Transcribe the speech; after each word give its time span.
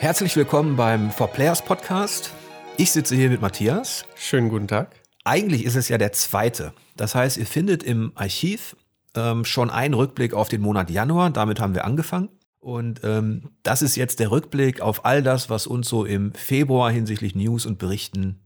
Herzlich 0.00 0.34
willkommen 0.34 0.76
beim 0.76 1.10
For 1.10 1.28
Players 1.28 1.60
Podcast. 1.60 2.32
Ich 2.78 2.90
sitze 2.90 3.14
hier 3.14 3.28
mit 3.28 3.42
Matthias. 3.42 4.06
Schönen 4.16 4.48
guten 4.48 4.66
Tag. 4.66 4.96
Eigentlich 5.24 5.66
ist 5.66 5.76
es 5.76 5.90
ja 5.90 5.98
der 5.98 6.12
zweite. 6.12 6.72
Das 6.96 7.14
heißt, 7.14 7.36
ihr 7.36 7.44
findet 7.44 7.82
im 7.82 8.12
Archiv 8.14 8.76
ähm, 9.14 9.44
schon 9.44 9.68
einen 9.68 9.92
Rückblick 9.92 10.32
auf 10.32 10.48
den 10.48 10.62
Monat 10.62 10.88
Januar. 10.88 11.28
Damit 11.28 11.60
haben 11.60 11.74
wir 11.74 11.84
angefangen. 11.84 12.30
Und 12.60 13.02
ähm, 13.04 13.50
das 13.62 13.82
ist 13.82 13.94
jetzt 13.94 14.20
der 14.20 14.30
Rückblick 14.30 14.80
auf 14.80 15.04
all 15.04 15.22
das, 15.22 15.50
was 15.50 15.66
uns 15.66 15.90
so 15.90 16.06
im 16.06 16.32
Februar 16.32 16.90
hinsichtlich 16.90 17.34
News 17.34 17.66
und 17.66 17.78
Berichten 17.78 18.40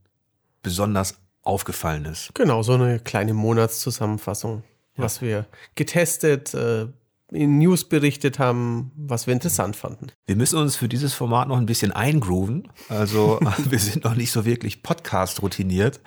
besonders 0.65 1.21
aufgefallen 1.43 2.05
ist. 2.07 2.35
Genau, 2.35 2.65
so 2.65 2.73
eine 2.73 2.99
kleine 2.99 3.33
Monatszusammenfassung, 3.33 4.65
ja. 4.97 5.05
was 5.05 5.23
wir 5.23 5.47
getestet, 5.77 6.53
äh, 6.53 6.89
News 7.35 7.85
berichtet 7.85 8.39
haben, 8.39 8.93
was 8.97 9.27
wir 9.27 9.35
interessant 9.35 9.77
fanden. 9.77 10.09
Wir 10.27 10.37
müssen 10.37 10.59
uns 10.59 10.77
für 10.77 10.89
dieses 10.89 11.15
Format 11.15 11.49
noch 11.49 11.57
ein 11.57 11.67
bisschen 11.67 11.93
eingrooven. 11.93 12.69
Also 12.89 13.41
wir 13.69 13.79
sind 13.79 14.05
noch 14.05 14.15
nicht 14.15 14.31
so 14.31 14.45
wirklich 14.45 14.83
Podcast 14.83 15.43
routiniert. 15.43 16.01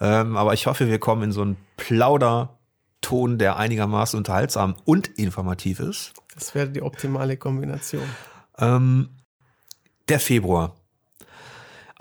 Ähm, 0.00 0.36
aber 0.36 0.54
ich 0.54 0.66
hoffe, 0.66 0.88
wir 0.88 0.98
kommen 0.98 1.24
in 1.24 1.32
so 1.32 1.42
einen 1.42 1.56
Plauderton, 1.76 3.38
der 3.38 3.56
einigermaßen 3.56 4.16
unterhaltsam 4.16 4.74
und 4.84 5.08
informativ 5.08 5.78
ist. 5.78 6.14
Das 6.34 6.54
wäre 6.54 6.68
die 6.68 6.82
optimale 6.82 7.36
Kombination. 7.36 8.02
Ähm, 8.58 9.10
der 10.08 10.18
Februar. 10.18 10.76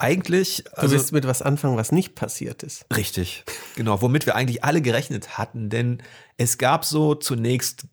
Eigentlich. 0.02 0.66
Also, 0.74 0.88
du 0.88 0.94
willst 0.94 1.12
mit 1.12 1.28
was 1.28 1.44
anfangen, 1.44 1.78
was 1.78 1.92
nicht 1.92 2.16
passiert 2.16 2.64
ist. 2.64 2.86
Richtig. 2.96 3.44
Genau, 3.76 4.02
womit 4.02 4.26
wir 4.26 4.36
eigentlich 4.36 4.64
alle 4.64 4.82
gerechnet 4.82 5.38
hatten. 5.38 5.70
Denn 5.70 6.02
es 6.38 6.58
gab 6.58 6.86
so 6.86 7.14
zunächst 7.14 7.86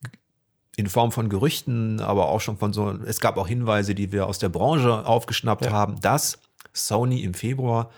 in 0.78 0.86
Form 0.86 1.10
von 1.10 1.28
Gerüchten, 1.28 2.00
aber 2.00 2.28
auch 2.28 2.40
schon 2.40 2.56
von 2.56 2.72
so, 2.72 2.88
es 3.04 3.18
gab 3.18 3.36
auch 3.36 3.48
Hinweise, 3.48 3.96
die 3.96 4.12
wir 4.12 4.28
aus 4.28 4.38
der 4.38 4.48
Branche 4.48 5.04
aufgeschnappt 5.04 5.64
ja. 5.64 5.72
haben, 5.72 6.00
dass 6.02 6.38
Sony 6.72 7.24
im 7.24 7.34
Februar 7.34 7.90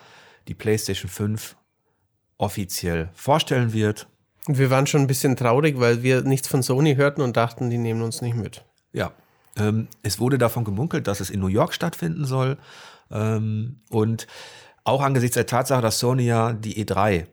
die 0.48 0.54
PlayStation 0.54 1.10
5 1.10 1.56
offiziell 2.38 3.10
vorstellen 3.12 3.74
wird. 3.74 4.08
Und 4.46 4.56
wir 4.56 4.70
waren 4.70 4.86
schon 4.86 5.02
ein 5.02 5.06
bisschen 5.06 5.36
traurig, 5.36 5.78
weil 5.78 6.02
wir 6.02 6.22
nichts 6.22 6.48
von 6.48 6.62
Sony 6.62 6.94
hörten 6.94 7.20
und 7.20 7.36
dachten, 7.36 7.68
die 7.68 7.76
nehmen 7.76 8.00
uns 8.00 8.22
nicht 8.22 8.34
mit. 8.34 8.64
Ja, 8.94 9.12
ähm, 9.58 9.88
es 10.02 10.18
wurde 10.18 10.38
davon 10.38 10.64
gemunkelt, 10.64 11.06
dass 11.06 11.20
es 11.20 11.28
in 11.28 11.40
New 11.40 11.48
York 11.48 11.74
stattfinden 11.74 12.24
soll. 12.24 12.56
Ähm, 13.10 13.80
und 13.90 14.26
auch 14.84 15.02
angesichts 15.02 15.34
der 15.34 15.44
Tatsache, 15.44 15.82
dass 15.82 15.98
Sony 15.98 16.22
ja 16.22 16.54
die 16.54 16.82
E3 16.82 17.26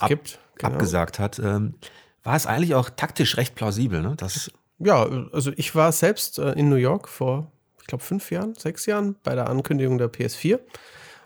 ab, 0.00 0.08
gibt, 0.10 0.38
genau. 0.58 0.74
abgesagt 0.74 1.18
hat, 1.18 1.38
ähm, 1.38 1.72
war 2.22 2.36
es 2.36 2.46
eigentlich 2.46 2.74
auch 2.74 2.90
taktisch 2.90 3.38
recht 3.38 3.54
plausibel. 3.54 4.02
Ne? 4.02 4.12
Das 4.18 4.50
ja, 4.84 5.06
also 5.32 5.52
ich 5.56 5.74
war 5.74 5.92
selbst 5.92 6.38
äh, 6.38 6.52
in 6.52 6.68
New 6.68 6.76
York 6.76 7.08
vor, 7.08 7.50
ich 7.80 7.86
glaube, 7.86 8.04
fünf 8.04 8.30
Jahren, 8.30 8.54
sechs 8.54 8.86
Jahren 8.86 9.16
bei 9.22 9.34
der 9.34 9.48
Ankündigung 9.48 9.98
der 9.98 10.12
PS4 10.12 10.60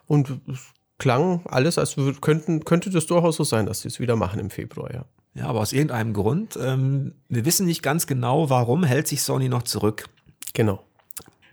und 0.07 0.41
es 0.51 0.73
klang 0.99 1.43
alles, 1.47 1.79
als 1.79 1.97
könnten, 2.21 2.65
könnte 2.65 2.91
das 2.91 3.07
durchaus 3.07 3.37
so 3.37 3.45
sein, 3.45 3.67
dass 3.67 3.83
sie 3.83 3.89
es 3.89 4.01
wieder 4.01 4.17
machen 4.17 4.41
im 4.41 4.51
Februar, 4.51 4.93
ja. 4.93 5.05
Ja, 5.35 5.47
aber 5.47 5.61
aus 5.61 5.73
irgendeinem 5.73 6.15
Grund, 6.15 6.59
ähm, 6.61 7.15
wir 7.29 7.45
wissen 7.45 7.67
nicht 7.67 7.83
ganz 7.83 8.09
genau, 8.09 8.51
warum 8.51 8.83
hält 8.83 9.07
sich 9.07 9.23
Sony 9.23 9.49
noch 9.49 9.63
zurück. 9.63 10.07
Genau. 10.53 10.83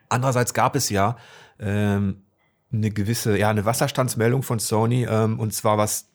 Andererseits 0.09 0.55
gab 0.55 0.75
es 0.75 0.89
ja 0.89 1.17
ähm, 1.59 2.23
eine 2.71 2.89
gewisse, 2.89 3.37
ja, 3.37 3.49
eine 3.49 3.65
Wasserstandsmeldung 3.65 4.41
von 4.41 4.57
Sony, 4.57 5.05
ähm, 5.07 5.39
und 5.39 5.53
zwar 5.53 5.77
was 5.77 6.07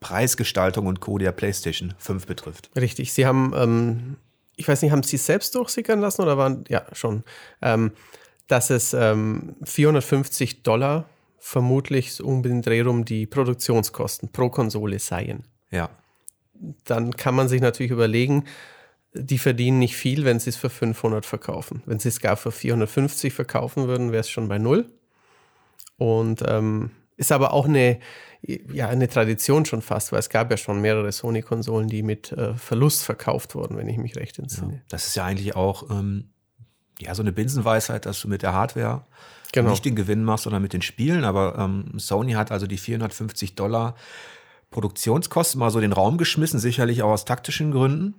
Preisgestaltung 0.00 0.86
und 0.86 1.00
Co. 1.00 1.16
der 1.16 1.32
PlayStation 1.32 1.94
5 1.96 2.26
betrifft. 2.26 2.70
Richtig, 2.76 3.14
sie 3.14 3.24
haben 3.24 3.54
ähm, 3.56 4.16
ich 4.56 4.68
weiß 4.68 4.82
nicht, 4.82 4.92
haben 4.92 5.02
Sie 5.02 5.16
es 5.16 5.26
selbst 5.26 5.54
durchsickern 5.54 6.00
lassen 6.00 6.22
oder 6.22 6.38
waren, 6.38 6.64
ja, 6.68 6.84
schon, 6.92 7.24
ähm, 7.62 7.92
dass 8.46 8.70
es 8.70 8.94
ähm, 8.94 9.56
450 9.64 10.62
Dollar 10.62 11.08
vermutlich 11.38 12.22
um 12.22 12.42
den 12.42 12.62
Dreh 12.62 12.82
rum 12.82 13.04
die 13.04 13.26
Produktionskosten 13.26 14.30
pro 14.30 14.48
Konsole 14.48 14.98
seien. 14.98 15.44
Ja. 15.70 15.90
Dann 16.84 17.16
kann 17.16 17.34
man 17.34 17.48
sich 17.48 17.60
natürlich 17.60 17.92
überlegen, 17.92 18.44
die 19.12 19.38
verdienen 19.38 19.78
nicht 19.78 19.96
viel, 19.96 20.24
wenn 20.24 20.40
sie 20.40 20.50
es 20.50 20.56
für 20.56 20.70
500 20.70 21.24
verkaufen. 21.24 21.82
Wenn 21.86 21.98
sie 21.98 22.08
es 22.08 22.20
gar 22.20 22.36
für 22.36 22.50
450 22.50 23.32
verkaufen 23.32 23.86
würden, 23.86 24.10
wäre 24.10 24.20
es 24.20 24.30
schon 24.30 24.48
bei 24.48 24.58
null. 24.58 24.90
Und 25.96 26.42
ähm, 26.46 26.90
ist 27.16 27.30
aber 27.30 27.52
auch 27.52 27.66
eine, 27.66 28.00
ja, 28.46 28.88
eine 28.88 29.08
Tradition 29.08 29.64
schon 29.64 29.80
fast, 29.80 30.12
weil 30.12 30.18
es 30.18 30.28
gab 30.28 30.50
ja 30.50 30.56
schon 30.56 30.80
mehrere 30.80 31.10
Sony-Konsolen, 31.10 31.88
die 31.88 32.02
mit 32.02 32.32
äh, 32.32 32.54
Verlust 32.54 33.02
verkauft 33.02 33.54
wurden, 33.54 33.76
wenn 33.76 33.88
ich 33.88 33.96
mich 33.96 34.16
recht 34.16 34.38
entsinne. 34.38 34.74
Ja, 34.74 34.80
das 34.88 35.06
ist 35.06 35.14
ja 35.14 35.24
eigentlich 35.24 35.56
auch 35.56 35.90
ähm, 35.90 36.30
ja, 37.00 37.14
so 37.14 37.22
eine 37.22 37.32
Binsenweisheit, 37.32 38.06
dass 38.06 38.20
du 38.20 38.28
mit 38.28 38.42
der 38.42 38.52
Hardware 38.52 39.06
genau. 39.52 39.70
nicht 39.70 39.84
den 39.84 39.96
Gewinn 39.96 40.24
machst, 40.24 40.44
sondern 40.44 40.62
mit 40.62 40.72
den 40.72 40.82
Spielen. 40.82 41.24
Aber 41.24 41.58
ähm, 41.58 41.98
Sony 41.98 42.32
hat 42.32 42.52
also 42.52 42.66
die 42.66 42.76
450 42.76 43.54
Dollar 43.54 43.94
Produktionskosten 44.70 45.58
mal 45.58 45.70
so 45.70 45.80
den 45.80 45.92
Raum 45.92 46.18
geschmissen, 46.18 46.58
sicherlich 46.58 47.02
auch 47.02 47.12
aus 47.12 47.24
taktischen 47.24 47.70
Gründen. 47.70 48.14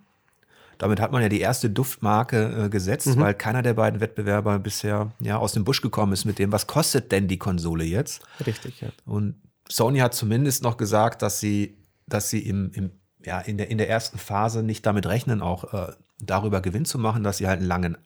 Damit 0.77 0.99
hat 0.99 1.11
man 1.11 1.21
ja 1.21 1.29
die 1.29 1.39
erste 1.39 1.69
Duftmarke 1.69 2.65
äh, 2.65 2.69
gesetzt, 2.69 3.07
mhm. 3.07 3.19
weil 3.19 3.33
keiner 3.33 3.61
der 3.61 3.75
beiden 3.75 4.01
Wettbewerber 4.01 4.59
bisher 4.59 5.11
ja 5.21 5.37
aus 5.37 5.53
dem 5.53 5.63
Busch 5.63 5.81
gekommen 5.81 6.13
ist 6.13 6.25
mit 6.25 6.39
dem, 6.39 6.51
was 6.51 6.67
kostet 6.67 7.11
denn 7.11 7.27
die 7.27 7.37
Konsole 7.37 7.83
jetzt? 7.83 8.23
Richtig, 8.45 8.81
ja. 8.81 8.89
Und 9.05 9.35
Sony 9.69 9.99
hat 9.99 10.13
zumindest 10.13 10.63
noch 10.63 10.77
gesagt, 10.77 11.21
dass 11.21 11.39
sie, 11.39 11.77
dass 12.07 12.29
sie 12.29 12.39
im, 12.39 12.71
im 12.73 12.91
ja, 13.25 13.39
in 13.39 13.57
der, 13.57 13.69
in 13.69 13.77
der 13.77 13.89
ersten 13.89 14.17
Phase 14.17 14.63
nicht 14.63 14.85
damit 14.85 15.07
rechnen, 15.07 15.41
auch 15.41 15.73
äh, 15.73 15.93
darüber 16.19 16.61
Gewinn 16.61 16.85
zu 16.85 16.99
machen, 16.99 17.23
dass 17.23 17.37
sie 17.37 17.47
halt 17.47 17.59
einen 17.59 17.67
langen 17.67 17.97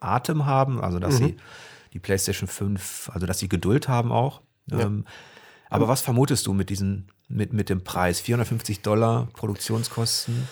Atem 0.00 0.46
haben, 0.46 0.80
also 0.80 0.98
dass 0.98 1.20
mhm. 1.20 1.26
sie 1.26 1.36
die 1.92 1.98
PlayStation 1.98 2.48
5, 2.48 3.10
also 3.12 3.26
dass 3.26 3.38
sie 3.38 3.48
Geduld 3.48 3.88
haben 3.88 4.12
auch. 4.12 4.40
Ja. 4.70 4.80
Ähm, 4.80 5.04
aber 5.68 5.88
was 5.88 6.00
vermutest 6.00 6.46
du 6.46 6.52
mit 6.52 6.70
diesen, 6.70 7.08
mit, 7.28 7.52
mit 7.52 7.68
dem 7.68 7.84
Preis? 7.84 8.20
450 8.20 8.80
Dollar 8.80 9.28
Produktionskosten? 9.34 10.48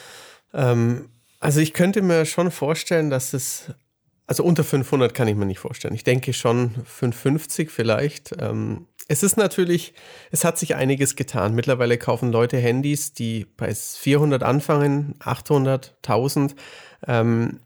Ähm, 0.52 1.10
also 1.40 1.60
ich 1.60 1.72
könnte 1.72 2.02
mir 2.02 2.24
schon 2.26 2.50
vorstellen, 2.50 3.10
dass 3.10 3.32
es, 3.32 3.72
also 4.30 4.44
unter 4.44 4.62
500 4.62 5.12
kann 5.12 5.26
ich 5.26 5.34
mir 5.34 5.44
nicht 5.44 5.58
vorstellen. 5.58 5.92
Ich 5.92 6.04
denke 6.04 6.32
schon 6.32 6.70
550 6.84 7.68
vielleicht. 7.68 8.32
Ähm, 8.38 8.86
es 9.08 9.24
ist 9.24 9.36
natürlich, 9.36 9.92
es 10.30 10.44
hat 10.44 10.56
sich 10.56 10.76
einiges 10.76 11.16
getan. 11.16 11.56
Mittlerweile 11.56 11.98
kaufen 11.98 12.30
Leute 12.30 12.56
Handys, 12.56 13.12
die 13.12 13.44
bei 13.56 13.74
400 13.74 14.44
anfangen, 14.44 15.16
800, 15.18 15.96
1000. 16.04 16.54
Ähm, 17.08 17.58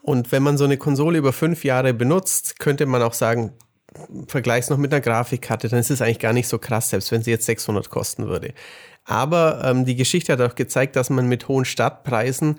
und 0.00 0.32
wenn 0.32 0.42
man 0.42 0.56
so 0.56 0.64
eine 0.64 0.78
Konsole 0.78 1.18
über 1.18 1.34
fünf 1.34 1.64
Jahre 1.64 1.92
benutzt, 1.92 2.60
könnte 2.60 2.86
man 2.86 3.02
auch 3.02 3.12
sagen, 3.12 3.52
vergleich's 4.26 4.70
noch 4.70 4.78
mit 4.78 4.94
einer 4.94 5.02
Grafikkarte, 5.02 5.68
dann 5.68 5.80
ist 5.80 5.90
es 5.90 6.00
eigentlich 6.00 6.18
gar 6.18 6.32
nicht 6.32 6.48
so 6.48 6.58
krass, 6.58 6.88
selbst 6.88 7.12
wenn 7.12 7.22
sie 7.22 7.30
jetzt 7.30 7.44
600 7.44 7.90
kosten 7.90 8.26
würde. 8.26 8.54
Aber 9.04 9.62
ähm, 9.66 9.84
die 9.84 9.96
Geschichte 9.96 10.32
hat 10.32 10.40
auch 10.40 10.54
gezeigt, 10.54 10.96
dass 10.96 11.10
man 11.10 11.28
mit 11.28 11.46
hohen 11.48 11.66
Startpreisen 11.66 12.58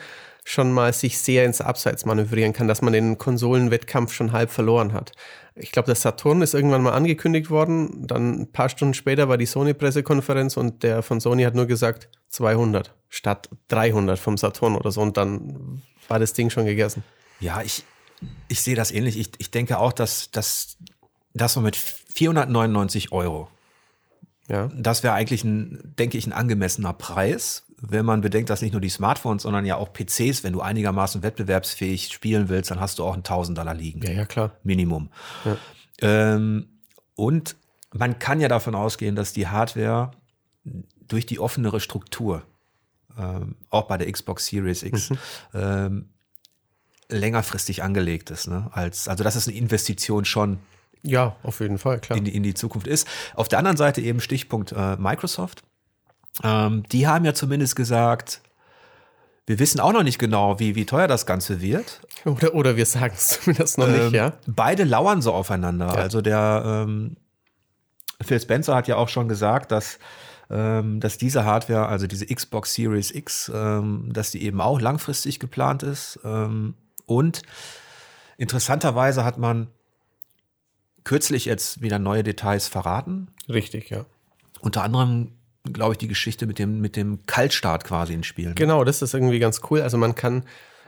schon 0.49 0.71
mal 0.71 0.93
sich 0.93 1.19
sehr 1.19 1.43
ins 1.43 1.59
Abseits 1.59 2.05
manövrieren 2.05 2.53
kann, 2.53 2.69
dass 2.69 2.81
man 2.81 2.93
den 2.93 3.17
Konsolenwettkampf 3.17 4.13
schon 4.13 4.31
halb 4.31 4.49
verloren 4.49 4.93
hat. 4.93 5.11
Ich 5.55 5.73
glaube, 5.73 5.87
der 5.87 5.95
Saturn 5.95 6.41
ist 6.41 6.53
irgendwann 6.53 6.83
mal 6.83 6.93
angekündigt 6.93 7.49
worden, 7.49 8.07
dann 8.07 8.43
ein 8.43 8.51
paar 8.53 8.69
Stunden 8.69 8.93
später 8.93 9.27
war 9.27 9.37
die 9.37 9.45
Sony-Pressekonferenz 9.45 10.55
und 10.55 10.83
der 10.83 11.03
von 11.03 11.19
Sony 11.19 11.43
hat 11.43 11.53
nur 11.53 11.65
gesagt 11.65 12.07
200 12.29 12.95
statt 13.09 13.49
300 13.67 14.17
vom 14.17 14.37
Saturn 14.37 14.77
oder 14.77 14.89
so 14.89 15.01
und 15.01 15.17
dann 15.17 15.81
war 16.07 16.17
das 16.17 16.31
Ding 16.31 16.49
schon 16.49 16.65
gegessen. 16.65 17.03
Ja, 17.41 17.61
ich, 17.61 17.83
ich 18.47 18.61
sehe 18.61 18.75
das 18.75 18.91
ähnlich. 18.91 19.19
Ich, 19.19 19.31
ich 19.39 19.51
denke 19.51 19.77
auch, 19.79 19.91
dass, 19.91 20.31
dass, 20.31 20.77
dass 21.33 21.57
man 21.57 21.65
mit 21.65 21.75
499 21.75 23.11
Euro, 23.11 23.49
ja. 24.47 24.69
das 24.73 25.03
wäre 25.03 25.13
eigentlich 25.13 25.43
ein, 25.43 25.93
denke 25.99 26.17
ich, 26.17 26.25
ein 26.25 26.31
angemessener 26.31 26.93
Preis 26.93 27.66
wenn 27.79 28.05
man 28.05 28.21
bedenkt, 28.21 28.49
dass 28.49 28.61
nicht 28.61 28.71
nur 28.71 28.81
die 28.81 28.89
Smartphones, 28.89 29.43
sondern 29.43 29.65
ja 29.65 29.75
auch 29.75 29.93
PCs, 29.93 30.43
wenn 30.43 30.53
du 30.53 30.61
einigermaßen 30.61 31.21
wettbewerbsfähig 31.21 32.11
spielen 32.11 32.49
willst, 32.49 32.71
dann 32.71 32.79
hast 32.79 32.99
du 32.99 33.05
auch 33.05 33.13
einen 33.13 33.23
Tausender 33.23 33.71
liegen. 33.73 34.01
Ja, 34.01 34.11
ja, 34.11 34.25
klar. 34.25 34.51
Minimum. 34.63 35.09
Ja. 35.45 35.57
Ähm, 36.01 36.67
und 37.15 37.55
man 37.93 38.19
kann 38.19 38.41
ja 38.41 38.47
davon 38.47 38.75
ausgehen, 38.75 39.15
dass 39.15 39.33
die 39.33 39.47
Hardware 39.47 40.11
durch 41.07 41.25
die 41.25 41.39
offenere 41.39 41.79
Struktur, 41.79 42.43
ähm, 43.17 43.55
auch 43.69 43.87
bei 43.87 43.97
der 43.97 44.11
Xbox 44.11 44.47
Series 44.47 44.83
X, 44.83 45.11
mhm. 45.11 45.17
ähm, 45.53 46.09
längerfristig 47.09 47.83
angelegt 47.83 48.31
ist. 48.31 48.47
Ne? 48.47 48.69
Als, 48.73 49.07
also, 49.07 49.23
dass 49.23 49.35
es 49.35 49.47
eine 49.47 49.55
Investition 49.55 50.25
schon 50.25 50.59
ja, 51.03 51.35
auf 51.43 51.59
jeden 51.59 51.77
Fall, 51.77 51.99
klar. 51.99 52.17
In 52.17 52.25
die, 52.25 52.35
in 52.35 52.43
die 52.43 52.53
Zukunft 52.53 52.87
ist. 52.87 53.07
Auf 53.35 53.47
der 53.47 53.59
anderen 53.59 53.77
Seite 53.77 54.01
eben 54.01 54.19
Stichpunkt 54.19 54.73
äh, 54.73 54.97
Microsoft. 54.97 55.63
Ähm, 56.43 56.83
die 56.91 57.07
haben 57.07 57.25
ja 57.25 57.33
zumindest 57.33 57.75
gesagt, 57.75 58.41
wir 59.45 59.59
wissen 59.59 59.79
auch 59.79 59.93
noch 59.93 60.03
nicht 60.03 60.19
genau, 60.19 60.59
wie, 60.59 60.75
wie 60.75 60.85
teuer 60.85 61.07
das 61.07 61.25
Ganze 61.25 61.61
wird. 61.61 62.01
Oder, 62.25 62.53
oder 62.53 62.75
wir 62.75 62.85
sagen 62.85 63.13
es 63.15 63.27
zumindest 63.27 63.77
noch 63.77 63.87
ähm, 63.87 64.05
nicht, 64.05 64.13
ja. 64.13 64.33
Beide 64.45 64.83
lauern 64.83 65.21
so 65.21 65.33
aufeinander. 65.33 65.87
Ja. 65.87 65.93
Also 65.93 66.21
der 66.21 66.63
ähm, 66.65 67.15
Phil 68.21 68.39
Spencer 68.39 68.75
hat 68.75 68.87
ja 68.87 68.97
auch 68.97 69.09
schon 69.09 69.29
gesagt, 69.29 69.71
dass, 69.71 69.99
ähm, 70.49 70.99
dass 70.99 71.17
diese 71.17 71.45
Hardware, 71.45 71.87
also 71.87 72.07
diese 72.07 72.25
Xbox 72.25 72.73
Series 72.73 73.11
X, 73.11 73.49
ähm, 73.53 74.09
dass 74.11 74.31
die 74.31 74.43
eben 74.43 74.59
auch 74.59 74.81
langfristig 74.81 75.39
geplant 75.39 75.83
ist. 75.83 76.19
Ähm, 76.25 76.73
und 77.05 77.41
interessanterweise 78.37 79.23
hat 79.23 79.37
man 79.37 79.67
kürzlich 81.05 81.45
jetzt 81.45 81.81
wieder 81.81 81.99
neue 81.99 82.23
Details 82.23 82.67
verraten. 82.67 83.29
Richtig, 83.47 83.89
ja. 83.89 84.05
Unter 84.59 84.83
anderem, 84.83 85.36
glaube 85.73 85.93
ich, 85.93 85.97
die 85.97 86.07
Geschichte 86.07 86.45
mit 86.45 86.59
dem, 86.59 86.81
mit 86.81 86.95
dem 86.95 87.25
Kaltstart 87.25 87.83
quasi 87.83 88.13
in 88.13 88.23
Spielen. 88.23 88.55
Genau, 88.55 88.83
das 88.83 89.01
ist 89.01 89.13
irgendwie 89.13 89.39
ganz 89.39 89.61
cool. 89.69 89.81
Also 89.81 89.97
man 89.97 90.15
kann, 90.15 90.43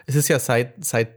es 0.06 0.16
ist 0.16 0.28
ja 0.28 0.40
seit, 0.40 0.84
seit 0.84 1.10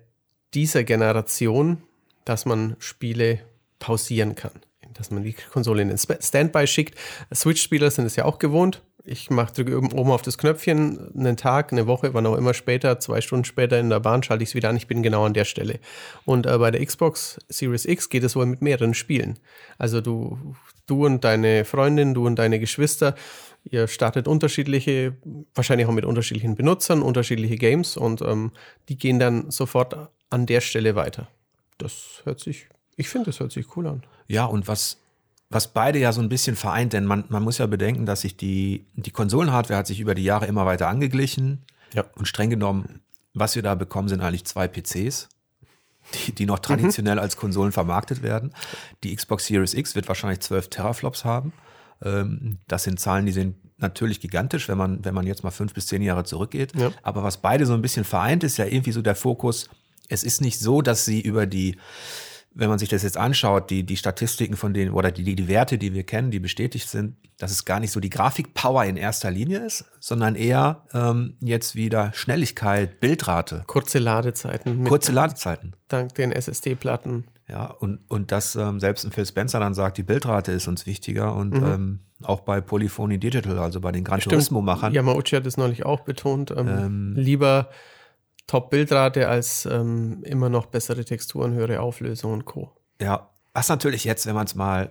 dieser 0.54 0.84
Generation, 0.84 1.82
dass 2.24 2.44
man 2.44 2.76
Spiele 2.78 3.40
pausieren 3.78 4.34
kann. 4.34 4.52
Dass 4.94 5.10
man 5.10 5.22
die 5.22 5.32
Konsole 5.32 5.82
in 5.82 5.88
den 5.88 5.98
Standby 5.98 6.66
schickt. 6.66 6.98
Switch-Spieler 7.34 7.90
sind 7.90 8.04
es 8.04 8.16
ja 8.16 8.26
auch 8.26 8.38
gewohnt 8.38 8.82
ich 9.04 9.30
mache 9.30 9.52
drücke 9.52 9.76
oben 9.76 10.10
auf 10.10 10.22
das 10.22 10.38
Knöpfchen, 10.38 11.12
einen 11.16 11.36
Tag, 11.36 11.72
eine 11.72 11.86
Woche, 11.86 12.14
wann 12.14 12.26
auch 12.26 12.36
immer 12.36 12.54
später, 12.54 13.00
zwei 13.00 13.20
Stunden 13.20 13.44
später 13.44 13.78
in 13.78 13.90
der 13.90 14.00
Bahn 14.00 14.22
schalte 14.22 14.44
ich 14.44 14.50
es 14.50 14.54
wieder 14.54 14.68
an. 14.68 14.76
Ich 14.76 14.86
bin 14.86 15.02
genau 15.02 15.24
an 15.24 15.34
der 15.34 15.44
Stelle. 15.44 15.80
Und 16.24 16.46
äh, 16.46 16.56
bei 16.58 16.70
der 16.70 16.84
Xbox 16.84 17.38
Series 17.48 17.84
X 17.84 18.08
geht 18.08 18.22
es 18.22 18.36
wohl 18.36 18.46
mit 18.46 18.62
mehreren 18.62 18.94
Spielen. 18.94 19.38
Also 19.78 20.00
du, 20.00 20.54
du 20.86 21.04
und 21.06 21.24
deine 21.24 21.64
Freundin, 21.64 22.14
du 22.14 22.26
und 22.26 22.36
deine 22.36 22.60
Geschwister, 22.60 23.14
ihr 23.64 23.88
startet 23.88 24.28
unterschiedliche, 24.28 25.16
wahrscheinlich 25.54 25.86
auch 25.86 25.92
mit 25.92 26.04
unterschiedlichen 26.04 26.54
Benutzern, 26.54 27.02
unterschiedliche 27.02 27.56
Games 27.56 27.96
und 27.96 28.22
ähm, 28.22 28.52
die 28.88 28.96
gehen 28.96 29.18
dann 29.18 29.50
sofort 29.50 29.96
an 30.30 30.46
der 30.46 30.60
Stelle 30.60 30.94
weiter. 30.94 31.28
Das 31.78 32.22
hört 32.24 32.40
sich, 32.40 32.66
ich 32.96 33.08
finde, 33.08 33.26
das 33.26 33.40
hört 33.40 33.52
sich 33.52 33.76
cool 33.76 33.86
an. 33.86 34.02
Ja, 34.28 34.44
und 34.44 34.68
was 34.68 34.98
was 35.52 35.68
beide 35.68 35.98
ja 35.98 36.12
so 36.12 36.20
ein 36.20 36.28
bisschen 36.28 36.56
vereint, 36.56 36.92
denn 36.92 37.04
man, 37.04 37.24
man 37.28 37.42
muss 37.42 37.58
ja 37.58 37.66
bedenken, 37.66 38.06
dass 38.06 38.22
sich 38.22 38.36
die, 38.36 38.86
die 38.94 39.10
Konsolenhardware 39.10 39.78
hat 39.78 39.86
sich 39.86 40.00
über 40.00 40.14
die 40.14 40.24
Jahre 40.24 40.46
immer 40.46 40.64
weiter 40.64 40.88
angeglichen. 40.88 41.62
Ja. 41.94 42.04
Und 42.16 42.26
streng 42.26 42.48
genommen, 42.50 43.02
was 43.34 43.54
wir 43.54 43.62
da 43.62 43.74
bekommen, 43.74 44.08
sind 44.08 44.22
eigentlich 44.22 44.46
zwei 44.46 44.66
PCs, 44.66 45.28
die, 46.14 46.32
die 46.32 46.46
noch 46.46 46.58
mhm. 46.58 46.62
traditionell 46.62 47.16
mhm. 47.16 47.20
als 47.20 47.36
Konsolen 47.36 47.72
vermarktet 47.72 48.22
werden. 48.22 48.54
Die 49.04 49.14
Xbox 49.14 49.46
Series 49.46 49.74
X 49.74 49.94
wird 49.94 50.08
wahrscheinlich 50.08 50.40
12 50.40 50.68
Teraflops 50.68 51.24
haben. 51.24 51.52
Ähm, 52.04 52.58
das 52.68 52.84
sind 52.84 53.00
Zahlen, 53.00 53.26
die 53.26 53.32
sind 53.32 53.56
natürlich 53.78 54.20
gigantisch, 54.20 54.68
wenn 54.68 54.78
man, 54.78 55.04
wenn 55.04 55.14
man 55.14 55.26
jetzt 55.26 55.42
mal 55.42 55.50
fünf 55.50 55.74
bis 55.74 55.86
zehn 55.86 56.02
Jahre 56.02 56.24
zurückgeht. 56.24 56.72
Ja. 56.76 56.92
Aber 57.02 57.22
was 57.22 57.38
beide 57.38 57.66
so 57.66 57.74
ein 57.74 57.82
bisschen 57.82 58.04
vereint, 58.04 58.44
ist 58.44 58.56
ja 58.56 58.66
irgendwie 58.66 58.92
so 58.92 59.02
der 59.02 59.16
Fokus. 59.16 59.68
Es 60.08 60.22
ist 60.24 60.40
nicht 60.40 60.58
so, 60.58 60.82
dass 60.82 61.04
sie 61.04 61.20
über 61.20 61.46
die 61.46 61.76
wenn 62.54 62.68
man 62.68 62.78
sich 62.78 62.88
das 62.88 63.02
jetzt 63.02 63.16
anschaut, 63.16 63.70
die, 63.70 63.84
die 63.84 63.96
Statistiken 63.96 64.56
von 64.56 64.74
denen 64.74 64.92
oder 64.92 65.10
die, 65.10 65.34
die 65.34 65.48
Werte, 65.48 65.78
die 65.78 65.94
wir 65.94 66.04
kennen, 66.04 66.30
die 66.30 66.40
bestätigt 66.40 66.88
sind, 66.88 67.16
dass 67.38 67.50
es 67.50 67.64
gar 67.64 67.80
nicht 67.80 67.92
so 67.92 68.00
die 68.00 68.10
Grafikpower 68.10 68.84
in 68.84 68.96
erster 68.96 69.30
Linie 69.30 69.64
ist, 69.64 69.84
sondern 70.00 70.36
eher 70.36 70.82
ähm, 70.92 71.36
jetzt 71.40 71.74
wieder 71.74 72.12
Schnelligkeit, 72.14 73.00
Bildrate. 73.00 73.64
Kurze 73.66 73.98
Ladezeiten. 73.98 74.84
Kurze 74.84 75.12
Ladezeiten. 75.12 75.74
Dank 75.88 76.14
den 76.14 76.30
SSD-Platten. 76.30 77.24
Ja, 77.48 77.66
und, 77.66 78.00
und 78.08 78.32
dass 78.32 78.56
ähm, 78.56 78.80
selbst 78.80 79.04
ein 79.04 79.12
Phil 79.12 79.26
Spencer 79.26 79.60
dann 79.60 79.74
sagt, 79.74 79.98
die 79.98 80.02
Bildrate 80.02 80.52
ist 80.52 80.68
uns 80.68 80.86
wichtiger 80.86 81.34
und 81.34 81.54
mhm. 81.54 81.66
ähm, 81.66 82.00
auch 82.22 82.40
bei 82.40 82.60
Polyphony 82.60 83.18
Digital, 83.18 83.58
also 83.58 83.80
bei 83.80 83.92
den 83.92 84.04
Gran 84.04 84.20
Turismo-Machern. 84.20 84.92
Yamauchi 84.92 85.36
hat 85.36 85.46
es 85.46 85.56
neulich 85.56 85.84
auch 85.84 86.00
betont. 86.00 86.50
Ähm, 86.52 86.68
ähm 86.68 87.14
lieber 87.16 87.68
Top-Bildrate 88.46 89.28
als 89.28 89.66
ähm, 89.66 90.22
immer 90.24 90.48
noch 90.48 90.66
bessere 90.66 91.04
Texturen, 91.04 91.52
höhere 91.54 91.80
Auflösung 91.80 92.32
und 92.32 92.44
Co. 92.44 92.70
Ja, 93.00 93.28
was 93.54 93.68
natürlich 93.68 94.04
jetzt, 94.04 94.26
wenn 94.26 94.34
man 94.34 94.46
es 94.46 94.54
mal, 94.54 94.90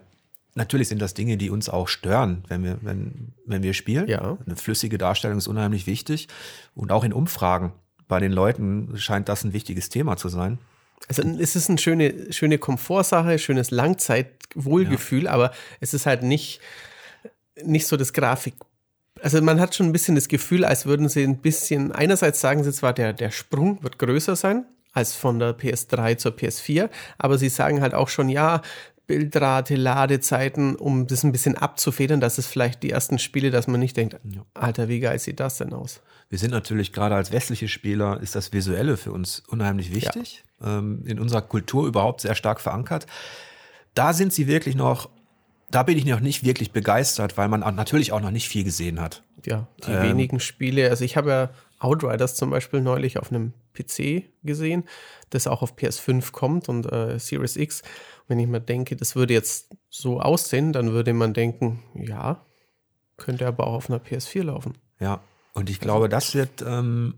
natürlich 0.56 0.90
sind 0.90 1.02
das 1.02 1.14
Dinge, 1.14 1.38
die 1.38 1.50
uns 1.50 1.70
auch 1.70 1.88
stören, 1.88 2.44
wenn 2.48 2.64
wir, 2.64 2.78
wenn, 2.82 3.34
wenn 3.46 3.64
wir 3.64 3.74
spielen. 3.74 4.08
Ja. 4.08 4.38
Eine 4.46 4.56
flüssige 4.56 4.98
Darstellung 4.98 5.38
ist 5.38 5.48
unheimlich 5.48 5.88
wichtig. 5.88 6.28
Und 6.76 6.92
auch 6.92 7.04
in 7.04 7.14
Umfragen 7.14 7.74
bei 8.08 8.20
den 8.20 8.32
Leuten 8.32 8.98
scheint 8.98 9.30
das 9.30 9.44
ein 9.44 9.54
wichtiges 9.54 9.90
Thema 9.90 10.18
zu 10.18 10.30
sein. 10.30 10.60
Also 11.08 11.24
es 11.40 11.56
ist 11.56 11.70
eine 11.70 11.78
schöne, 11.78 12.32
schöne 12.32 12.58
Komfortsache, 12.58 13.38
schönes 13.40 13.72
Langzeitwohlgefühl, 13.72 15.26
ja. 15.26 15.32
aber 15.32 15.52
es 15.80 15.94
ist 15.94 16.06
halt 16.06 16.24
nicht, 16.24 16.62
nicht 17.64 17.88
so 17.88 17.98
das 17.98 18.14
Grafik 18.14 18.56
also 19.22 19.42
man 19.42 19.60
hat 19.60 19.76
schon 19.76 19.88
ein 19.88 19.92
bisschen 19.92 20.16
das 20.16 20.28
Gefühl, 20.28 20.66
als 20.66 20.86
würden 20.86 21.10
sie 21.10 21.24
ein 21.24 21.38
bisschen, 21.38 21.92
einerseits 21.92 22.42
sagen 22.42 22.64
sie 22.64 22.74
zwar, 22.74 22.94
der, 22.94 23.14
der 23.14 23.32
Sprung 23.32 23.82
wird 23.84 24.00
größer 24.00 24.36
sein 24.36 24.66
als 24.94 25.16
von 25.16 25.40
der 25.40 25.58
PS3 25.58 26.18
zur 26.18 26.34
PS4, 26.34 26.90
aber 27.18 27.38
sie 27.38 27.48
sagen 27.48 27.82
halt 27.82 27.94
auch 27.94 28.10
schon, 28.10 28.28
ja, 28.28 28.62
Bildrate, 29.12 29.76
Ladezeiten, 29.76 30.78
um 30.78 31.06
das 31.06 31.26
ein 31.26 31.34
bisschen 31.34 31.58
abzufedern, 31.58 32.22
dass 32.22 32.38
es 32.38 32.48
vielleicht 32.48 32.82
die 32.82 32.92
ersten 32.92 33.20
Spiele, 33.20 33.52
dass 33.52 33.68
man 33.68 33.82
nicht 33.82 33.98
denkt, 33.98 34.16
Alter, 34.54 34.88
wie 34.88 35.02
geil 35.02 35.20
sieht 35.20 35.42
das 35.42 35.58
denn 35.58 35.74
aus? 35.74 36.00
Wir 36.30 36.40
sind 36.40 36.52
natürlich 36.52 36.94
gerade 36.94 37.16
als 37.16 37.34
westliche 37.34 37.68
Spieler, 37.68 38.22
ist 38.22 38.36
das 38.36 38.54
Visuelle 38.54 38.96
für 38.96 39.12
uns 39.12 39.44
unheimlich 39.50 39.94
wichtig, 39.94 40.46
ja. 40.62 40.78
ähm, 40.78 41.04
in 41.06 41.20
unserer 41.20 41.42
Kultur 41.42 41.88
überhaupt 41.88 42.22
sehr 42.22 42.36
stark 42.36 42.62
verankert. 42.62 43.06
Da 43.96 44.14
sind 44.14 44.32
sie 44.32 44.48
wirklich 44.48 44.76
noch 44.76 45.10
da 45.72 45.84
bin 45.84 45.98
ich 45.98 46.06
noch 46.06 46.20
nicht 46.20 46.44
wirklich 46.44 46.72
begeistert, 46.72 47.38
weil 47.38 47.48
man 47.48 47.62
natürlich 47.76 48.12
auch 48.12 48.20
noch 48.20 48.32
nicht 48.32 48.50
viel 48.50 48.66
gesehen 48.66 49.00
hat. 49.00 49.24
Ja, 49.46 49.68
die 49.88 49.92
ähm, 49.92 50.04
wenigen 50.04 50.42
Spiele. 50.42 50.90
Also 50.90 51.06
ich 51.06 51.16
habe 51.16 51.30
ja 51.30 51.50
Outriders 51.80 52.36
zum 52.36 52.50
Beispiel 52.50 52.82
neulich 52.82 53.18
auf 53.18 53.32
einem 53.32 53.54
PC 53.74 54.24
gesehen, 54.44 54.84
das 55.30 55.48
auch 55.48 55.62
auf 55.62 55.76
PS5 55.76 56.32
kommt 56.32 56.70
und 56.70 56.92
äh, 56.92 57.18
Series 57.20 57.56
X. 57.56 57.84
Wenn 58.28 58.40
ich 58.40 58.48
mir 58.48 58.62
denke, 58.62 58.96
das 58.96 59.16
würde 59.16 59.34
jetzt 59.34 59.76
so 59.90 60.22
aussehen, 60.22 60.74
dann 60.74 60.92
würde 60.92 61.14
man 61.14 61.34
denken, 61.34 61.84
ja, 61.94 62.46
könnte 63.18 63.48
aber 63.48 63.68
auch 63.68 63.74
auf 63.74 63.90
einer 63.90 64.00
PS4 64.00 64.44
laufen. 64.44 64.78
Ja, 65.00 65.22
und 65.54 65.70
ich 65.70 65.80
glaube, 65.80 66.08
das 66.10 66.34
wird 66.34 66.64
ähm, 66.66 67.16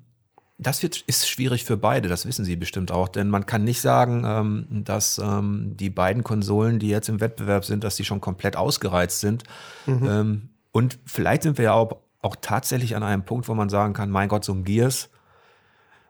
das 0.64 0.84
wird, 0.84 1.02
ist 1.08 1.28
schwierig 1.28 1.66
für 1.66 1.78
beide, 1.78 2.10
das 2.10 2.26
wissen 2.26 2.46
Sie 2.46 2.56
bestimmt 2.56 2.92
auch, 2.92 3.08
denn 3.08 3.30
man 3.30 3.46
kann 3.46 3.64
nicht 3.64 3.82
sagen, 3.82 4.24
ähm, 4.26 4.84
dass 4.84 5.18
ähm, 5.18 5.76
die 5.76 5.90
beiden 5.90 6.24
Konsolen, 6.24 6.80
die 6.80 6.90
jetzt 6.90 7.10
im 7.10 7.20
Wettbewerb 7.20 7.66
sind, 7.66 7.84
dass 7.84 7.96
die 7.96 8.06
schon 8.06 8.22
komplett 8.22 8.56
ausgereizt 8.56 9.20
sind. 9.20 9.44
Mhm. 9.86 10.08
Ähm, 10.08 10.50
und 10.72 11.00
vielleicht 11.06 11.44
sind 11.44 11.58
wir 11.58 11.66
ja 11.66 11.74
auch, 11.74 11.98
auch 12.22 12.36
tatsächlich 12.40 12.96
an 12.96 13.04
einem 13.04 13.26
Punkt, 13.26 13.48
wo 13.48 13.54
man 13.54 13.70
sagen 13.70 13.94
kann, 13.94 14.10
mein 14.10 14.30
Gott, 14.30 14.46
so 14.46 14.54
ein 14.54 14.64
Gears, 14.64 15.10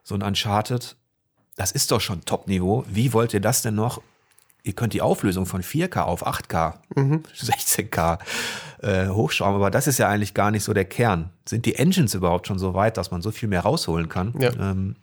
so 0.04 0.16
ein 0.16 0.22
Uncharted, 0.22 0.96
das 1.56 1.72
ist 1.72 1.92
doch 1.92 2.02
schon 2.02 2.26
Top-Niveau. 2.26 2.86
Wie 2.88 3.14
wollt 3.14 3.34
ihr 3.34 3.42
das 3.42 3.62
denn 3.62 3.76
noch 3.76 4.02
ihr 4.64 4.74
könnt 4.74 4.94
die 4.94 5.02
Auflösung 5.02 5.46
von 5.46 5.62
4K 5.62 6.02
auf 6.02 6.26
8K, 6.26 6.76
mhm. 6.96 7.24
16K 7.36 8.20
äh, 8.82 9.08
hochschrauben, 9.10 9.56
aber 9.56 9.70
das 9.70 9.88
ist 9.88 10.00
ja 10.00 10.08
eigentlich 10.08 10.34
gar 10.34 10.52
nicht 10.52 10.64
so 10.64 10.74
der 10.74 10.86
Kern. 10.86 11.30
Sind 11.48 11.66
die 11.66 11.76
Engines 11.76 12.14
überhaupt 12.14 12.48
schon 12.48 12.58
so 12.58 12.74
weit, 12.74 12.98
dass 12.98 13.12
man 13.12 13.22
so 13.22 13.32
viel 13.32 13.50
mehr 13.50 13.62
rausholen 13.62 14.10
kann? 14.10 14.34
Ja. 14.40 14.52
Ähm, 14.54 14.96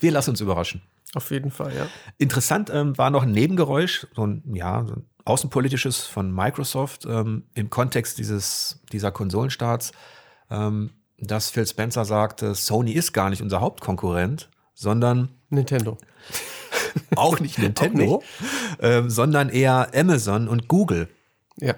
wir 0.00 0.10
lassen 0.10 0.30
uns 0.30 0.40
überraschen. 0.40 0.82
Auf 1.14 1.30
jeden 1.30 1.50
Fall, 1.50 1.74
ja. 1.76 1.86
Interessant 2.18 2.70
ähm, 2.70 2.98
war 2.98 3.10
noch 3.10 3.22
ein 3.22 3.30
Nebengeräusch, 3.30 4.06
so 4.16 4.26
ein, 4.26 4.42
ja, 4.52 4.84
so 4.84 4.94
ein 4.94 5.06
außenpolitisches 5.24 6.06
von 6.06 6.34
Microsoft 6.34 7.06
ähm, 7.06 7.44
im 7.54 7.70
Kontext 7.70 8.18
dieses, 8.18 8.80
dieser 8.92 9.12
Konsolenstarts, 9.12 9.92
ähm, 10.50 10.90
dass 11.18 11.50
Phil 11.50 11.66
Spencer 11.66 12.04
sagte, 12.04 12.54
Sony 12.54 12.92
ist 12.92 13.12
gar 13.12 13.30
nicht 13.30 13.42
unser 13.42 13.60
Hauptkonkurrent, 13.60 14.50
sondern 14.74 15.28
Nintendo. 15.50 15.98
auch 17.16 17.40
nicht 17.40 17.58
Nintendo, 17.58 18.16
auch 18.16 18.20
nicht. 18.20 18.80
Ähm, 18.80 19.10
sondern 19.10 19.48
eher 19.48 19.90
Amazon 19.94 20.48
und 20.48 20.68
Google. 20.68 21.08
Ja. 21.58 21.74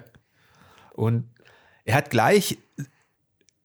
Und 0.93 1.25
er 1.85 1.95
hat 1.95 2.09
gleich 2.09 2.57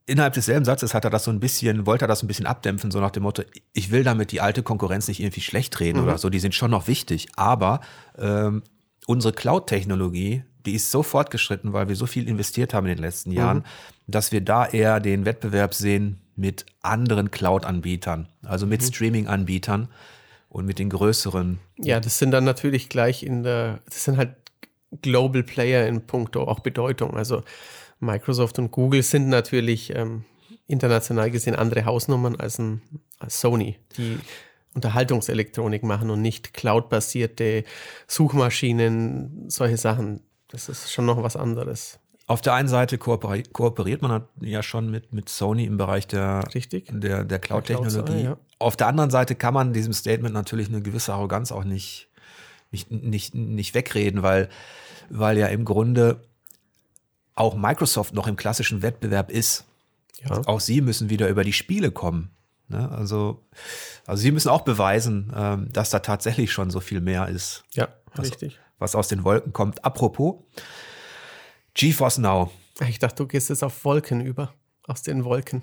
innerhalb 0.06 0.34
desselben 0.34 0.64
Satzes 0.64 0.94
hat 0.94 1.04
er 1.04 1.10
das 1.10 1.24
so 1.24 1.30
ein 1.30 1.40
bisschen, 1.40 1.86
wollte 1.86 2.04
er 2.04 2.08
das 2.08 2.22
ein 2.22 2.26
bisschen 2.26 2.46
abdämpfen, 2.46 2.90
so 2.90 3.00
nach 3.00 3.10
dem 3.10 3.22
Motto, 3.22 3.42
ich 3.72 3.90
will 3.90 4.04
damit 4.04 4.32
die 4.32 4.40
alte 4.40 4.62
Konkurrenz 4.62 5.08
nicht 5.08 5.20
irgendwie 5.20 5.40
schlecht 5.40 5.78
reden 5.80 5.98
mhm. 5.98 6.04
oder 6.04 6.18
so, 6.18 6.28
die 6.28 6.40
sind 6.40 6.54
schon 6.54 6.70
noch 6.70 6.88
wichtig, 6.88 7.28
aber 7.36 7.80
ähm, 8.18 8.62
unsere 9.06 9.32
Cloud-Technologie, 9.32 10.44
die 10.66 10.74
ist 10.74 10.90
so 10.90 11.02
fortgeschritten, 11.02 11.72
weil 11.72 11.88
wir 11.88 11.96
so 11.96 12.06
viel 12.06 12.28
investiert 12.28 12.74
haben 12.74 12.86
in 12.86 12.96
den 12.96 13.02
letzten 13.02 13.32
Jahren, 13.32 13.58
mhm. 13.58 13.64
dass 14.06 14.32
wir 14.32 14.40
da 14.40 14.66
eher 14.66 15.00
den 15.00 15.24
Wettbewerb 15.24 15.74
sehen 15.74 16.20
mit 16.36 16.66
anderen 16.82 17.30
Cloud-Anbietern, 17.30 18.28
also 18.44 18.66
mit 18.66 18.82
mhm. 18.82 18.86
Streaming-Anbietern, 18.86 19.88
und 20.52 20.66
mit 20.66 20.78
den 20.78 20.90
größeren. 20.90 21.58
Ja, 21.78 21.98
das 21.98 22.18
sind 22.18 22.30
dann 22.30 22.44
natürlich 22.44 22.90
gleich 22.90 23.22
in 23.22 23.42
der, 23.42 23.80
das 23.86 24.04
sind 24.04 24.18
halt 24.18 24.36
Global 25.00 25.42
Player 25.42 25.86
in 25.86 26.06
puncto 26.06 26.44
auch 26.44 26.60
Bedeutung. 26.60 27.16
Also 27.16 27.42
Microsoft 28.00 28.58
und 28.58 28.70
Google 28.70 29.02
sind 29.02 29.28
natürlich 29.28 29.94
ähm, 29.94 30.24
international 30.66 31.30
gesehen 31.30 31.56
andere 31.56 31.86
Hausnummern 31.86 32.36
als, 32.36 32.58
ein, 32.58 32.82
als 33.18 33.40
Sony, 33.40 33.78
die 33.96 34.18
Unterhaltungselektronik 34.74 35.84
machen 35.84 36.10
und 36.10 36.20
nicht 36.20 36.52
cloud-basierte 36.52 37.64
Suchmaschinen, 38.06 39.48
solche 39.48 39.78
Sachen. 39.78 40.20
Das 40.48 40.68
ist 40.68 40.92
schon 40.92 41.06
noch 41.06 41.22
was 41.22 41.36
anderes. 41.36 41.98
Auf 42.32 42.40
der 42.40 42.54
einen 42.54 42.68
Seite 42.68 42.96
kooperiert, 42.96 43.52
kooperiert 43.52 44.00
man 44.00 44.22
ja 44.40 44.62
schon 44.62 44.90
mit, 44.90 45.12
mit 45.12 45.28
Sony 45.28 45.66
im 45.66 45.76
Bereich 45.76 46.06
der, 46.06 46.42
Richtig. 46.54 46.88
der, 46.90 47.24
der 47.24 47.38
Cloud-Technologie. 47.38 48.22
Cloud 48.22 48.24
ja. 48.24 48.36
Auf 48.58 48.74
der 48.74 48.86
anderen 48.86 49.10
Seite 49.10 49.34
kann 49.34 49.52
man 49.52 49.74
diesem 49.74 49.92
Statement 49.92 50.32
natürlich 50.32 50.68
eine 50.68 50.80
gewisse 50.80 51.12
Arroganz 51.12 51.52
auch 51.52 51.64
nicht, 51.64 52.08
nicht, 52.70 52.90
nicht, 52.90 53.34
nicht 53.34 53.74
wegreden, 53.74 54.22
weil, 54.22 54.48
weil 55.10 55.36
ja 55.36 55.48
im 55.48 55.66
Grunde 55.66 56.22
auch 57.34 57.54
Microsoft 57.54 58.14
noch 58.14 58.26
im 58.26 58.36
klassischen 58.36 58.80
Wettbewerb 58.80 59.30
ist. 59.30 59.66
Ja. 60.24 60.40
Auch 60.46 60.60
sie 60.60 60.80
müssen 60.80 61.10
wieder 61.10 61.28
über 61.28 61.44
die 61.44 61.52
Spiele 61.52 61.90
kommen. 61.90 62.30
Ne? 62.68 62.90
Also, 62.92 63.42
also 64.06 64.22
sie 64.22 64.32
müssen 64.32 64.48
auch 64.48 64.62
beweisen, 64.62 65.30
ähm, 65.36 65.68
dass 65.70 65.90
da 65.90 65.98
tatsächlich 65.98 66.50
schon 66.50 66.70
so 66.70 66.80
viel 66.80 67.02
mehr 67.02 67.28
ist. 67.28 67.62
Ja, 67.74 67.88
was, 68.14 68.30
richtig 68.30 68.58
was 68.82 68.94
aus 68.94 69.08
den 69.08 69.24
Wolken 69.24 69.54
kommt. 69.54 69.82
Apropos, 69.84 70.34
GeForce 71.74 72.18
Now. 72.18 72.50
Ich 72.86 72.98
dachte, 72.98 73.16
du 73.22 73.26
gehst 73.26 73.48
jetzt 73.50 73.62
auf 73.62 73.84
Wolken 73.84 74.20
über, 74.20 74.54
aus 74.86 75.02
den 75.02 75.24
Wolken. 75.24 75.62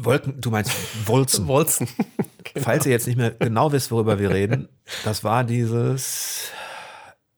Wolken, 0.00 0.40
du 0.40 0.50
meinst 0.50 0.72
Wolzen. 1.06 1.46
Wolzen. 1.48 1.88
genau. 2.44 2.64
Falls 2.64 2.86
ihr 2.86 2.92
jetzt 2.92 3.06
nicht 3.06 3.16
mehr 3.16 3.32
genau 3.32 3.72
wisst, 3.72 3.90
worüber 3.90 4.18
wir 4.18 4.30
reden, 4.30 4.68
das 5.04 5.24
war 5.24 5.44
dieses 5.44 6.50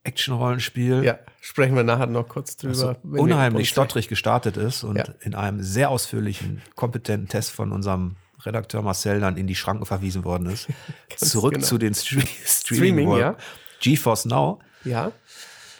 Action-Rollenspiel. 0.03 1.03
Ja, 1.03 1.19
sprechen 1.41 1.75
wir 1.75 1.83
nachher 1.83 2.07
noch 2.07 2.27
kurz 2.27 2.57
drüber. 2.57 2.97
unheimlich 3.03 3.69
stottrig 3.69 4.07
gestartet 4.07 4.57
ist 4.57 4.83
und 4.83 4.97
ja. 4.97 5.05
in 5.21 5.35
einem 5.35 5.61
sehr 5.61 5.89
ausführlichen, 5.89 6.61
kompetenten 6.75 7.27
Test 7.27 7.51
von 7.51 7.71
unserem 7.71 8.15
Redakteur 8.45 8.81
Marcel 8.81 9.19
dann 9.19 9.37
in 9.37 9.47
die 9.47 9.55
Schranken 9.55 9.85
verwiesen 9.85 10.23
worden 10.23 10.47
ist. 10.47 10.67
Zurück 11.15 11.53
genau. 11.53 11.65
zu 11.65 11.77
den 11.77 11.93
Stre 11.93 12.21
Streaming, 12.45 13.07
Streaming 13.07 13.17
ja. 13.17 13.35
GeForce 13.79 14.25
Now. 14.25 14.59
Ja. 14.83 15.11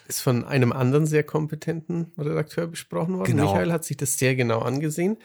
Ist 0.07 0.21
von 0.21 0.43
einem 0.45 0.71
anderen 0.71 1.05
sehr 1.05 1.23
kompetenten 1.23 2.11
Redakteur 2.17 2.67
besprochen 2.67 3.17
worden. 3.17 3.31
Genau. 3.31 3.51
Michael 3.51 3.71
hat 3.71 3.85
sich 3.85 3.97
das 3.97 4.17
sehr 4.17 4.35
genau 4.35 4.59
angesehen. 4.59 5.17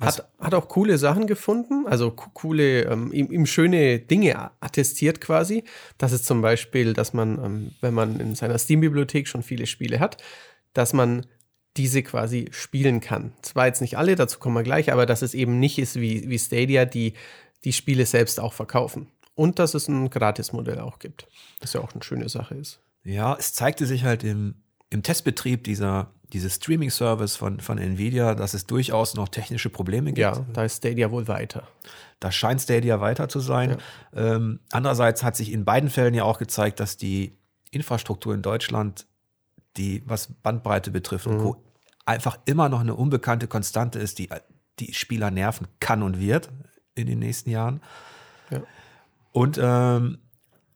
Hat, 0.00 0.28
hat 0.38 0.54
auch 0.54 0.68
coole 0.68 0.96
Sachen 0.98 1.26
gefunden, 1.26 1.86
also 1.86 2.10
coole, 2.12 2.84
ähm, 2.84 3.12
ihm, 3.12 3.30
ihm, 3.30 3.44
schöne 3.44 3.98
Dinge 3.98 4.50
attestiert 4.60 5.20
quasi. 5.20 5.64
Das 5.98 6.12
ist 6.12 6.24
zum 6.24 6.40
Beispiel, 6.40 6.94
dass 6.94 7.12
man, 7.12 7.44
ähm, 7.44 7.72
wenn 7.80 7.92
man 7.92 8.18
in 8.18 8.34
seiner 8.34 8.56
Steam-Bibliothek 8.56 9.28
schon 9.28 9.42
viele 9.42 9.66
Spiele 9.66 10.00
hat, 10.00 10.16
dass 10.72 10.92
man 10.92 11.26
diese 11.76 12.02
quasi 12.02 12.48
spielen 12.50 13.00
kann. 13.00 13.32
Zwar 13.42 13.66
jetzt 13.66 13.80
nicht 13.80 13.98
alle, 13.98 14.16
dazu 14.16 14.38
kommen 14.38 14.56
wir 14.56 14.62
gleich, 14.62 14.92
aber 14.92 15.06
dass 15.06 15.22
es 15.22 15.34
eben 15.34 15.58
nicht 15.58 15.78
ist 15.78 16.00
wie, 16.00 16.28
wie 16.28 16.38
Stadia, 16.38 16.84
die 16.84 17.14
die 17.64 17.72
Spiele 17.72 18.06
selbst 18.06 18.40
auch 18.40 18.52
verkaufen. 18.52 19.08
Und 19.34 19.58
dass 19.58 19.74
es 19.74 19.88
ein 19.88 20.10
Gratis-Modell 20.10 20.80
auch 20.80 20.98
gibt, 20.98 21.26
was 21.60 21.72
ja 21.72 21.80
auch 21.80 21.92
eine 21.92 22.02
schöne 22.02 22.28
Sache 22.28 22.54
ist. 22.54 22.80
Ja, 23.10 23.36
es 23.38 23.52
zeigte 23.52 23.86
sich 23.86 24.04
halt 24.04 24.24
im, 24.24 24.54
im 24.90 25.02
Testbetrieb 25.02 25.64
dieser 25.64 26.12
dieses 26.32 26.56
Streaming-Service 26.56 27.36
von, 27.36 27.60
von 27.60 27.78
Nvidia, 27.78 28.34
dass 28.34 28.54
es 28.54 28.66
durchaus 28.66 29.14
noch 29.14 29.28
technische 29.28 29.68
Probleme 29.68 30.12
gibt. 30.12 30.18
Ja, 30.18 30.46
da 30.52 30.64
ist 30.64 30.78
Stadia 30.78 31.10
wohl 31.10 31.28
weiter. 31.28 31.64
Da 32.20 32.30
scheint 32.30 32.60
Stadia 32.60 33.00
weiter 33.00 33.28
zu 33.28 33.40
sein. 33.40 33.78
Ja. 34.14 34.36
Ähm, 34.36 34.60
andererseits 34.70 35.22
hat 35.22 35.36
sich 35.36 35.52
in 35.52 35.64
beiden 35.64 35.90
Fällen 35.90 36.14
ja 36.14 36.24
auch 36.24 36.38
gezeigt, 36.38 36.80
dass 36.80 36.96
die 36.96 37.36
Infrastruktur 37.70 38.34
in 38.34 38.42
Deutschland, 38.42 39.06
die 39.76 40.02
was 40.06 40.28
Bandbreite 40.32 40.90
betrifft 40.90 41.26
mhm. 41.26 41.32
und 41.32 41.38
Co., 41.38 41.64
einfach 42.06 42.38
immer 42.44 42.68
noch 42.68 42.80
eine 42.80 42.94
unbekannte 42.94 43.46
Konstante 43.46 43.98
ist, 43.98 44.18
die 44.18 44.28
die 44.78 44.94
Spieler 44.94 45.30
nerven 45.30 45.66
kann 45.78 46.02
und 46.02 46.18
wird 46.18 46.50
in 46.94 47.06
den 47.06 47.18
nächsten 47.18 47.50
Jahren. 47.50 47.80
Ja. 48.50 48.62
Und 49.32 49.58
ähm, 49.62 50.18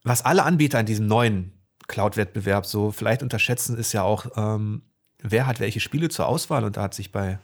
was 0.03 0.25
alle 0.25 0.45
Anbieter 0.45 0.79
in 0.81 0.87
diesem 0.87 1.07
neuen 1.07 1.53
Cloud-Wettbewerb 1.89 2.67
so 2.67 2.91
vielleicht 2.91 3.23
unterschätzen, 3.23 3.77
ist 3.77 3.93
ja 3.93 4.03
auch, 4.03 4.27
ähm, 4.37 4.83
wer 5.23 5.47
hat 5.47 5.61
welche 5.61 5.81
Spiele 5.81 6.09
zur 6.09 6.27
Auswahl 6.27 6.65
und 6.65 6.77
da 6.77 6.83
hat 6.83 6.95
sich 6.95 7.13
bei 7.13 7.39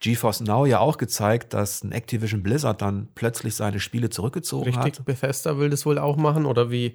GeForce 0.00 0.40
Now 0.40 0.66
ja 0.66 0.80
auch 0.80 0.98
gezeigt, 0.98 1.54
dass 1.54 1.82
ein 1.82 1.92
Activision 1.92 2.42
Blizzard 2.42 2.82
dann 2.82 3.08
plötzlich 3.14 3.54
seine 3.54 3.80
Spiele 3.80 4.10
zurückgezogen 4.10 4.64
Richtig, 4.64 4.78
hat. 4.78 4.86
Richtig, 4.86 5.04
Bethesda 5.04 5.58
will 5.58 5.70
das 5.70 5.86
wohl 5.86 5.98
auch 5.98 6.16
machen 6.16 6.46
oder 6.46 6.70
wie, 6.70 6.94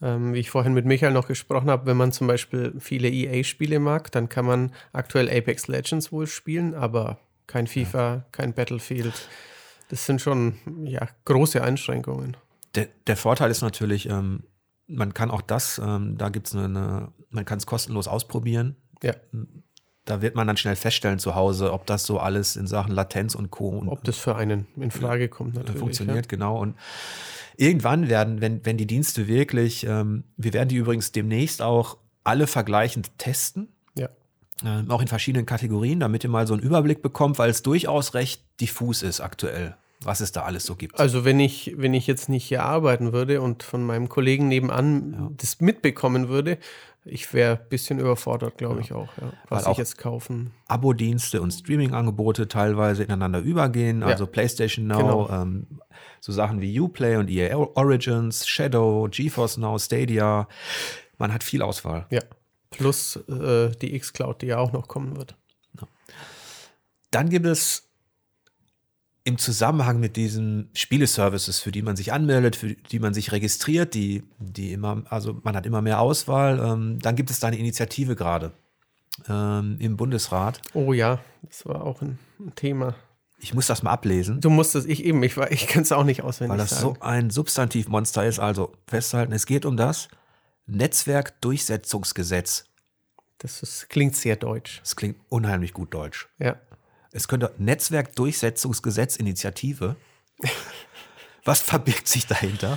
ähm, 0.00 0.34
wie 0.34 0.38
ich 0.38 0.50
vorhin 0.50 0.74
mit 0.74 0.84
Michael 0.84 1.12
noch 1.12 1.26
gesprochen 1.26 1.70
habe, 1.70 1.86
wenn 1.86 1.96
man 1.96 2.12
zum 2.12 2.26
Beispiel 2.26 2.74
viele 2.78 3.08
EA-Spiele 3.08 3.80
mag, 3.80 4.12
dann 4.12 4.28
kann 4.28 4.44
man 4.44 4.72
aktuell 4.92 5.28
Apex 5.28 5.66
Legends 5.68 6.12
wohl 6.12 6.26
spielen, 6.26 6.74
aber 6.74 7.18
kein 7.46 7.66
FIFA, 7.66 8.14
ja. 8.14 8.24
kein 8.32 8.52
Battlefield. 8.52 9.28
Das 9.88 10.06
sind 10.06 10.20
schon 10.20 10.56
ja, 10.84 11.08
große 11.24 11.62
Einschränkungen. 11.62 12.36
Der, 12.74 12.88
der 13.06 13.16
Vorteil 13.16 13.50
ist 13.50 13.62
natürlich, 13.62 14.08
ähm, 14.08 14.44
man 14.86 15.14
kann 15.14 15.30
auch 15.30 15.42
das, 15.42 15.80
ähm, 15.82 16.16
da 16.18 16.28
gibt 16.28 16.48
es 16.48 16.54
eine, 16.54 16.64
eine, 16.64 17.12
man 17.30 17.44
kann 17.44 17.58
es 17.58 17.66
kostenlos 17.66 18.08
ausprobieren. 18.08 18.76
Ja. 19.02 19.14
Da 20.04 20.20
wird 20.20 20.34
man 20.34 20.46
dann 20.46 20.58
schnell 20.58 20.76
feststellen 20.76 21.18
zu 21.18 21.34
Hause, 21.34 21.72
ob 21.72 21.86
das 21.86 22.04
so 22.04 22.18
alles 22.18 22.56
in 22.56 22.66
Sachen 22.66 22.92
Latenz 22.92 23.34
und 23.34 23.50
Co. 23.50 23.68
Und 23.70 23.88
ob 23.88 24.04
das 24.04 24.18
für 24.18 24.36
einen 24.36 24.66
in 24.76 24.90
Frage 24.90 25.28
kommt, 25.28 25.54
natürlich. 25.54 25.78
Funktioniert, 25.78 26.26
ja. 26.26 26.28
genau. 26.28 26.60
Und 26.60 26.76
irgendwann 27.56 28.08
werden, 28.08 28.42
wenn, 28.42 28.64
wenn 28.66 28.76
die 28.76 28.86
Dienste 28.86 29.26
wirklich, 29.26 29.86
ähm, 29.86 30.24
wir 30.36 30.52
werden 30.52 30.68
die 30.68 30.76
übrigens 30.76 31.12
demnächst 31.12 31.62
auch 31.62 31.96
alle 32.22 32.46
vergleichend 32.46 33.18
testen. 33.18 33.68
Ja. 33.94 34.10
Ähm, 34.62 34.90
auch 34.90 35.00
in 35.00 35.08
verschiedenen 35.08 35.46
Kategorien, 35.46 36.00
damit 36.00 36.22
ihr 36.22 36.30
mal 36.30 36.46
so 36.46 36.52
einen 36.52 36.62
Überblick 36.62 37.00
bekommt, 37.00 37.38
weil 37.38 37.48
es 37.48 37.62
durchaus 37.62 38.12
recht 38.12 38.42
diffus 38.60 39.02
ist 39.02 39.20
aktuell 39.20 39.74
was 40.04 40.20
es 40.20 40.32
da 40.32 40.42
alles 40.42 40.64
so 40.64 40.76
gibt. 40.76 40.98
Also 40.98 41.24
wenn 41.24 41.40
ich, 41.40 41.74
wenn 41.76 41.94
ich 41.94 42.06
jetzt 42.06 42.28
nicht 42.28 42.44
hier 42.44 42.62
arbeiten 42.62 43.12
würde 43.12 43.40
und 43.40 43.62
von 43.62 43.84
meinem 43.84 44.08
Kollegen 44.08 44.48
nebenan 44.48 45.12
ja. 45.12 45.30
das 45.36 45.60
mitbekommen 45.60 46.28
würde, 46.28 46.58
ich 47.04 47.32
wäre 47.34 47.58
ein 47.58 47.68
bisschen 47.68 47.98
überfordert, 47.98 48.56
glaube 48.56 48.80
ich 48.80 48.92
auch, 48.92 49.08
ja. 49.20 49.32
was 49.48 49.66
Weil 49.66 49.72
ich 49.72 49.78
jetzt 49.78 49.98
kaufen. 49.98 50.52
Abo-Dienste 50.68 51.42
und 51.42 51.50
Streaming-Angebote 51.50 52.48
teilweise 52.48 53.04
ineinander 53.04 53.40
übergehen, 53.40 54.00
ja. 54.00 54.06
also 54.06 54.26
PlayStation 54.26 54.86
Now, 54.86 54.98
genau. 54.98 55.30
ähm, 55.30 55.66
so 56.20 56.32
Sachen 56.32 56.62
wie 56.62 56.80
Uplay 56.80 57.16
und 57.16 57.28
EA 57.28 57.56
Origins, 57.56 58.46
Shadow, 58.48 59.08
GeForce 59.10 59.58
Now, 59.58 59.78
Stadia. 59.78 60.48
Man 61.18 61.32
hat 61.32 61.44
viel 61.44 61.60
Auswahl. 61.60 62.06
Ja, 62.10 62.22
plus 62.70 63.16
äh, 63.28 63.70
die 63.82 63.94
X-Cloud, 63.96 64.40
die 64.40 64.46
ja 64.46 64.58
auch 64.58 64.72
noch 64.72 64.88
kommen 64.88 65.16
wird. 65.16 65.36
Dann 67.10 67.28
gibt 67.28 67.46
es 67.46 67.83
im 69.24 69.38
Zusammenhang 69.38 70.00
mit 70.00 70.16
diesen 70.16 70.68
Spieleservices, 70.74 71.58
für 71.58 71.72
die 71.72 71.80
man 71.80 71.96
sich 71.96 72.12
anmeldet, 72.12 72.56
für 72.56 72.74
die 72.74 72.98
man 72.98 73.14
sich 73.14 73.32
registriert, 73.32 73.94
die, 73.94 74.22
die 74.38 74.72
immer, 74.72 75.02
also 75.08 75.40
man 75.42 75.56
hat 75.56 75.64
immer 75.64 75.80
mehr 75.80 76.00
Auswahl, 76.00 76.60
ähm, 76.60 76.98
dann 77.00 77.16
gibt 77.16 77.30
es 77.30 77.40
da 77.40 77.46
eine 77.46 77.56
Initiative 77.56 78.16
gerade 78.16 78.52
ähm, 79.28 79.78
im 79.80 79.96
Bundesrat. 79.96 80.60
Oh 80.74 80.92
ja, 80.92 81.20
das 81.42 81.64
war 81.64 81.84
auch 81.84 82.02
ein, 82.02 82.18
ein, 82.38 82.54
Thema. 82.54 82.94
Ich 83.38 83.54
muss 83.54 83.66
das 83.66 83.82
mal 83.82 83.92
ablesen. 83.92 84.42
Du 84.42 84.50
musst 84.50 84.74
es, 84.74 84.84
ich 84.84 85.04
eben, 85.04 85.22
ich, 85.22 85.36
ich 85.36 85.68
kann 85.68 85.82
es 85.82 85.92
auch 85.92 86.04
nicht 86.04 86.22
auswendig 86.22 86.50
Weil 86.50 86.58
das 86.58 86.70
sagen. 86.70 86.82
so 86.82 86.96
ein 87.00 87.30
Substantivmonster 87.30 88.26
ist. 88.26 88.38
Also 88.38 88.74
festhalten, 88.86 89.32
es 89.32 89.46
geht 89.46 89.64
um 89.64 89.78
das 89.78 90.08
Netzwerkdurchsetzungsgesetz. 90.66 92.66
Das 93.38 93.62
ist, 93.62 93.88
klingt 93.88 94.16
sehr 94.16 94.36
deutsch. 94.36 94.80
Das 94.80 94.96
klingt 94.96 95.16
unheimlich 95.28 95.72
gut 95.72 95.92
deutsch. 95.92 96.28
Ja. 96.38 96.56
Es 97.14 97.26
könnte 97.28 97.54
Netzwerkdurchsetzungsgesetzinitiative. 97.58 99.96
Was 101.44 101.60
verbirgt 101.60 102.08
sich 102.08 102.26
dahinter? 102.26 102.76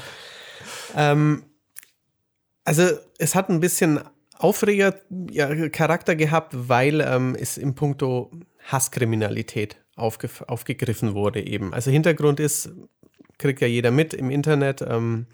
Ähm, 0.96 1.44
also 2.63 2.84
es 3.17 3.34
hat 3.34 3.50
ein 3.50 3.60
bisschen 3.60 4.00
Aufreger-Charakter 4.38 6.15
gehabt, 6.15 6.70
weil 6.70 7.01
ähm, 7.01 7.36
es 7.39 7.58
im 7.58 7.74
Puncto 7.74 8.29
Hasskriminalität 8.63 9.77
aufge 9.96 10.29
aufgegriffen 10.46 11.15
wurde 11.15 11.44
eben. 11.44 11.74
Also 11.74 11.89
Hintergrund 11.89 12.39
ist, 12.39 12.70
kriegt 13.39 13.62
ja 13.62 13.67
jeder 13.67 13.89
mit 13.89 14.13
im 14.13 14.29
Internet, 14.29 14.84
ähm, 14.84 15.25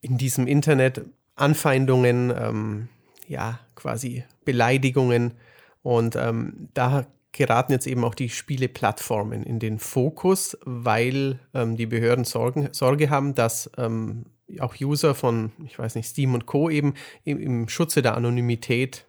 in 0.00 0.16
diesem 0.16 0.46
Internet 0.46 1.02
Anfeindungen, 1.34 2.32
ähm, 2.34 2.88
ja, 3.28 3.60
quasi 3.74 4.24
Beleidigungen. 4.46 5.34
Und 5.82 6.16
ähm, 6.16 6.70
da 6.72 7.06
geraten 7.34 7.72
jetzt 7.72 7.86
eben 7.86 8.04
auch 8.04 8.14
die 8.14 8.30
Spieleplattformen 8.30 9.42
in 9.42 9.58
den 9.58 9.78
Fokus, 9.78 10.56
weil 10.64 11.40
ähm, 11.52 11.76
die 11.76 11.86
Behörden 11.86 12.24
Sorgen, 12.24 12.68
Sorge 12.72 13.10
haben, 13.10 13.34
dass 13.34 13.70
ähm, 13.76 14.26
auch 14.60 14.74
User 14.80 15.14
von, 15.14 15.52
ich 15.66 15.78
weiß 15.78 15.96
nicht, 15.96 16.08
Steam 16.08 16.34
und 16.34 16.46
Co. 16.46 16.70
eben 16.70 16.94
im, 17.24 17.38
im 17.40 17.68
Schutze 17.68 18.02
der 18.02 18.16
Anonymität 18.16 19.06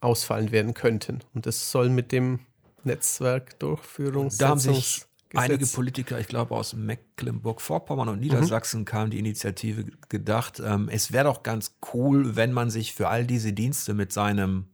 ausfallen 0.00 0.52
werden 0.52 0.74
könnten. 0.74 1.20
Und 1.34 1.46
das 1.46 1.70
soll 1.70 1.88
mit 1.88 2.12
dem 2.12 2.40
Netzwerkdurchführungs 2.84 4.36
Da 4.36 4.48
haben 4.48 4.60
sich 4.60 5.06
einige 5.34 5.66
Politiker, 5.66 6.20
ich 6.20 6.28
glaube 6.28 6.54
aus 6.54 6.74
Mecklenburg-Vorpommern 6.74 8.10
und 8.10 8.20
Niedersachsen 8.20 8.80
mhm. 8.80 8.84
kam 8.84 9.10
die 9.10 9.18
Initiative 9.18 9.86
gedacht, 10.10 10.60
ähm, 10.64 10.90
es 10.90 11.10
wäre 11.10 11.24
doch 11.24 11.42
ganz 11.42 11.78
cool, 11.94 12.36
wenn 12.36 12.52
man 12.52 12.68
sich 12.68 12.92
für 12.92 13.08
all 13.08 13.26
diese 13.26 13.54
Dienste 13.54 13.94
mit 13.94 14.12
seinem 14.12 14.66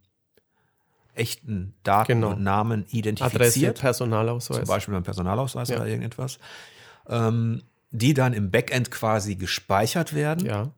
echten 1.15 1.75
Daten 1.83 2.13
genau. 2.15 2.31
und 2.31 2.43
Namen 2.43 2.87
identifiziert. 2.91 3.35
Adresse, 3.35 3.73
Personalausweis. 3.73 4.59
Zum 4.59 4.67
Beispiel 4.67 4.95
beim 4.95 5.03
Personalausweis 5.03 5.69
ja. 5.69 5.77
oder 5.77 5.87
irgendetwas. 5.87 6.39
Ähm, 7.09 7.63
die 7.91 8.15
dann 8.15 8.33
im 8.33 8.51
Backend 8.51 8.91
quasi 8.91 9.35
gespeichert 9.37 10.15
werden. 10.15 10.47
Ja. 10.47 10.71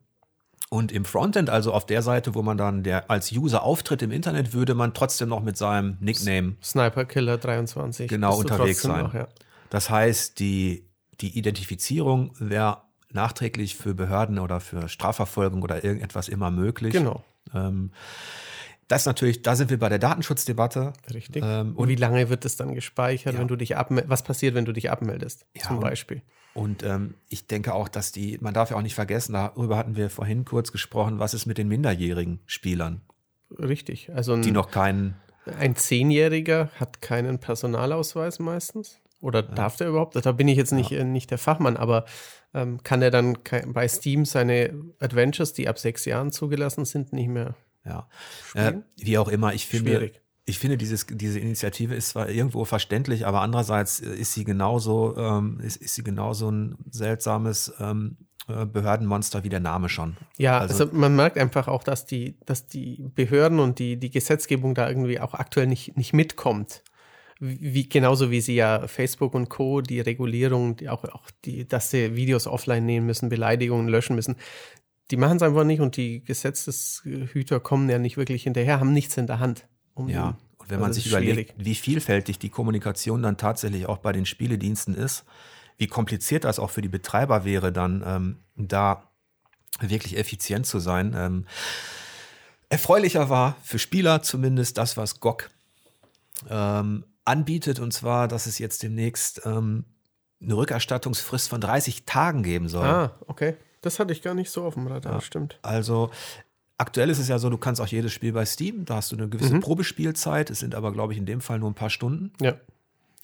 Und 0.69 0.91
im 0.91 1.05
Frontend, 1.05 1.51
also 1.51 1.73
auf 1.73 1.87
der 1.87 2.03
Seite, 2.03 2.35
wo 2.35 2.43
man 2.43 2.57
dann 2.57 2.83
der 2.83 3.09
als 3.09 3.31
User 3.31 3.63
auftritt 3.63 4.03
im 4.03 4.11
Internet, 4.11 4.53
würde 4.53 4.75
man 4.75 4.93
trotzdem 4.93 5.29
noch 5.29 5.43
mit 5.43 5.57
seinem 5.57 5.97
Nickname 6.01 6.57
Sniper 6.63 7.05
Killer 7.05 7.39
23 7.39 8.09
genau 8.09 8.37
unterwegs 8.37 8.83
sein. 8.83 9.05
Noch, 9.05 9.15
ja. 9.15 9.29
Das 9.71 9.91
heißt, 9.91 10.41
die, 10.41 10.89
die 11.21 11.39
Identifizierung 11.39 12.33
wäre 12.41 12.83
nachträglich 13.11 13.77
für 13.77 13.95
Behörden 13.95 14.41
oder 14.41 14.59
für 14.59 14.89
Strafverfolgung 14.89 15.63
oder 15.63 15.85
irgendetwas 15.85 16.29
immer 16.29 16.51
möglich. 16.51 16.93
Genau. 16.93 17.23
Ähm, 17.55 17.93
das 18.89 19.07
natürlich, 19.07 19.43
da 19.43 19.57
sind 19.57 19.71
wir 19.71 19.79
bei 19.79 19.89
der 19.89 19.99
Datenschutzdebatte. 19.99 20.93
Richtig. 21.13 21.43
Ähm, 21.45 21.77
und 21.77 21.89
wie 21.89 21.95
lange 21.95 22.29
wird 22.29 22.45
es 22.45 22.57
dann 22.57 22.75
gespeichert, 22.75 23.35
ja. 23.35 23.41
wenn 23.41 23.49
du 23.49 23.57
dich 23.57 23.77
abmeldest? 23.77 24.11
Was 24.11 24.23
passiert, 24.23 24.55
wenn 24.55 24.65
du 24.65 24.73
dich 24.73 24.91
abmeldest? 24.91 25.47
Ja, 25.57 25.63
zum 25.63 25.81
Beispiel. 25.81 26.23
Und, 26.55 26.83
und 26.83 26.91
ähm, 26.91 27.15
ich 27.29 27.47
denke 27.47 27.75
auch, 27.75 27.89
dass 27.89 28.13
die, 28.13 28.39
man 28.41 28.55
darf 28.55 28.71
ja 28.71 28.77
auch 28.77 28.83
nicht 28.83 28.95
vergessen, 28.95 29.33
darüber 29.33 29.77
hatten 29.77 29.97
wir 29.97 30.11
vorhin 30.11 30.45
kurz 30.45 30.73
gesprochen, 30.73 31.19
was 31.19 31.35
ist 31.35 31.47
mit 31.47 31.59
den 31.59 31.69
minderjährigen 31.69 32.41
Spielern? 32.47 33.01
Richtig. 33.59 34.11
Also 34.13 34.35
ein, 34.35 34.43
die 34.43 34.53
noch 34.53 34.71
keinen. 34.71 35.17
Ein 35.59 35.77
Zehnjähriger 35.77 36.71
hat 36.77 37.01
keinen 37.01 37.39
Personalausweis 37.39 38.39
meistens. 38.39 39.01
Oder 39.21 39.43
ja. 39.43 39.55
darf 39.55 39.77
der 39.77 39.89
überhaupt? 39.89 40.17
Da 40.17 40.33
bin 40.33 40.49
ich 40.49 40.57
jetzt 40.57 40.73
nicht, 40.73 40.93
äh, 40.93 41.05
nicht 41.05 41.31
der 41.31 41.39
Fachmann, 41.39 41.77
aber 41.77 42.05
ähm, 42.53 42.83
kann 42.83 43.03
er 43.03 43.11
dann 43.11 43.39
bei 43.69 43.89
Steam 43.89 44.25
seine 44.25 44.75
Adventures, 45.01 45.55
die 45.55 45.67
ab 45.67 45.79
sechs 45.79 46.05
Jahren 46.05 46.31
zugelassen 46.31 46.85
sind, 46.85 47.13
nicht 47.13 47.29
mehr 47.29 47.55
ja. 47.85 48.09
Äh, 48.55 48.75
wie 48.97 49.19
auch 49.19 49.29
immer, 49.29 49.55
ich 49.55 49.67
finde, 49.67 49.91
Schwierig. 49.91 50.21
ich 50.47 50.59
finde, 50.59 50.77
dieses, 50.77 51.07
diese 51.09 51.39
Initiative 51.39 51.95
ist 51.95 52.11
zwar 52.11 52.29
irgendwo 52.29 52.65
verständlich, 52.65 53.27
aber 53.27 53.41
andererseits 53.41 54.01
ist 54.01 54.33
sie 54.33 54.45
genauso, 54.45 55.17
ähm, 55.17 55.61
ist, 55.61 55.77
ist 55.77 55.95
sie 55.95 56.03
genauso 56.03 56.51
ein 56.51 56.77
seltsames 56.91 57.73
ähm, 57.79 58.17
äh, 58.47 58.67
Behördenmonster 58.67 59.43
wie 59.43 59.49
der 59.49 59.61
Name 59.61 59.89
schon. 59.89 60.17
Ja, 60.37 60.59
also, 60.59 60.85
also, 60.85 60.97
man 60.97 61.17
merkt 61.17 61.39
einfach 61.39 61.67
auch, 61.67 61.83
dass 61.83 62.05
die, 62.05 62.37
dass 62.45 62.67
die 62.67 63.07
Behörden 63.15 63.59
und 63.59 63.79
die, 63.79 63.97
die 63.97 64.11
Gesetzgebung 64.11 64.75
da 64.75 64.89
irgendwie 64.89 65.19
auch 65.19 65.35
aktuell 65.35 65.67
nicht, 65.67 65.97
nicht 65.97 66.13
mitkommt. 66.13 66.83
Wie, 67.41 67.89
genauso 67.89 68.31
wie 68.31 68.41
sie 68.41 68.55
ja 68.55 68.87
Facebook 68.87 69.35
und 69.35 69.49
Co. 69.49 69.81
die 69.81 70.01
Regulierung, 70.01 70.77
die 70.77 70.89
auch, 70.89 71.05
auch 71.05 71.31
die, 71.45 71.67
dass 71.67 71.91
sie 71.91 72.15
Videos 72.17 72.47
offline 72.47 72.87
nehmen 72.87 73.07
müssen, 73.07 73.29
Beleidigungen 73.29 73.89
löschen 73.89 74.15
müssen, 74.15 74.37
die 75.11 75.17
machen 75.17 75.37
es 75.37 75.43
einfach 75.43 75.65
nicht 75.65 75.81
und 75.81 75.97
die 75.97 76.23
Gesetzeshüter 76.25 77.61
kommen 77.61 77.89
ja 77.89 77.99
nicht 77.99 78.17
wirklich 78.17 78.45
hinterher, 78.45 78.81
haben 78.81 78.93
nichts 78.93 79.17
in 79.17 79.27
der 79.27 79.39
Hand. 79.39 79.69
Um 79.95 80.09
ja, 80.09 80.37
und 80.59 80.71
wenn 80.71 80.81
man 80.81 80.89
also 80.89 81.01
sich 81.01 81.09
überlegt, 81.09 81.55
wie 81.57 81.75
vielfältig 81.75 82.39
die 82.39 82.49
Kommunikation 82.49 83.23
dann 83.23 83.37
tatsächlich 83.37 83.87
auch 83.87 83.99
bei 83.99 84.13
den 84.13 84.27
Spielediensten 84.27 84.95
ist, 84.95 85.25
wie 85.77 85.87
kompliziert 85.87 86.45
das 86.45 86.59
auch 86.59 86.71
für 86.71 86.83
die 86.83 86.89
Betreiber 86.89 87.45
wäre, 87.45 87.73
dann 87.73 88.03
ähm, 88.07 88.39
da 88.57 89.11
wirklich 89.81 90.17
effizient 90.17 90.67
zu 90.67 90.79
sein. 90.79 91.15
Ähm, 91.17 91.47
erfreulicher 92.69 93.29
war 93.29 93.57
für 93.63 93.79
Spieler 93.79 94.23
zumindest 94.23 94.79
das, 94.79 94.97
was 94.97 95.21
GOG 95.21 95.51
ähm, 96.49 97.05
anbietet, 97.25 97.81
und 97.81 97.93
zwar, 97.93 98.29
dass 98.29 98.47
es 98.47 98.59
jetzt 98.59 98.83
demnächst 98.83 99.43
ähm, 99.45 99.85
eine 100.41 100.57
Rückerstattungsfrist 100.57 101.49
von 101.49 101.61
30 101.61 102.05
Tagen 102.05 102.43
geben 102.43 102.69
soll. 102.69 102.87
Ah, 102.87 103.19
okay. 103.27 103.57
Das 103.85 103.99
hatte 103.99 104.13
ich 104.13 104.23
gar 104.23 104.35
nicht 104.35 104.51
so 104.51 104.65
auf 104.65 104.75
dem 104.75 104.87
Radar, 104.87 105.15
ja, 105.15 105.21
stimmt. 105.21 105.59
Also 105.63 106.11
aktuell 106.79 107.11
ist 107.11 107.19
es 107.19 107.29
ja 107.29 107.39
so, 107.39 107.51
du 107.51 107.59
kannst 107.59 107.81
auch 107.81 107.87
jedes 107.87 108.13
Spiel 108.13 108.33
bei 108.33 108.47
Steam, 108.47 108.85
da 108.85 108.97
hast 108.97 109.13
du 109.13 109.17
eine 109.17 109.29
gewisse 109.29 109.55
mhm. 109.55 109.61
Probespielzeit, 109.61 110.49
es 110.49 110.61
sind 110.61 110.75
aber, 110.75 110.93
glaube 110.93 111.13
ich, 111.13 111.19
in 111.19 111.27
dem 111.27 111.41
Fall 111.41 111.59
nur 111.59 111.71
ein 111.71 111.75
paar 111.75 111.91
Stunden. 111.91 112.33
Ja. 112.41 112.55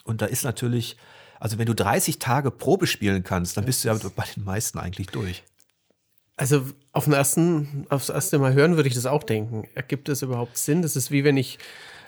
Und 0.05 0.21
da 0.21 0.26
ist 0.26 0.45
natürlich, 0.45 0.97
also 1.38 1.59
wenn 1.59 1.67
du 1.67 1.75
30 1.75 2.19
Tage 2.19 2.50
Probe 2.50 2.87
spielen 2.87 3.23
kannst, 3.23 3.57
dann 3.57 3.64
bist 3.64 3.85
du 3.85 3.88
ja 3.88 3.95
bei 3.95 4.25
den 4.37 4.45
meisten 4.45 4.79
eigentlich 4.79 5.09
durch. 5.09 5.43
Also 6.37 6.64
auf 6.93 7.05
den 7.05 7.12
ersten, 7.12 7.87
aufs 7.88 8.09
erste 8.09 8.38
Mal 8.38 8.52
hören 8.52 8.76
würde 8.76 8.88
ich 8.88 8.95
das 8.95 9.07
auch 9.07 9.23
denken. 9.23 9.69
Ergibt 9.75 10.09
das 10.09 10.23
überhaupt 10.23 10.57
Sinn? 10.57 10.83
Das 10.83 10.97
ist 10.97 11.11
wie 11.11 11.25
wenn 11.25 11.37
ich 11.37 11.59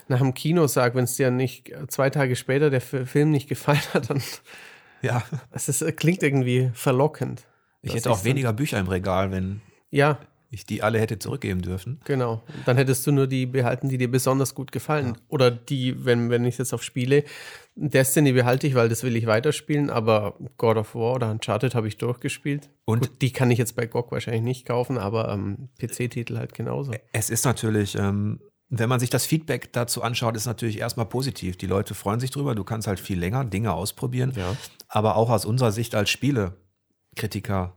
nach 0.07 0.19
dem 0.19 0.33
Kino 0.33 0.67
sage, 0.67 0.95
wenn 0.95 1.03
es 1.03 1.15
dir 1.15 1.31
nicht 1.31 1.71
zwei 1.87 2.09
Tage 2.09 2.35
später 2.35 2.69
der 2.69 2.81
Film 2.81 3.31
nicht 3.31 3.47
gefallen 3.47 3.81
hat, 3.93 4.09
dann 4.09 4.21
ja. 5.03 5.23
Es 5.51 5.69
ist, 5.69 5.85
klingt 5.97 6.23
irgendwie 6.23 6.71
verlockend. 6.73 7.45
Ich 7.83 7.93
hätte 7.93 8.11
auch 8.11 8.23
weniger 8.23 8.53
Bücher 8.53 8.79
im 8.79 8.87
Regal, 8.87 9.31
wenn 9.31 9.61
ja. 9.91 10.17
ich 10.49 10.65
die 10.65 10.81
alle 10.81 10.99
hätte 10.99 11.19
zurückgeben 11.19 11.61
dürfen. 11.61 11.99
Genau. 12.05 12.41
Dann 12.65 12.77
hättest 12.77 13.05
du 13.05 13.11
nur 13.11 13.27
die 13.27 13.45
behalten, 13.45 13.89
die 13.89 13.97
dir 13.97 14.09
besonders 14.09 14.55
gut 14.55 14.71
gefallen. 14.71 15.07
Ja. 15.07 15.13
Oder 15.27 15.51
die, 15.51 16.05
wenn, 16.05 16.29
wenn 16.29 16.45
ich 16.45 16.57
jetzt 16.57 16.73
auf 16.73 16.81
spiele, 16.81 17.25
Destiny 17.75 18.31
behalte 18.31 18.67
ich, 18.67 18.75
weil 18.75 18.87
das 18.87 19.03
will 19.03 19.15
ich 19.17 19.25
weiterspielen, 19.25 19.89
aber 19.89 20.37
God 20.57 20.77
of 20.77 20.95
War 20.95 21.15
oder 21.15 21.29
Uncharted 21.29 21.75
habe 21.75 21.89
ich 21.89 21.97
durchgespielt. 21.97 22.69
Und 22.85 23.01
gut, 23.01 23.21
die 23.21 23.33
kann 23.33 23.51
ich 23.51 23.59
jetzt 23.59 23.75
bei 23.75 23.85
GOG 23.85 24.11
wahrscheinlich 24.11 24.43
nicht 24.43 24.65
kaufen, 24.65 24.97
aber 24.97 25.29
ähm, 25.29 25.69
PC-Titel 25.79 26.37
halt 26.37 26.53
genauso. 26.53 26.93
Es 27.11 27.29
ist 27.29 27.43
natürlich, 27.43 27.95
ähm, 27.95 28.39
wenn 28.69 28.89
man 28.89 29.01
sich 29.01 29.09
das 29.09 29.25
Feedback 29.25 29.73
dazu 29.73 30.03
anschaut, 30.03 30.37
ist 30.37 30.45
natürlich 30.45 30.79
erstmal 30.79 31.07
positiv. 31.07 31.57
Die 31.57 31.67
Leute 31.67 31.95
freuen 31.95 32.21
sich 32.21 32.31
drüber, 32.31 32.55
du 32.55 32.63
kannst 32.63 32.87
halt 32.87 32.99
viel 32.99 33.19
länger 33.19 33.43
Dinge 33.43 33.73
ausprobieren. 33.73 34.31
Ja. 34.35 34.55
Aber 34.87 35.17
auch 35.17 35.29
aus 35.29 35.45
unserer 35.45 35.71
Sicht 35.71 35.95
als 35.95 36.09
Spiele 36.09 36.53
Kritiker, 37.15 37.73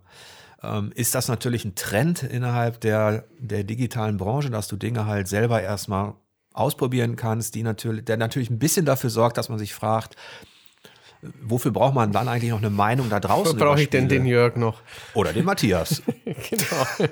ähm, 0.62 0.92
ist 0.94 1.14
das 1.14 1.28
natürlich 1.28 1.64
ein 1.64 1.74
Trend 1.74 2.22
innerhalb 2.22 2.80
der, 2.80 3.24
der 3.38 3.64
digitalen 3.64 4.16
Branche, 4.16 4.50
dass 4.50 4.68
du 4.68 4.76
Dinge 4.76 5.06
halt 5.06 5.28
selber 5.28 5.62
erstmal 5.62 6.14
ausprobieren 6.52 7.16
kannst, 7.16 7.54
die 7.54 7.62
natürlich, 7.62 8.04
der 8.04 8.16
natürlich 8.16 8.50
ein 8.50 8.58
bisschen 8.58 8.86
dafür 8.86 9.10
sorgt, 9.10 9.36
dass 9.36 9.48
man 9.48 9.58
sich 9.58 9.74
fragt, 9.74 10.16
wofür 11.42 11.70
braucht 11.70 11.94
man 11.94 12.12
dann 12.12 12.28
eigentlich 12.28 12.50
noch 12.50 12.58
eine 12.58 12.70
Meinung 12.70 13.10
da 13.10 13.20
draußen? 13.20 13.58
Wo 13.58 13.64
brauche 13.64 13.82
ich 13.82 13.90
denn 13.90 14.08
den 14.08 14.26
Jörg 14.26 14.56
noch? 14.56 14.82
Oder 15.14 15.32
den 15.32 15.44
Matthias. 15.44 16.02
genau. 16.24 17.10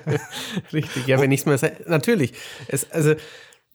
Richtig. 0.73 1.07
Ja, 1.07 1.19
wenn 1.19 1.29
nichts 1.29 1.45
mehr 1.45 1.57
sei. 1.57 1.77
Natürlich. 1.87 2.33
Es, 2.67 2.91
also, 2.91 3.15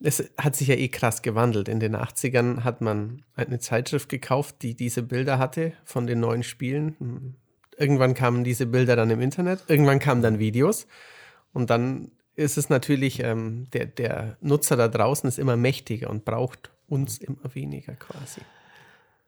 es 0.03 0.31
hat 0.37 0.55
sich 0.55 0.67
ja 0.67 0.75
eh 0.75 0.87
krass 0.87 1.21
gewandelt. 1.21 1.69
In 1.69 1.79
den 1.79 1.95
80ern 1.95 2.63
hat 2.63 2.81
man 2.81 3.23
eine 3.35 3.59
Zeitschrift 3.59 4.09
gekauft, 4.09 4.57
die 4.61 4.75
diese 4.75 5.03
Bilder 5.03 5.37
hatte 5.37 5.73
von 5.85 6.07
den 6.07 6.19
neuen 6.19 6.43
Spielen. 6.43 7.35
Irgendwann 7.81 8.13
kamen 8.13 8.43
diese 8.43 8.67
Bilder 8.67 8.95
dann 8.95 9.09
im 9.09 9.21
Internet, 9.21 9.63
irgendwann 9.67 9.97
kamen 9.97 10.21
dann 10.21 10.37
Videos 10.37 10.85
und 11.51 11.71
dann 11.71 12.11
ist 12.35 12.55
es 12.59 12.69
natürlich, 12.69 13.23
ähm, 13.23 13.67
der, 13.73 13.87
der 13.87 14.37
Nutzer 14.39 14.77
da 14.77 14.87
draußen 14.87 15.27
ist 15.27 15.39
immer 15.39 15.57
mächtiger 15.57 16.11
und 16.11 16.23
braucht 16.23 16.69
uns 16.87 17.17
immer 17.17 17.55
weniger 17.55 17.93
quasi. 17.95 18.41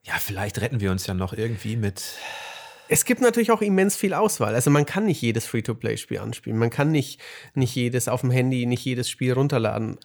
Ja, 0.03 0.13
vielleicht 0.19 0.61
retten 0.61 0.81
wir 0.81 0.91
uns 0.91 1.07
ja 1.07 1.15
noch 1.15 1.33
irgendwie 1.33 1.77
mit. 1.77 2.03
Es 2.89 3.05
gibt 3.05 3.21
natürlich 3.21 3.49
auch 3.49 3.63
immens 3.63 3.95
viel 3.95 4.13
Auswahl. 4.13 4.53
Also 4.53 4.69
man 4.69 4.85
kann 4.85 5.05
nicht 5.05 5.21
jedes 5.23 5.47
Free-to-Play-Spiel 5.47 6.19
anspielen. 6.19 6.59
Man 6.59 6.69
kann 6.69 6.91
nicht, 6.91 7.19
nicht 7.55 7.73
jedes 7.73 8.07
auf 8.07 8.21
dem 8.21 8.29
Handy, 8.29 8.67
nicht 8.67 8.85
jedes 8.85 9.09
Spiel 9.09 9.33
runterladen. 9.33 9.97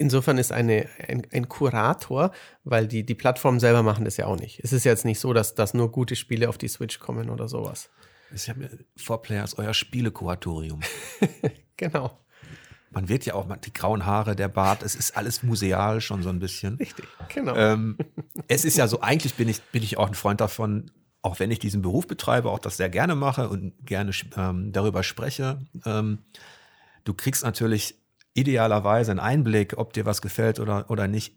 Insofern 0.00 0.38
ist 0.38 0.52
eine, 0.52 0.88
ein, 1.08 1.26
ein 1.32 1.48
Kurator, 1.48 2.30
weil 2.62 2.86
die, 2.86 3.04
die 3.04 3.16
Plattformen 3.16 3.58
selber 3.58 3.82
machen 3.82 4.04
das 4.04 4.16
ja 4.16 4.26
auch 4.26 4.38
nicht. 4.38 4.60
Es 4.62 4.72
ist 4.72 4.84
jetzt 4.84 5.04
nicht 5.04 5.18
so, 5.18 5.32
dass, 5.32 5.56
dass 5.56 5.74
nur 5.74 5.90
gute 5.90 6.14
Spiele 6.14 6.48
auf 6.48 6.56
die 6.56 6.68
Switch 6.68 7.00
kommen 7.00 7.28
oder 7.30 7.48
sowas. 7.48 7.90
Ich 8.32 8.48
habe 8.48 8.70
Four 8.96 9.22
Players 9.22 9.58
euer 9.58 9.74
Spielekuratorium. 9.74 10.80
genau. 11.76 12.16
Man 12.90 13.08
wird 13.08 13.26
ja 13.26 13.34
auch 13.34 13.54
die 13.56 13.72
grauen 13.72 14.06
Haare, 14.06 14.36
der 14.36 14.48
Bart, 14.48 14.82
es 14.82 14.94
ist 14.94 15.16
alles 15.16 15.42
museal 15.42 16.00
schon 16.00 16.22
so 16.22 16.28
ein 16.28 16.38
bisschen. 16.38 16.76
Richtig, 16.76 17.06
genau. 17.28 17.54
Ähm, 17.56 17.98
es 18.46 18.64
ist 18.64 18.78
ja 18.78 18.86
so, 18.86 19.00
eigentlich 19.00 19.34
bin 19.34 19.48
ich, 19.48 19.60
bin 19.62 19.82
ich 19.82 19.98
auch 19.98 20.06
ein 20.06 20.14
Freund 20.14 20.40
davon, 20.40 20.90
auch 21.22 21.40
wenn 21.40 21.50
ich 21.50 21.58
diesen 21.58 21.82
Beruf 21.82 22.06
betreibe, 22.06 22.50
auch 22.50 22.60
das 22.60 22.76
sehr 22.76 22.88
gerne 22.88 23.14
mache 23.14 23.48
und 23.48 23.74
gerne 23.84 24.12
ähm, 24.36 24.72
darüber 24.72 25.02
spreche. 25.02 25.66
Ähm, 25.84 26.20
du 27.04 27.14
kriegst 27.14 27.44
natürlich 27.44 27.96
idealerweise 28.38 29.10
einen 29.10 29.20
Einblick, 29.20 29.76
ob 29.76 29.92
dir 29.92 30.06
was 30.06 30.22
gefällt 30.22 30.60
oder, 30.60 30.90
oder 30.90 31.08
nicht, 31.08 31.34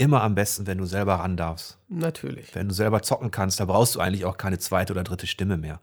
immer 0.00 0.22
am 0.22 0.34
besten, 0.34 0.66
wenn 0.66 0.78
du 0.78 0.86
selber 0.86 1.16
ran 1.16 1.36
darfst. 1.36 1.78
Natürlich. 1.88 2.54
Wenn 2.54 2.68
du 2.68 2.74
selber 2.74 3.02
zocken 3.02 3.30
kannst, 3.30 3.60
da 3.60 3.66
brauchst 3.66 3.94
du 3.94 4.00
eigentlich 4.00 4.24
auch 4.24 4.38
keine 4.38 4.58
zweite 4.58 4.94
oder 4.94 5.04
dritte 5.04 5.26
Stimme 5.26 5.58
mehr. 5.58 5.80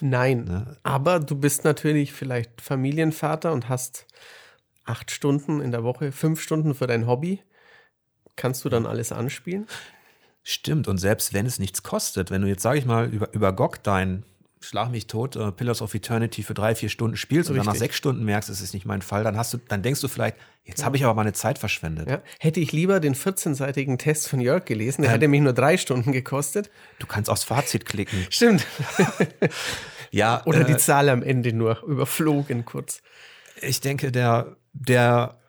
Nein. 0.00 0.44
Ne? 0.44 0.76
Aber 0.82 1.20
du 1.20 1.36
bist 1.36 1.64
natürlich 1.64 2.12
vielleicht 2.12 2.60
Familienvater 2.60 3.52
und 3.52 3.68
hast 3.68 4.06
acht 4.84 5.12
Stunden 5.12 5.60
in 5.60 5.70
der 5.70 5.84
Woche, 5.84 6.10
fünf 6.10 6.40
Stunden 6.40 6.74
für 6.74 6.88
dein 6.88 7.06
Hobby. 7.06 7.42
Kannst 8.34 8.64
du 8.64 8.68
dann 8.68 8.86
alles 8.86 9.12
anspielen? 9.12 9.66
Stimmt, 10.42 10.88
und 10.88 10.98
selbst 10.98 11.32
wenn 11.32 11.46
es 11.46 11.60
nichts 11.60 11.82
kostet, 11.84 12.30
wenn 12.30 12.42
du 12.42 12.48
jetzt, 12.48 12.62
sage 12.62 12.78
ich 12.78 12.86
mal, 12.86 13.08
über, 13.08 13.32
über 13.34 13.52
GOG 13.52 13.82
dein 13.84 14.24
Schlag 14.62 14.90
mich 14.90 15.06
tot, 15.06 15.36
uh, 15.36 15.50
Pillars 15.52 15.80
of 15.80 15.94
Eternity 15.94 16.42
für 16.42 16.52
drei, 16.52 16.74
vier 16.74 16.90
Stunden 16.90 17.16
spielst 17.16 17.48
Richtig. 17.48 17.60
und 17.60 17.66
dann 17.66 17.74
nach 17.74 17.78
sechs 17.78 17.96
Stunden 17.96 18.24
merkst, 18.24 18.50
es 18.50 18.60
ist 18.60 18.74
nicht 18.74 18.84
mein 18.84 19.00
Fall, 19.00 19.24
dann 19.24 19.38
hast 19.38 19.54
du, 19.54 19.58
dann 19.58 19.82
denkst 19.82 20.02
du 20.02 20.08
vielleicht, 20.08 20.36
jetzt 20.64 20.80
ja. 20.80 20.84
habe 20.84 20.96
ich 20.96 21.04
aber 21.04 21.14
meine 21.14 21.32
Zeit 21.32 21.58
verschwendet. 21.58 22.10
Ja. 22.10 22.20
Hätte 22.38 22.60
ich 22.60 22.70
lieber 22.70 23.00
den 23.00 23.14
14-seitigen 23.14 23.96
Test 23.96 24.28
von 24.28 24.38
Jörg 24.38 24.66
gelesen, 24.66 25.00
der 25.00 25.10
ähm, 25.10 25.14
hätte 25.14 25.28
mich 25.28 25.40
nur 25.40 25.54
drei 25.54 25.78
Stunden 25.78 26.12
gekostet. 26.12 26.70
Du 26.98 27.06
kannst 27.06 27.30
aufs 27.30 27.44
Fazit 27.44 27.86
klicken. 27.86 28.26
Stimmt. 28.28 28.66
ja. 30.10 30.42
Oder 30.44 30.60
äh, 30.60 30.64
die 30.66 30.76
Zahl 30.76 31.08
am 31.08 31.22
Ende 31.22 31.54
nur 31.54 31.82
überflogen 31.84 32.66
kurz. 32.66 33.00
Ich 33.62 33.80
denke, 33.80 34.12
der, 34.12 34.56
der 34.74 35.40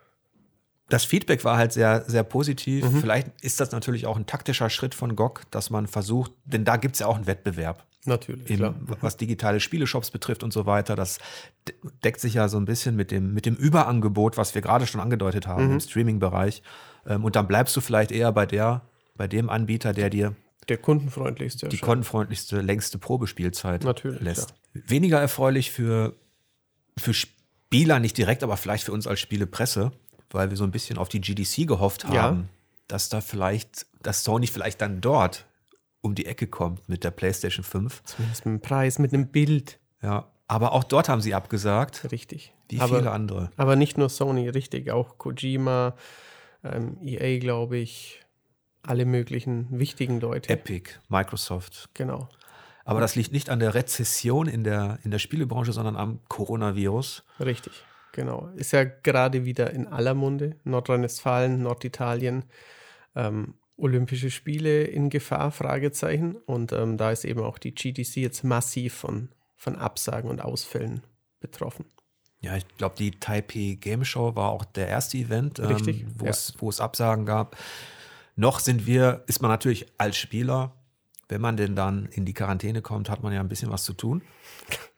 das 0.91 1.06
Feedback 1.06 1.43
war 1.43 1.58
halt 1.58 1.74
sehr, 1.74 2.04
sehr 2.08 2.24
positiv. 2.24 2.86
Mhm. 2.86 3.02
Vielleicht 3.02 3.28
ist 3.41 3.60
das 3.60 3.71
natürlich 3.71 4.06
auch 4.06 4.17
ein 4.17 4.26
taktischer 4.26 4.69
Schritt 4.69 4.93
von 4.95 5.15
GOG, 5.15 5.43
dass 5.52 5.69
man 5.69 5.88
versucht, 5.88 6.32
denn 6.45 6.65
da 6.65 6.78
gibt 6.78 6.95
es 6.95 7.00
ja 7.00 7.08
auch 7.08 7.15
einen 7.15 7.28
Wettbewerb. 7.28 7.86
Natürlich. 8.05 8.49
Eben, 8.49 8.75
was 9.01 9.17
digitale 9.17 9.59
Spieleshops 9.59 10.09
betrifft 10.09 10.43
und 10.43 10.51
so 10.51 10.65
weiter. 10.65 10.95
Das 10.95 11.19
deckt 12.03 12.19
sich 12.19 12.33
ja 12.33 12.47
so 12.47 12.57
ein 12.57 12.65
bisschen 12.65 12.95
mit 12.95 13.11
dem, 13.11 13.33
mit 13.33 13.45
dem 13.45 13.55
Überangebot, 13.55 14.37
was 14.37 14.55
wir 14.55 14.61
gerade 14.61 14.87
schon 14.87 15.01
angedeutet 15.01 15.45
haben 15.45 15.67
mhm. 15.67 15.73
im 15.73 15.79
Streaming-Bereich. 15.79 16.63
Ähm, 17.05 17.23
und 17.23 17.35
dann 17.35 17.47
bleibst 17.47 17.75
du 17.75 17.81
vielleicht 17.81 18.11
eher 18.11 18.31
bei 18.31 18.45
der, 18.45 18.81
bei 19.15 19.27
dem 19.27 19.49
Anbieter, 19.49 19.93
der 19.93 20.09
dir 20.09 20.35
der 20.69 20.77
kundenfreundlichste 20.77 21.67
die 21.69 21.77
kundenfreundlichste, 21.77 22.61
längste 22.61 22.97
Probespielzeit 22.97 23.83
Natürlich, 23.83 24.21
lässt. 24.21 24.53
Ja. 24.73 24.81
Weniger 24.87 25.19
erfreulich 25.19 25.71
für, 25.71 26.15
für 26.97 27.13
Spieler, 27.13 27.99
nicht 27.99 28.17
direkt, 28.17 28.43
aber 28.43 28.57
vielleicht 28.57 28.85
für 28.85 28.91
uns 28.91 29.07
als 29.07 29.19
Spielepresse, 29.19 29.91
weil 30.29 30.49
wir 30.49 30.57
so 30.57 30.63
ein 30.63 30.71
bisschen 30.71 30.97
auf 30.97 31.09
die 31.09 31.19
GDC 31.19 31.67
gehofft 31.67 32.05
haben, 32.05 32.13
ja. 32.13 32.45
dass 32.87 33.09
da 33.09 33.21
vielleicht, 33.21 33.85
dass 34.01 34.23
Sony 34.23 34.47
vielleicht 34.47 34.81
dann 34.81 35.01
dort 35.01 35.45
um 36.01 36.15
die 36.15 36.25
Ecke 36.25 36.47
kommt 36.47 36.87
mit 36.89 37.03
der 37.03 37.11
PlayStation 37.11 37.63
5. 37.63 38.03
Zumindest 38.03 38.45
mit 38.45 38.53
dem 38.53 38.61
Preis, 38.61 38.99
mit 38.99 39.13
einem 39.13 39.27
Bild. 39.27 39.79
Ja, 40.01 40.31
aber 40.47 40.73
auch 40.73 40.83
dort 40.83 41.07
haben 41.07 41.21
sie 41.21 41.33
abgesagt. 41.33 42.11
Richtig. 42.11 42.53
Wie 42.69 42.79
aber, 42.79 42.97
viele 42.97 43.11
andere. 43.11 43.51
Aber 43.57 43.75
nicht 43.75 43.97
nur 43.97 44.09
Sony, 44.09 44.49
richtig. 44.49 44.91
Auch 44.91 45.17
Kojima, 45.17 45.95
ähm, 46.63 46.97
EA, 47.01 47.39
glaube 47.39 47.77
ich, 47.77 48.21
alle 48.83 49.05
möglichen 49.05 49.67
wichtigen 49.71 50.19
Leute. 50.19 50.49
Epic, 50.49 50.91
Microsoft. 51.07 51.89
Genau. 51.93 52.27
Aber 52.83 52.99
das 52.99 53.15
liegt 53.15 53.31
nicht 53.31 53.49
an 53.49 53.59
der 53.59 53.75
Rezession 53.75 54.47
in 54.47 54.63
der, 54.63 54.99
in 55.03 55.11
der 55.11 55.19
Spielebranche, 55.19 55.71
sondern 55.71 55.95
am 55.95 56.19
Coronavirus. 56.27 57.23
Richtig, 57.39 57.83
genau. 58.11 58.49
Ist 58.55 58.73
ja 58.73 58.83
gerade 58.83 59.45
wieder 59.45 59.71
in 59.71 59.87
aller 59.87 60.15
Munde. 60.15 60.55
Nordrhein-Westfalen, 60.63 61.61
Norditalien. 61.61 62.45
Ähm, 63.15 63.53
Olympische 63.82 64.32
Spiele 64.32 64.84
in 64.84 65.10
Gefahr? 65.10 65.52
Fragezeichen. 65.52 66.36
Und 66.36 66.72
ähm, 66.72 66.98
da 66.98 67.12
ist 67.12 67.26
eben 67.26 67.41
auch 67.41 67.58
die 67.58 67.74
GDC 67.74 68.17
jetzt 68.17 68.44
massiv 68.44 68.94
von, 68.94 69.30
von 69.56 69.76
Absagen 69.76 70.30
und 70.30 70.41
Ausfällen 70.41 71.02
betroffen. 71.39 71.86
Ja, 72.39 72.56
ich 72.56 72.67
glaube, 72.78 72.96
die 72.98 73.12
Taipei 73.12 73.78
Game 73.80 74.04
Show 74.04 74.36
war 74.36 74.50
auch 74.50 74.65
der 74.65 74.88
erste 74.88 75.17
Event, 75.17 75.60
ähm, 75.60 75.70
wo, 76.15 76.26
ja. 76.26 76.32
es, 76.32 76.56
wo 76.58 76.70
es 76.70 76.80
Absagen 76.80 77.26
gab. 77.26 77.56
Noch 78.36 78.60
sind 78.60 78.88
wir, 78.88 79.24
ist 79.28 79.41
man 79.41 79.52
natürlich 79.52 79.86
als 79.98 80.17
Spieler, 80.17 80.74
wenn 81.30 81.41
man 81.41 81.56
denn 81.56 81.76
dann 81.76 82.08
in 82.08 82.26
die 82.26 82.34
Quarantäne 82.34 82.82
kommt, 82.82 83.10
hat 83.10 83.24
man 83.24 83.32
ja 83.32 83.39
ein 83.39 83.48
bisschen 83.48 83.72
was 83.72 83.84
zu 83.84 83.94
tun. 83.94 84.22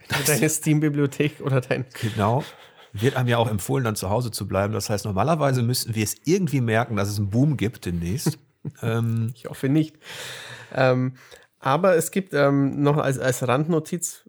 Deine 0.26 0.50
Steam-Bibliothek 0.50 1.42
oder 1.42 1.62
dein. 1.62 1.86
Genau. 2.02 2.44
Wird 2.92 3.16
einem 3.16 3.28
ja 3.28 3.38
auch 3.38 3.50
empfohlen, 3.50 3.84
dann 3.84 3.96
zu 3.96 4.10
Hause 4.10 4.32
zu 4.32 4.48
bleiben. 4.48 4.74
Das 4.74 4.90
heißt, 4.90 5.06
normalerweise 5.06 5.64
müssten 5.64 5.96
wir 5.96 6.04
es 6.04 6.16
irgendwie 6.26 6.62
merken, 6.62 6.96
dass 6.96 7.10
es 7.10 7.18
einen 7.18 7.30
Boom 7.30 7.58
gibt 7.58 7.86
demnächst. 7.86 8.38
Ähm, 8.82 9.34
ich 9.36 9.46
hoffe 9.46 9.70
nicht. 9.70 9.98
Ähm, 10.74 11.14
aber 11.60 11.96
es 11.96 12.10
gibt 12.12 12.34
ähm, 12.34 12.82
noch 12.82 12.98
als, 12.98 13.20
als 13.20 13.48
Randnotiz 13.48 14.28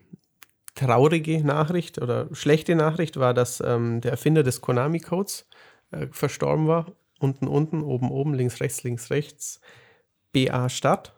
traurige 0.74 1.44
Nachricht 1.44 1.98
oder 1.98 2.28
schlechte 2.32 2.74
Nachricht 2.76 3.18
war, 3.18 3.34
dass 3.34 3.60
ähm, 3.60 4.00
der 4.00 4.12
Erfinder 4.12 4.42
des 4.42 4.62
Konami-Codes 4.62 5.46
äh, 5.90 6.06
verstorben 6.12 6.66
war. 6.66 6.92
Unten, 7.18 7.46
unten, 7.46 7.82
oben, 7.82 8.10
oben, 8.10 8.32
links, 8.32 8.60
rechts, 8.62 8.82
links, 8.84 9.10
rechts. 9.10 9.60
BA 10.32 10.70
Stadt. 10.70 11.12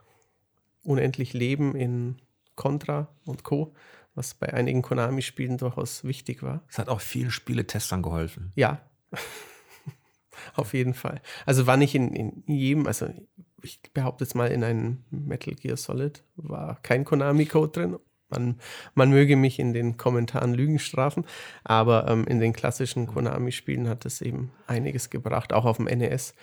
Unendlich 0.82 1.34
Leben 1.34 1.76
in 1.76 2.16
Contra 2.56 3.08
und 3.24 3.44
Co 3.44 3.72
was 4.16 4.34
bei 4.34 4.52
einigen 4.52 4.82
Konami-Spielen 4.82 5.58
durchaus 5.58 6.02
wichtig 6.02 6.42
war. 6.42 6.64
Es 6.68 6.78
hat 6.78 6.88
auch 6.88 7.00
vielen 7.00 7.30
Spieletestern 7.30 8.02
geholfen. 8.02 8.50
Ja, 8.56 8.80
auf 10.54 10.74
jeden 10.74 10.94
Fall. 10.94 11.20
Also 11.44 11.66
war 11.66 11.76
nicht 11.76 11.94
in, 11.94 12.12
in 12.12 12.42
jedem, 12.46 12.86
also 12.86 13.08
ich 13.62 13.80
behaupte 13.92 14.24
jetzt 14.24 14.34
mal, 14.34 14.50
in 14.50 14.64
einem 14.64 15.04
Metal 15.10 15.54
Gear 15.54 15.76
Solid 15.76 16.24
war 16.36 16.80
kein 16.82 17.04
Konami-Code 17.04 17.72
drin. 17.72 17.98
Man, 18.28 18.58
man 18.94 19.10
möge 19.10 19.36
mich 19.36 19.60
in 19.60 19.72
den 19.72 19.96
Kommentaren 19.96 20.52
Lügen 20.52 20.80
strafen, 20.80 21.24
aber 21.62 22.08
ähm, 22.08 22.26
in 22.26 22.40
den 22.40 22.52
klassischen 22.52 23.06
Konami-Spielen 23.06 23.88
hat 23.88 24.04
es 24.04 24.20
eben 24.20 24.50
einiges 24.66 25.10
gebracht, 25.10 25.52
auch 25.52 25.64
auf 25.64 25.76
dem 25.76 25.86
NES 25.86 26.34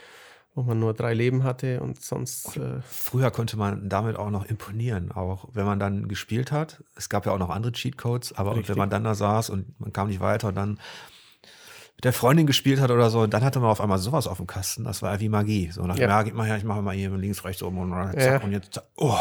wo 0.55 0.61
man 0.61 0.79
nur 0.79 0.93
drei 0.93 1.13
Leben 1.13 1.43
hatte 1.43 1.81
und 1.81 2.01
sonst. 2.01 2.57
Äh 2.57 2.81
Früher 2.81 3.31
konnte 3.31 3.57
man 3.57 3.89
damit 3.89 4.15
auch 4.17 4.29
noch 4.29 4.45
imponieren, 4.45 5.11
auch 5.11 5.49
wenn 5.53 5.65
man 5.65 5.79
dann 5.79 6.07
gespielt 6.07 6.51
hat. 6.51 6.83
Es 6.95 7.09
gab 7.09 7.25
ja 7.25 7.31
auch 7.31 7.39
noch 7.39 7.49
andere 7.49 7.71
Cheatcodes, 7.71 8.33
aber 8.33 8.55
wenn 8.55 8.77
man 8.77 8.89
dann 8.89 9.03
da 9.03 9.15
saß 9.15 9.49
und 9.49 9.79
man 9.79 9.91
kam 9.93 10.07
nicht 10.07 10.19
weiter 10.19 10.49
und 10.49 10.55
dann 10.55 10.79
mit 11.95 12.05
der 12.05 12.13
Freundin 12.13 12.45
gespielt 12.45 12.79
hat 12.79 12.91
oder 12.91 13.09
so, 13.09 13.25
dann 13.27 13.43
hatte 13.43 13.59
man 13.59 13.69
auf 13.69 13.81
einmal 13.81 13.97
sowas 13.97 14.27
auf 14.27 14.37
dem 14.37 14.47
Kasten. 14.47 14.83
Das 14.83 15.01
war 15.01 15.13
ja 15.13 15.19
wie 15.19 15.29
Magie. 15.29 15.69
So 15.71 15.83
nach, 15.83 15.97
ja, 15.97 16.07
ja 16.07 16.23
gib 16.23 16.35
mal 16.35 16.45
her, 16.45 16.57
ich 16.57 16.63
mache 16.63 16.81
mal 16.81 16.95
hier 16.95 17.09
links, 17.11 17.43
rechts 17.45 17.63
oben 17.63 17.79
und 17.79 17.91
zack 18.13 18.41
ja. 18.41 18.41
und 18.41 18.51
jetzt, 18.51 18.81
oh, 18.95 19.17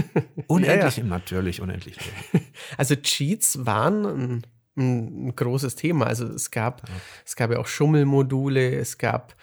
unendlich 0.46 0.98
ja, 0.98 1.04
natürlich, 1.04 1.60
unendlich. 1.60 1.98
Also 2.78 2.94
Cheats 2.96 3.64
waren 3.64 4.06
ein, 4.06 4.46
ein, 4.76 5.36
großes 5.36 5.76
Thema. 5.76 6.06
Also 6.06 6.26
es 6.26 6.50
gab, 6.50 6.82
es 7.24 7.36
gab 7.36 7.50
ja 7.50 7.58
auch 7.58 7.66
Schummelmodule, 7.66 8.74
es 8.76 8.98
gab 8.98 9.34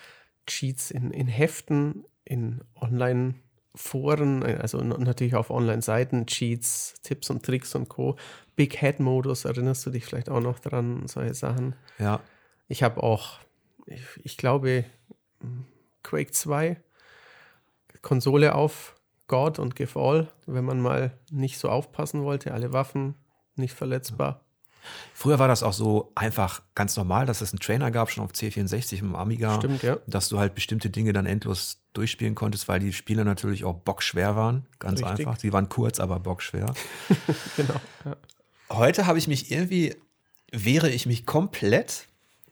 Cheats 0.46 0.92
in, 0.92 1.12
in 1.12 1.28
Heften, 1.28 2.06
in 2.26 2.62
Online-Foren, 2.76 4.44
also 4.44 4.80
natürlich 4.80 5.36
auf 5.36 5.50
Online-Seiten, 5.50 6.26
Cheats, 6.26 6.96
Tipps 7.04 7.30
und 7.30 7.44
Tricks 7.44 7.76
und 7.76 7.90
Co. 7.90 8.18
Big 8.56 8.80
Head-Modus, 8.80 9.46
erinnerst 9.46 9.86
du 9.86 9.90
dich 9.90 10.06
vielleicht 10.06 10.30
auch 10.30 10.42
noch 10.42 10.60
dran, 10.60 11.08
solche 11.08 11.34
Sachen? 11.34 11.76
Ja. 12.00 12.22
Ich 12.68 12.84
habe 12.84 13.02
auch, 13.04 13.40
ich, 13.86 14.02
ich, 14.24 14.38
glaube, 14.38 14.86
Quake 16.04 16.32
2, 16.32 16.78
Konsole 18.02 18.56
auf 18.56 18.96
God 19.28 19.60
und 19.60 19.76
Give 19.76 20.00
All, 20.00 20.28
wenn 20.46 20.66
man 20.66 20.82
mal 20.82 21.18
nicht 21.32 21.58
so 21.58 21.70
aufpassen 21.70 22.24
wollte, 22.24 22.54
alle 22.54 22.74
Waffen 22.74 23.16
nicht 23.56 23.74
verletzbar. 23.74 24.46
Früher 25.14 25.40
war 25.40 25.48
das 25.48 25.64
auch 25.64 25.74
so 25.74 26.12
einfach 26.16 26.62
ganz 26.76 26.96
normal, 26.96 27.26
dass 27.26 27.42
es 27.42 27.52
einen 27.52 27.60
Trainer 27.60 27.92
gab, 27.92 28.12
schon 28.12 28.24
auf 28.24 28.32
C64 28.32 29.00
im 29.00 29.16
Amiga. 29.16 29.56
Stimmt, 29.56 29.84
ja. 29.84 29.98
Dass 30.08 30.30
du 30.30 30.40
halt 30.40 30.56
bestimmte 30.56 30.90
Dinge 30.90 31.14
dann 31.14 31.26
endlos 31.26 31.80
durchspielen 31.94 32.36
konntest, 32.36 32.68
weil 32.68 32.80
die 32.80 32.94
Spiele 32.94 33.26
natürlich 33.26 33.64
auch 33.64 33.76
bockschwer 33.76 34.36
waren. 34.36 34.66
Ganz 34.80 35.02
Richtig. 35.02 35.28
einfach. 35.28 35.40
Sie 35.40 35.54
waren 35.54 35.70
kurz, 35.70 36.00
aber 36.00 36.20
bockschwer. 36.20 36.74
genau. 37.58 37.76
Ja. 38.06 38.16
Heute 38.70 39.06
habe 39.06 39.18
ich 39.18 39.28
mich 39.28 39.52
irgendwie, 39.52 39.96
wehre 40.52 40.90
ich 40.90 41.06
mich 41.06 41.26
komplett 41.26 42.08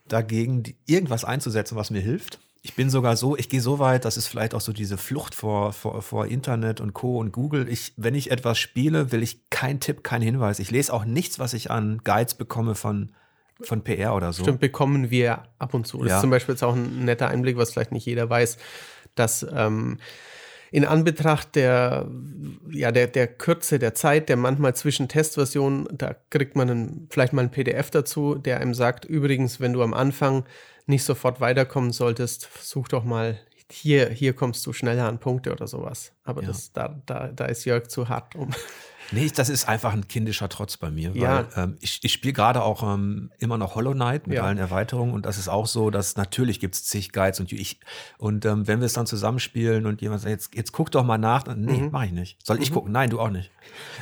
dagegen, 0.06 0.62
irgendwas 0.86 1.24
einzusetzen, 1.24 1.76
was 1.76 1.90
mir 1.90 2.00
hilft 2.00 2.38
ich 2.64 2.74
bin 2.74 2.90
sogar 2.90 3.16
so, 3.16 3.36
ich 3.36 3.48
gehe 3.48 3.60
so 3.60 3.80
weit, 3.80 4.04
das 4.04 4.16
ist 4.16 4.28
vielleicht 4.28 4.54
auch 4.54 4.60
so 4.60 4.72
diese 4.72 4.96
Flucht 4.96 5.34
vor, 5.34 5.72
vor, 5.72 6.00
vor 6.00 6.26
Internet 6.26 6.80
und 6.80 6.94
Co. 6.94 7.18
und 7.18 7.32
Google. 7.32 7.68
Ich, 7.68 7.92
wenn 7.96 8.14
ich 8.14 8.30
etwas 8.30 8.58
spiele, 8.58 9.10
will 9.10 9.22
ich 9.22 9.50
keinen 9.62 9.78
Tipp, 9.78 10.02
keinen 10.02 10.22
Hinweis. 10.22 10.58
Ich 10.58 10.72
lese 10.72 10.92
auch 10.92 11.04
nichts, 11.04 11.38
was 11.38 11.54
ich 11.54 11.70
an 11.70 12.00
Guides 12.02 12.34
bekomme 12.34 12.74
von, 12.74 13.12
von 13.60 13.84
PR 13.84 14.16
oder 14.16 14.32
so. 14.32 14.42
Stimmt, 14.42 14.58
bekommen 14.58 15.12
wir 15.12 15.44
ab 15.60 15.72
und 15.72 15.86
zu. 15.86 15.98
Das 15.98 16.08
ja. 16.08 16.16
ist 16.16 16.20
zum 16.20 16.30
Beispiel 16.30 16.54
jetzt 16.54 16.64
auch 16.64 16.74
ein 16.74 17.04
netter 17.04 17.28
Einblick, 17.28 17.56
was 17.56 17.70
vielleicht 17.70 17.92
nicht 17.92 18.04
jeder 18.04 18.28
weiß, 18.28 18.58
dass 19.14 19.46
ähm, 19.54 19.98
in 20.72 20.84
Anbetracht 20.84 21.54
der, 21.54 22.08
ja, 22.72 22.90
der, 22.90 23.06
der 23.06 23.28
Kürze 23.28 23.78
der 23.78 23.94
Zeit, 23.94 24.28
der 24.28 24.36
manchmal 24.36 24.74
zwischen 24.74 25.06
Testversionen, 25.06 25.86
da 25.92 26.16
kriegt 26.30 26.56
man 26.56 26.68
einen, 26.68 27.06
vielleicht 27.12 27.32
mal 27.32 27.42
ein 27.42 27.52
PDF 27.52 27.90
dazu, 27.90 28.34
der 28.34 28.58
einem 28.58 28.74
sagt, 28.74 29.04
übrigens, 29.04 29.60
wenn 29.60 29.74
du 29.74 29.84
am 29.84 29.94
Anfang 29.94 30.44
nicht 30.86 31.04
sofort 31.04 31.40
weiterkommen 31.40 31.92
solltest, 31.92 32.46
versuch 32.46 32.88
doch 32.88 33.04
mal, 33.04 33.38
hier, 33.70 34.08
hier 34.10 34.32
kommst 34.32 34.66
du 34.66 34.72
schneller 34.72 35.06
an 35.06 35.20
Punkte 35.20 35.52
oder 35.52 35.68
sowas. 35.68 36.12
Aber 36.24 36.40
ja. 36.42 36.48
das, 36.48 36.72
da, 36.72 37.00
da, 37.06 37.28
da 37.28 37.44
ist 37.44 37.64
Jörg 37.64 37.86
zu 37.86 38.08
hart 38.08 38.34
um. 38.34 38.50
Nee, 39.12 39.30
das 39.34 39.48
ist 39.48 39.68
einfach 39.68 39.92
ein 39.92 40.08
kindischer 40.08 40.48
Trotz 40.48 40.76
bei 40.76 40.90
mir. 40.90 41.12
Ja. 41.14 41.46
Weil, 41.54 41.64
ähm, 41.64 41.76
ich 41.80 42.00
ich 42.02 42.12
spiele 42.12 42.32
gerade 42.32 42.62
auch 42.62 42.82
ähm, 42.82 43.30
immer 43.38 43.58
noch 43.58 43.74
Hollow 43.74 43.92
Knight 43.92 44.26
mit 44.26 44.36
ja. 44.36 44.44
allen 44.44 44.58
Erweiterungen 44.58 45.14
und 45.14 45.26
das 45.26 45.38
ist 45.38 45.48
auch 45.48 45.66
so, 45.66 45.90
dass 45.90 46.16
natürlich 46.16 46.60
gibt 46.60 46.74
es 46.74 46.84
zig 46.84 47.12
Guides 47.12 47.38
und 47.40 47.52
ich 47.52 47.80
und 48.18 48.44
ähm, 48.44 48.66
wenn 48.66 48.80
wir 48.80 48.86
es 48.86 48.94
dann 48.94 49.06
zusammenspielen 49.06 49.86
und 49.86 50.00
jemand 50.00 50.22
sagt, 50.22 50.30
jetzt, 50.30 50.54
jetzt 50.54 50.72
guck 50.72 50.90
doch 50.90 51.04
mal 51.04 51.18
nach, 51.18 51.42
dann, 51.42 51.60
nee, 51.62 51.82
mhm. 51.82 51.90
mach 51.92 52.04
ich 52.04 52.12
nicht. 52.12 52.44
Soll 52.44 52.60
ich 52.60 52.70
mhm. 52.70 52.74
gucken? 52.74 52.92
Nein, 52.92 53.10
du 53.10 53.20
auch 53.20 53.30
nicht. 53.30 53.50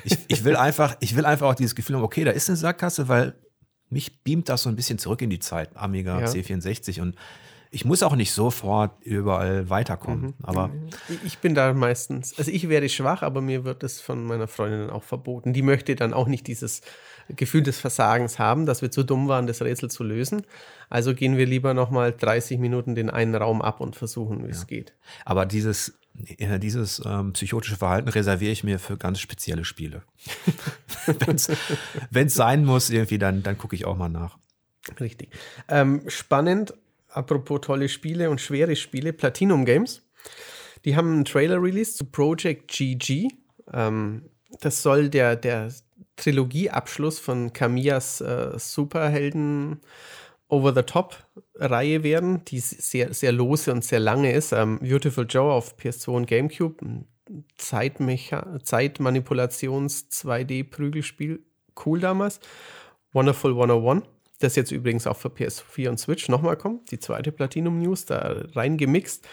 Ich, 0.05 0.19
ich 0.29 0.45
will 0.45 0.57
einfach, 0.57 0.97
ich 1.01 1.17
will 1.17 1.27
einfach 1.27 1.49
auch 1.49 1.55
dieses 1.55 1.75
Gefühl 1.75 1.97
haben, 1.97 2.03
okay, 2.03 2.25
da 2.25 2.31
ist 2.31 2.49
eine 2.49 2.57
Sackgasse, 2.57 3.09
weil 3.09 3.35
mich 3.89 4.23
beamt 4.23 4.49
das 4.49 4.63
so 4.63 4.69
ein 4.69 4.77
bisschen 4.77 4.99
zurück 4.99 5.21
in 5.23 5.31
die 5.31 5.41
Zeit, 5.41 5.77
Amiga 5.77 6.21
ja. 6.21 6.27
C64 6.27 7.01
und 7.01 7.17
ich 7.71 7.85
muss 7.85 8.03
auch 8.03 8.17
nicht 8.17 8.33
sofort 8.33 8.93
überall 9.03 9.71
weiterkommen. 9.71 10.23
Mhm. 10.23 10.35
Aber 10.43 10.71
ich 11.25 11.39
bin 11.39 11.55
da 11.55 11.73
meistens, 11.73 12.37
also 12.37 12.51
ich 12.51 12.69
werde 12.69 12.89
schwach, 12.89 13.23
aber 13.23 13.41
mir 13.41 13.65
wird 13.65 13.85
es 13.85 14.01
von 14.01 14.25
meiner 14.25 14.49
Freundin 14.49 14.91
auch 14.91 15.05
verboten. 15.05 15.53
Die 15.53 15.63
möchte 15.63 15.95
dann 15.95 16.13
auch 16.13 16.27
nicht 16.27 16.47
dieses 16.49 16.83
Gefühl 17.29 17.63
des 17.63 17.79
Versagens 17.79 18.39
haben, 18.41 18.67
dass 18.67 18.83
wir 18.83 18.91
zu 18.91 19.05
dumm 19.05 19.29
waren, 19.29 19.47
das 19.47 19.63
Rätsel 19.63 19.89
zu 19.89 20.03
lösen. 20.03 20.43
Also 20.89 21.15
gehen 21.15 21.37
wir 21.37 21.47
lieber 21.47 21.73
nochmal 21.73 22.13
30 22.13 22.59
Minuten 22.59 22.97
den 22.97 23.09
einen 23.09 23.37
Raum 23.37 23.63
ab 23.63 23.81
und 23.81 23.95
versuchen, 23.95 24.43
wie 24.43 24.49
ja. 24.49 24.53
es 24.53 24.67
geht. 24.67 24.95
Aber 25.25 25.47
dieses 25.47 25.97
dieses 26.13 27.01
ähm, 27.07 27.33
psychotische 27.33 27.77
Verhalten 27.77 28.09
reserviere 28.09 28.53
ich 28.53 28.65
mir 28.65 28.79
für 28.79 28.99
ganz 28.99 29.21
spezielle 29.21 29.65
Spiele. 29.65 30.03
Wenn 32.11 32.27
es 32.27 32.35
sein 32.35 32.65
muss, 32.65 32.91
irgendwie, 32.91 33.17
dann, 33.17 33.43
dann 33.43 33.57
gucke 33.57 33.77
ich 33.77 33.85
auch 33.85 33.97
mal 33.97 34.09
nach. 34.09 34.37
Richtig. 34.99 35.31
Ähm, 35.69 36.03
spannend, 36.09 36.75
apropos 37.13 37.61
tolle 37.61 37.89
Spiele 37.89 38.31
und 38.31 38.41
schwere 38.41 38.77
Spiele, 38.77 39.13
Platinum 39.13 39.65
Games. 39.65 40.03
Die 40.85 40.95
haben 40.97 41.13
einen 41.13 41.25
Trailer 41.25 41.63
released 41.63 41.97
zu 41.97 42.05
Project 42.05 42.69
GG. 42.69 43.29
Ähm, 43.73 44.31
das 44.61 44.83
soll 44.83 45.09
der, 45.09 45.37
der 45.37 45.73
Trilogieabschluss 46.17 47.19
von 47.19 47.53
Camillas 47.53 48.21
äh, 48.21 48.59
Superhelden 48.59 49.81
Over-the-Top-Reihe 50.49 52.03
werden, 52.03 52.45
die 52.45 52.59
sehr, 52.59 53.15
sehr 53.15 53.33
lose 53.33 53.73
und 53.73 53.85
sehr 53.85 54.01
lange 54.01 54.33
ist. 54.33 54.53
Ähm, 54.53 54.81
Beautiful 54.81 55.25
Joe 55.29 55.53
auf 55.53 55.79
PS2 55.79 56.11
und 56.11 56.27
GameCube, 56.27 57.05
Zeitmecha 57.57 58.59
Zeitmanipulations-2D-Prügelspiel, 58.65 61.39
cool 61.87 62.01
damals. 62.01 62.41
Wonderful 63.13 63.53
101, 63.53 64.03
das 64.41 64.57
jetzt 64.57 64.73
übrigens 64.73 65.07
auch 65.07 65.17
für 65.17 65.29
PS4 65.29 65.89
und 65.89 65.99
Switch 65.99 66.29
nochmal 66.29 66.57
kommt, 66.57 66.91
die 66.91 66.99
zweite 66.99 67.33
Platinum 67.33 67.79
News, 67.79 68.07
da 68.07 68.43
reingemixt. 68.55 69.27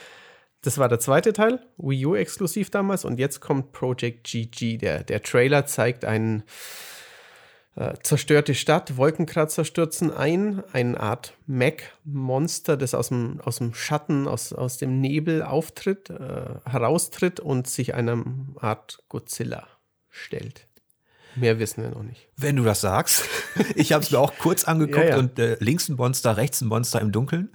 Das 0.61 0.77
war 0.77 0.89
der 0.89 0.99
zweite 0.99 1.33
Teil, 1.33 1.59
Wii 1.77 2.05
U 2.05 2.15
exklusiv 2.15 2.69
damals 2.69 3.05
und 3.05 3.19
jetzt 3.19 3.39
kommt 3.39 3.71
Project 3.71 4.25
GG. 4.27 4.77
Der, 4.77 5.03
der 5.03 5.21
Trailer 5.21 5.65
zeigt 5.65 6.03
einen 6.03 6.43
äh, 7.75 7.93
zerstörte 8.01 8.55
Stadt, 8.55 8.97
Wolkenkratzer 8.97 9.63
stürzen 9.63 10.11
ein, 10.11 10.63
eine 10.73 10.99
Art 10.99 11.37
Mac-Monster, 11.45 12.75
das 12.75 12.95
aus 12.95 13.09
dem, 13.09 13.39
aus 13.41 13.59
dem 13.59 13.75
Schatten, 13.75 14.27
aus, 14.27 14.51
aus 14.51 14.77
dem 14.77 14.99
Nebel 14.99 15.43
auftritt, 15.43 16.09
äh, 16.09 16.55
heraustritt 16.65 17.39
und 17.39 17.67
sich 17.67 17.93
einer 17.93 18.23
Art 18.59 19.03
Godzilla 19.09 19.67
stellt. 20.09 20.66
Mehr 21.37 21.59
wissen 21.59 21.83
wir 21.83 21.89
noch 21.91 22.03
nicht. 22.03 22.27
Wenn 22.35 22.55
du 22.55 22.63
das 22.63 22.81
sagst. 22.81 23.23
Ich 23.75 23.91
habe 23.91 24.03
es 24.03 24.11
mir 24.11 24.19
auch 24.19 24.37
kurz 24.37 24.65
angeguckt 24.65 25.05
ja, 25.05 25.09
ja. 25.11 25.17
und 25.17 25.39
äh, 25.39 25.57
links 25.59 25.89
ein 25.89 25.95
Monster, 25.95 26.37
rechts 26.37 26.61
ein 26.61 26.67
Monster 26.67 27.01
im 27.01 27.11
Dunkeln 27.11 27.49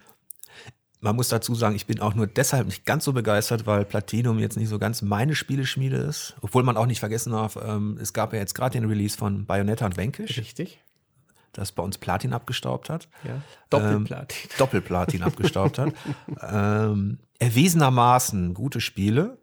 man 1.02 1.16
muss 1.16 1.28
dazu 1.28 1.54
sagen, 1.54 1.74
ich 1.74 1.86
bin 1.86 2.00
auch 2.00 2.14
nur 2.14 2.28
deshalb 2.28 2.66
nicht 2.66 2.86
ganz 2.86 3.04
so 3.04 3.12
begeistert, 3.12 3.66
weil 3.66 3.84
Platinum 3.84 4.38
jetzt 4.38 4.56
nicht 4.56 4.68
so 4.68 4.78
ganz 4.78 5.02
meine 5.02 5.34
Spieleschmiede 5.34 5.96
ist. 5.96 6.36
Obwohl 6.42 6.62
man 6.62 6.76
auch 6.76 6.86
nicht 6.86 7.00
vergessen 7.00 7.32
darf, 7.32 7.58
ähm, 7.62 7.98
es 8.00 8.12
gab 8.12 8.32
ja 8.32 8.38
jetzt 8.38 8.54
gerade 8.54 8.78
den 8.78 8.88
Release 8.88 9.18
von 9.18 9.44
Bayonetta 9.44 9.84
und 9.84 9.96
Vanquish. 9.96 10.38
Richtig. 10.38 10.80
Das 11.52 11.72
bei 11.72 11.82
uns 11.82 11.98
Platin 11.98 12.32
abgestaubt 12.32 12.88
hat. 12.88 13.08
Ja, 13.24 13.42
Doppelplatin. 13.68 14.38
Ähm, 14.42 14.56
Doppelplatin 14.58 15.22
abgestaubt 15.22 15.78
hat. 15.78 15.92
Ähm, 16.40 17.18
erwiesenermaßen 17.40 18.54
gute 18.54 18.80
Spiele. 18.80 19.38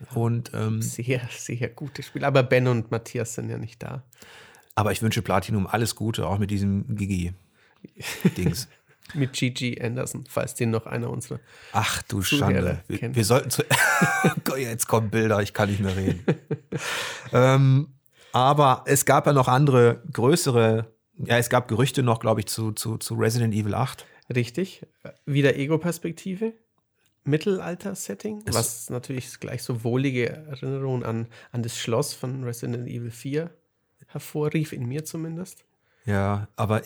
Ja, 0.00 0.16
und, 0.16 0.52
ähm, 0.54 0.82
sehr, 0.82 1.20
sehr 1.30 1.68
gute 1.68 2.02
Spiele. 2.02 2.26
Aber 2.26 2.42
Ben 2.42 2.66
und 2.66 2.90
Matthias 2.90 3.34
sind 3.34 3.50
ja 3.50 3.58
nicht 3.58 3.82
da. 3.82 4.02
Aber 4.74 4.92
ich 4.92 5.02
wünsche 5.02 5.22
Platinum 5.22 5.66
alles 5.66 5.94
Gute, 5.94 6.26
auch 6.26 6.38
mit 6.38 6.50
diesem 6.50 6.96
Gigi-Dings. 6.96 8.68
Mit 9.12 9.34
Gigi 9.34 9.78
Anderson, 9.82 10.24
falls 10.26 10.54
den 10.54 10.70
noch 10.70 10.86
einer 10.86 11.10
unserer. 11.10 11.38
Ach 11.72 12.02
du 12.04 12.22
Schande. 12.22 12.82
Wir, 12.88 13.14
wir, 13.14 13.24
sollten 13.24 13.50
zu. 13.50 13.62
Jetzt 14.56 14.88
kommen 14.88 15.10
Bilder, 15.10 15.42
ich 15.42 15.52
kann 15.52 15.68
nicht 15.68 15.80
mehr 15.80 15.94
reden. 15.94 16.24
ähm, 17.32 17.88
aber 18.32 18.82
es 18.86 19.04
gab 19.04 19.26
ja 19.26 19.34
noch 19.34 19.46
andere 19.46 20.02
größere. 20.10 20.90
Ja, 21.18 21.36
es 21.36 21.50
gab 21.50 21.68
Gerüchte 21.68 22.02
noch, 22.02 22.18
glaube 22.18 22.40
ich, 22.40 22.46
zu, 22.46 22.72
zu, 22.72 22.96
zu 22.96 23.14
Resident 23.14 23.54
Evil 23.54 23.74
8. 23.74 24.06
Richtig. 24.34 24.86
Wieder 25.26 25.54
Ego-Perspektive. 25.54 26.54
Mittelalter-Setting, 27.24 28.44
was 28.50 28.90
natürlich 28.90 29.40
gleich 29.40 29.62
so 29.62 29.82
wohlige 29.82 30.28
Erinnerungen 30.28 31.04
an, 31.04 31.26
an 31.52 31.62
das 31.62 31.78
Schloss 31.78 32.12
von 32.12 32.44
Resident 32.44 32.86
Evil 32.86 33.10
4 33.10 33.50
hervorrief, 34.06 34.72
in 34.72 34.86
mir 34.86 35.04
zumindest. 35.04 35.64
Ja, 36.04 36.48
aber 36.56 36.82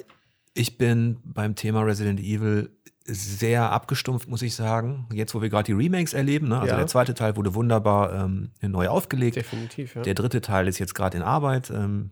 ich 0.55 0.79
bin 0.79 1.19
beim 1.25 1.55
Thema 1.55 1.83
Resident 1.83 2.21
Evil 2.21 2.71
sehr 3.05 3.73
abgestumpft, 3.73 4.29
muss 4.29 4.43
ich 4.43 4.55
sagen. 4.55 5.09
Jetzt, 5.13 5.35
wo 5.35 5.41
wir 5.41 5.49
gerade 5.49 5.65
die 5.65 5.73
Remakes 5.73 6.13
erleben, 6.13 6.49
ne? 6.49 6.59
also 6.61 6.73
ja. 6.73 6.77
der 6.77 6.87
zweite 6.87 7.15
Teil 7.15 7.37
wurde 7.37 7.55
wunderbar 7.55 8.13
ähm, 8.13 8.51
neu 8.61 8.89
aufgelegt. 8.89 9.37
Definitiv, 9.37 9.95
ja. 9.95 10.03
Der 10.03 10.15
dritte 10.15 10.41
Teil 10.41 10.69
ist 10.69 10.79
jetzt 10.79 10.95
gerade 10.95 11.17
in 11.17 11.23
Arbeit. 11.23 11.71
Ähm, 11.71 12.11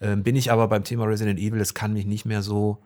ähm, 0.00 0.22
bin 0.22 0.34
ich 0.34 0.50
aber 0.50 0.68
beim 0.68 0.82
Thema 0.82 1.04
Resident 1.04 1.38
Evil, 1.38 1.60
es 1.60 1.74
kann 1.74 1.92
mich 1.92 2.06
nicht 2.06 2.24
mehr 2.24 2.42
so 2.42 2.82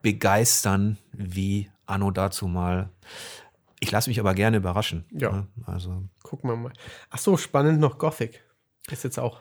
begeistern 0.00 0.96
wie 1.12 1.68
Anno 1.86 2.10
dazu 2.10 2.46
mal. 2.46 2.90
Ich 3.80 3.90
lasse 3.90 4.10
mich 4.10 4.20
aber 4.20 4.34
gerne 4.34 4.58
überraschen. 4.58 5.04
Ja. 5.10 5.32
Ne? 5.32 5.46
Also. 5.66 6.02
Gucken 6.22 6.50
wir 6.50 6.56
mal. 6.56 6.72
Ach 7.10 7.18
so, 7.18 7.36
spannend 7.36 7.80
noch 7.80 7.98
Gothic. 7.98 8.42
Ist 8.90 9.04
jetzt 9.04 9.18
auch 9.18 9.40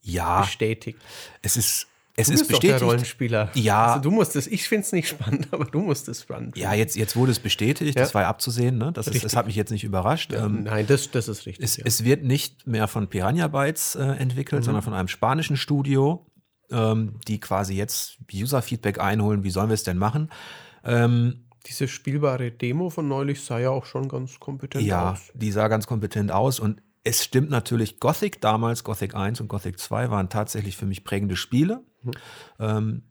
ja, 0.00 0.42
bestätigt. 0.42 0.98
Es 1.42 1.56
ist 1.56 1.88
es 2.18 2.28
du 2.28 2.34
ist 2.34 2.48
bestätigt. 2.48 2.80
der 2.80 2.82
Rollenspieler. 2.82 3.50
Ja. 3.54 3.86
Also 3.88 4.02
du 4.04 4.10
musst 4.10 4.36
es, 4.36 4.46
ich 4.46 4.66
finde 4.68 4.86
es 4.86 4.92
nicht 4.92 5.08
spannend, 5.08 5.48
aber 5.52 5.66
du 5.66 5.80
musst 5.80 6.08
es 6.08 6.22
spannend. 6.22 6.56
Ja, 6.56 6.72
jetzt, 6.72 6.96
jetzt 6.96 7.14
wurde 7.14 7.32
es 7.32 7.38
bestätigt, 7.38 7.94
ja. 7.94 8.02
das 8.02 8.14
war 8.14 8.22
ja 8.22 8.28
abzusehen, 8.28 8.78
ne? 8.78 8.90
das, 8.92 9.06
ist, 9.06 9.22
das 9.22 9.36
hat 9.36 9.46
mich 9.46 9.54
jetzt 9.54 9.70
nicht 9.70 9.84
überrascht. 9.84 10.32
Ja, 10.32 10.46
ähm, 10.46 10.64
nein, 10.64 10.86
das, 10.86 11.10
das 11.10 11.28
ist 11.28 11.44
richtig. 11.44 11.64
Es, 11.64 11.76
ja. 11.76 11.84
es 11.86 12.04
wird 12.04 12.24
nicht 12.24 12.66
mehr 12.66 12.88
von 12.88 13.08
Piranha 13.08 13.48
Bytes 13.48 13.96
äh, 13.96 14.02
entwickelt, 14.02 14.62
mhm. 14.62 14.64
sondern 14.64 14.82
von 14.82 14.94
einem 14.94 15.08
spanischen 15.08 15.58
Studio, 15.58 16.26
ähm, 16.70 17.20
die 17.28 17.38
quasi 17.38 17.74
jetzt 17.74 18.16
User-Feedback 18.32 18.98
einholen, 18.98 19.44
wie 19.44 19.50
sollen 19.50 19.68
wir 19.68 19.74
es 19.74 19.84
denn 19.84 19.98
machen. 19.98 20.30
Ähm, 20.84 21.45
diese 21.66 21.88
spielbare 21.88 22.50
Demo 22.50 22.90
von 22.90 23.08
neulich 23.08 23.42
sah 23.42 23.58
ja 23.58 23.70
auch 23.70 23.86
schon 23.86 24.08
ganz 24.08 24.38
kompetent 24.38 24.84
ja, 24.84 25.12
aus. 25.12 25.28
Ja, 25.28 25.32
die 25.34 25.50
sah 25.52 25.68
ganz 25.68 25.86
kompetent 25.86 26.30
aus 26.30 26.60
und 26.60 26.82
es 27.06 27.22
stimmt 27.22 27.50
natürlich, 27.50 28.00
Gothic 28.00 28.40
damals, 28.40 28.82
Gothic 28.82 29.14
1 29.14 29.40
und 29.40 29.46
Gothic 29.46 29.78
2 29.78 30.10
waren 30.10 30.28
tatsächlich 30.28 30.76
für 30.76 30.86
mich 30.86 31.04
prägende 31.04 31.36
Spiele. 31.36 31.84
Mhm. 32.02 32.10
Ähm, 32.58 33.02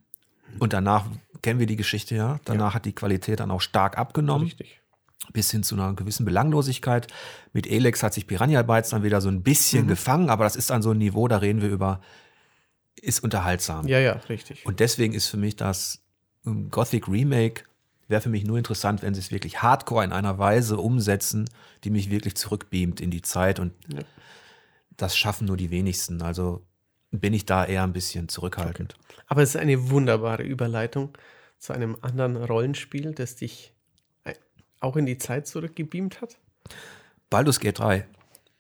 und 0.60 0.74
danach 0.74 1.06
kennen 1.42 1.60
wir 1.60 1.66
die 1.66 1.78
Geschichte 1.78 2.16
ja. 2.16 2.40
Danach 2.44 2.72
ja. 2.72 2.74
hat 2.76 2.86
die 2.86 2.94
Qualität 2.94 3.40
dann 3.40 3.52
auch 3.52 3.62
stark 3.62 3.98
abgenommen. 3.98 4.48
Richtig. 4.48 4.82
Bis 5.32 5.50
hin 5.50 5.64
zu 5.64 5.76
einer 5.76 5.94
gewissen 5.94 6.26
Belanglosigkeit. 6.26 7.08
Mit 7.54 7.68
Elex 7.68 8.04
hat 8.04 8.14
sich 8.14 8.28
Piranha 8.28 8.64
Bytes 8.64 8.90
dann 8.90 9.04
wieder 9.04 9.22
so 9.22 9.30
ein 9.30 9.44
bisschen 9.44 9.86
mhm. 9.86 9.90
gefangen, 9.90 10.30
aber 10.30 10.44
das 10.44 10.58
ist 10.58 10.72
dann 10.72 10.82
so 10.82 10.92
ein 10.92 10.98
Niveau, 10.98 11.28
da 11.30 11.38
reden 11.38 11.62
wir 11.62 11.70
über, 11.70 12.02
ist 13.02 13.24
unterhaltsam. 13.24 13.88
Ja, 13.88 14.00
ja, 14.00 14.14
richtig. 14.30 14.66
Und 14.66 14.82
deswegen 14.82 15.14
ist 15.14 15.28
für 15.28 15.38
mich 15.38 15.56
das 15.56 16.04
ähm, 16.46 16.70
Gothic 16.70 17.08
Remake 17.08 17.64
wäre 18.08 18.22
für 18.22 18.30
mich 18.30 18.46
nur 18.46 18.58
interessant, 18.58 19.02
wenn 19.02 19.14
sie 19.14 19.20
es 19.20 19.32
wirklich 19.32 19.62
hardcore 19.62 20.04
in 20.04 20.12
einer 20.12 20.38
Weise 20.38 20.78
umsetzen, 20.78 21.50
die 21.84 21.90
mich 21.90 22.10
wirklich 22.10 22.36
zurückbeamt 22.36 23.02
in 23.02 23.12
die 23.12 23.22
Zeit. 23.22 23.60
Und 23.60 23.74
ja. 23.94 24.02
das 24.98 25.18
schaffen 25.18 25.48
nur 25.48 25.58
die 25.58 25.72
wenigsten. 25.72 26.22
Also 26.22 26.66
bin 27.12 27.34
ich 27.34 27.46
da 27.46 27.66
eher 27.66 27.84
ein 27.84 27.94
bisschen 27.94 28.30
zurückhaltend. 28.30 28.96
Okay. 29.00 29.22
Aber 29.28 29.42
es 29.42 29.50
ist 29.50 29.58
eine 29.62 29.90
wunderbare 29.90 30.44
Überleitung 30.44 31.18
zu 31.58 31.74
einem 31.74 31.98
anderen 32.02 32.36
Rollenspiel, 32.36 33.14
das 33.14 33.36
dich 33.36 33.74
auch 34.80 34.96
in 34.96 35.06
die 35.06 35.18
Zeit 35.18 35.48
zurückgebeamt 35.48 36.22
hat. 36.22 36.38
Baldur's 37.30 37.60
Gate 37.60 37.80
3. 37.80 38.08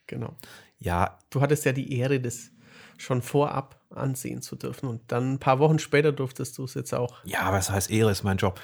Genau. 0.07 0.35
Ja. 0.79 1.19
Du 1.29 1.41
hattest 1.41 1.65
ja 1.65 1.71
die 1.71 1.97
Ehre, 1.97 2.19
das 2.19 2.51
schon 2.97 3.21
vorab 3.21 3.79
ansehen 3.89 4.41
zu 4.41 4.55
dürfen. 4.55 4.87
Und 4.89 5.01
dann 5.07 5.33
ein 5.33 5.39
paar 5.39 5.59
Wochen 5.59 5.79
später 5.79 6.11
durftest 6.11 6.57
du 6.57 6.63
es 6.63 6.73
jetzt 6.73 6.93
auch. 6.93 7.23
Ja, 7.23 7.51
was 7.51 7.69
heißt 7.69 7.89
Ehre 7.89 8.11
ist 8.11 8.23
mein 8.23 8.37
Job. 8.37 8.59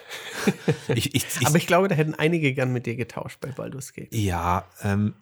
ich, 0.89 1.15
ich, 1.15 1.25
ich, 1.39 1.47
Aber 1.47 1.57
ich 1.57 1.67
glaube, 1.67 1.87
da 1.87 1.95
hätten 1.95 2.15
einige 2.15 2.53
gern 2.53 2.71
mit 2.71 2.85
dir 2.85 2.95
getauscht 2.95 3.39
bei 3.41 3.49
Baldur's 3.49 3.93
Gate. 3.93 4.13
Ja, 4.13 4.65
ähm, 4.81 5.13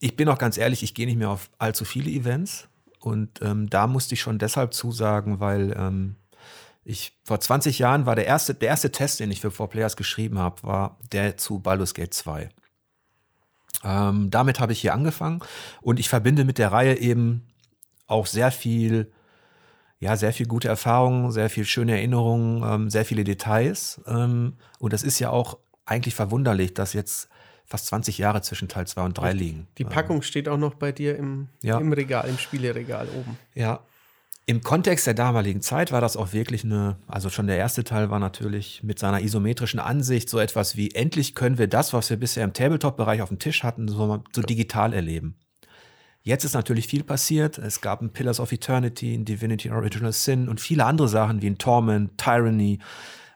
ich 0.00 0.16
bin 0.16 0.28
auch 0.28 0.38
ganz 0.38 0.58
ehrlich, 0.58 0.82
ich 0.82 0.94
gehe 0.94 1.06
nicht 1.06 1.18
mehr 1.18 1.30
auf 1.30 1.50
allzu 1.58 1.84
viele 1.84 2.10
Events. 2.10 2.68
Und 3.00 3.40
ähm, 3.42 3.70
da 3.70 3.86
musste 3.86 4.14
ich 4.14 4.20
schon 4.20 4.38
deshalb 4.38 4.74
zusagen, 4.74 5.40
weil 5.40 5.74
ähm, 5.78 6.16
ich 6.84 7.12
vor 7.24 7.38
20 7.38 7.78
Jahren 7.78 8.06
war 8.06 8.16
der 8.16 8.26
erste, 8.26 8.54
der 8.54 8.68
erste 8.68 8.90
Test, 8.90 9.20
den 9.20 9.30
ich 9.30 9.40
für 9.40 9.48
4Players 9.48 9.96
geschrieben 9.96 10.38
habe, 10.38 10.62
war 10.62 10.98
der 11.12 11.36
zu 11.36 11.60
Baldur's 11.60 11.94
Gate 11.94 12.14
2. 12.14 12.48
Ähm, 13.84 14.30
damit 14.30 14.58
habe 14.58 14.72
ich 14.72 14.80
hier 14.80 14.94
angefangen 14.94 15.40
und 15.80 16.00
ich 16.00 16.08
verbinde 16.08 16.44
mit 16.44 16.58
der 16.58 16.72
Reihe 16.72 16.98
eben 16.98 17.47
auch 18.08 18.26
sehr 18.26 18.50
viel, 18.50 19.12
ja, 20.00 20.16
sehr 20.16 20.32
viel 20.32 20.46
gute 20.46 20.66
Erfahrungen, 20.66 21.30
sehr 21.30 21.48
viel 21.50 21.64
schöne 21.64 21.92
Erinnerungen, 21.92 22.64
ähm, 22.64 22.90
sehr 22.90 23.04
viele 23.04 23.22
Details. 23.22 24.00
Ähm, 24.06 24.54
und 24.80 24.92
das 24.92 25.04
ist 25.04 25.20
ja 25.20 25.30
auch 25.30 25.58
eigentlich 25.86 26.14
verwunderlich, 26.14 26.74
dass 26.74 26.92
jetzt 26.92 27.28
fast 27.64 27.86
20 27.86 28.18
Jahre 28.18 28.40
zwischen 28.40 28.68
Teil 28.68 28.86
2 28.86 29.02
und 29.02 29.18
3 29.18 29.32
liegen. 29.32 29.68
Die 29.76 29.84
Packung 29.84 30.16
ähm, 30.16 30.22
steht 30.22 30.48
auch 30.48 30.56
noch 30.56 30.74
bei 30.74 30.90
dir 30.90 31.16
im, 31.16 31.48
ja. 31.62 31.78
im 31.78 31.92
Regal, 31.92 32.28
im 32.28 32.38
Spieleregal 32.38 33.06
oben. 33.08 33.38
Ja. 33.54 33.80
Im 34.46 34.62
Kontext 34.62 35.06
der 35.06 35.12
damaligen 35.12 35.60
Zeit 35.60 35.92
war 35.92 36.00
das 36.00 36.16
auch 36.16 36.32
wirklich 36.32 36.64
eine, 36.64 36.96
also 37.06 37.28
schon 37.28 37.46
der 37.46 37.58
erste 37.58 37.84
Teil 37.84 38.08
war 38.08 38.18
natürlich 38.18 38.82
mit 38.82 38.98
seiner 38.98 39.20
isometrischen 39.20 39.78
Ansicht 39.78 40.30
so 40.30 40.38
etwas 40.38 40.74
wie, 40.74 40.92
endlich 40.92 41.34
können 41.34 41.58
wir 41.58 41.66
das, 41.66 41.92
was 41.92 42.08
wir 42.08 42.16
bisher 42.16 42.44
im 42.44 42.54
Tabletop-Bereich 42.54 43.20
auf 43.20 43.28
dem 43.28 43.38
Tisch 43.38 43.62
hatten, 43.62 43.88
so, 43.88 44.22
so 44.32 44.40
digital 44.40 44.94
erleben. 44.94 45.36
Jetzt 46.28 46.44
ist 46.44 46.52
natürlich 46.52 46.86
viel 46.86 47.04
passiert. 47.04 47.56
Es 47.56 47.80
gab 47.80 48.02
ein 48.02 48.10
Pillars 48.10 48.38
of 48.38 48.52
Eternity, 48.52 49.14
ein 49.14 49.24
Divinity 49.24 49.70
Original 49.70 50.12
Sin 50.12 50.50
und 50.50 50.60
viele 50.60 50.84
andere 50.84 51.08
Sachen 51.08 51.40
wie 51.40 51.46
ein 51.46 51.56
Torment, 51.56 52.18
Tyranny. 52.18 52.80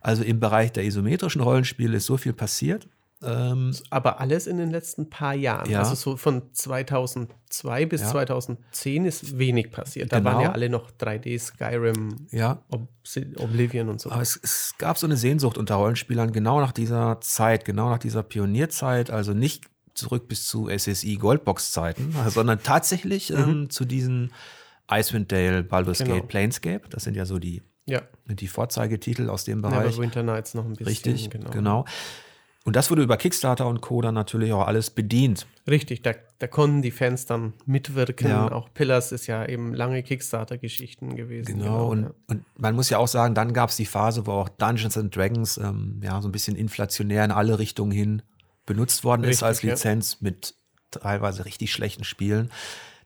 Also 0.02 0.22
im 0.22 0.40
Bereich 0.40 0.72
der 0.72 0.84
isometrischen 0.84 1.40
Rollenspiele 1.40 1.96
ist 1.96 2.04
so 2.04 2.18
viel 2.18 2.34
passiert. 2.34 2.86
Ähm, 3.22 3.74
Aber 3.88 4.20
alles 4.20 4.46
in 4.46 4.58
den 4.58 4.70
letzten 4.70 5.08
paar 5.08 5.32
Jahren. 5.32 5.70
Ja. 5.70 5.78
Also 5.78 5.94
so 5.94 6.18
von 6.18 6.52
2002 6.52 7.86
bis 7.86 8.02
ja. 8.02 8.08
2010 8.08 9.06
ist 9.06 9.38
wenig 9.38 9.70
passiert. 9.70 10.12
Da 10.12 10.18
genau. 10.18 10.32
waren 10.32 10.42
ja 10.42 10.52
alle 10.52 10.68
noch 10.68 10.90
3D, 10.90 11.38
Skyrim, 11.38 12.26
ja. 12.30 12.60
Ob 12.68 12.88
Oblivion 13.36 13.88
und 13.88 14.02
so. 14.02 14.10
Aber 14.10 14.20
es, 14.20 14.38
es, 14.42 14.74
gab 14.76 14.98
so 14.98 15.06
eine 15.06 15.16
Sehnsucht 15.16 15.56
unter 15.56 15.76
Rollenspielern 15.76 16.32
genau 16.32 16.60
nach 16.60 16.72
dieser 16.72 17.22
Zeit, 17.22 17.64
genau 17.64 17.88
nach 17.88 17.98
dieser 17.98 18.22
Pionierzeit. 18.22 19.10
Also 19.10 19.32
nicht 19.32 19.71
zurück 19.94 20.28
bis 20.28 20.46
zu 20.46 20.68
SSI 20.68 21.16
Goldbox-Zeiten, 21.16 22.14
sondern 22.28 22.62
tatsächlich 22.62 23.30
mhm. 23.30 23.36
ähm, 23.36 23.70
zu 23.70 23.84
diesen 23.84 24.32
Icewind 24.90 25.32
Dale, 25.32 25.62
Baldur's 25.62 25.98
genau. 25.98 26.16
Gate, 26.16 26.28
Planescape. 26.28 26.88
Das 26.90 27.04
sind 27.04 27.16
ja 27.16 27.24
so 27.24 27.38
die, 27.38 27.62
ja. 27.86 28.02
die 28.26 28.48
Vorzeigetitel 28.48 29.30
aus 29.30 29.44
dem 29.44 29.62
Bereich. 29.62 29.98
Winter 29.98 30.22
Nights 30.22 30.54
noch 30.54 30.64
ein 30.64 30.74
bisschen. 30.74 30.86
Richtig, 30.86 31.30
genau. 31.30 31.50
genau. 31.50 31.84
Und 32.64 32.76
das 32.76 32.90
wurde 32.90 33.02
über 33.02 33.16
Kickstarter 33.16 33.66
und 33.66 33.80
Co. 33.80 34.02
dann 34.02 34.14
natürlich 34.14 34.52
auch 34.52 34.66
alles 34.66 34.90
bedient. 34.90 35.46
Richtig, 35.68 36.02
da, 36.02 36.12
da 36.38 36.46
konnten 36.46 36.80
die 36.80 36.92
Fans 36.92 37.26
dann 37.26 37.54
mitwirken. 37.66 38.28
Ja. 38.28 38.52
Auch 38.52 38.68
Pillars 38.72 39.10
ist 39.10 39.26
ja 39.26 39.44
eben 39.46 39.74
lange 39.74 40.02
Kickstarter-Geschichten 40.04 41.16
gewesen. 41.16 41.58
Genau, 41.58 41.64
genau 41.64 41.90
und, 41.90 42.02
ja. 42.02 42.10
und, 42.28 42.44
man 42.56 42.76
muss 42.76 42.88
ja 42.88 42.98
auch 42.98 43.08
sagen, 43.08 43.34
dann 43.34 43.52
gab 43.52 43.70
es 43.70 43.76
die 43.76 43.86
Phase, 43.86 44.26
wo 44.26 44.32
auch 44.32 44.48
Dungeons 44.48 44.96
and 44.96 45.14
Dragons 45.14 45.56
ähm, 45.56 46.00
ja 46.04 46.20
so 46.20 46.28
ein 46.28 46.32
bisschen 46.32 46.54
inflationär 46.54 47.24
in 47.24 47.32
alle 47.32 47.58
Richtungen 47.58 47.90
hin 47.90 48.22
benutzt 48.66 49.04
worden 49.04 49.22
Richtig, 49.22 49.38
ist 49.38 49.42
als 49.42 49.62
Lizenz 49.62 50.12
ja. 50.12 50.18
mit 50.20 50.54
teilweise 50.90 51.44
richtig 51.44 51.72
schlechten 51.72 52.04
Spielen. 52.04 52.50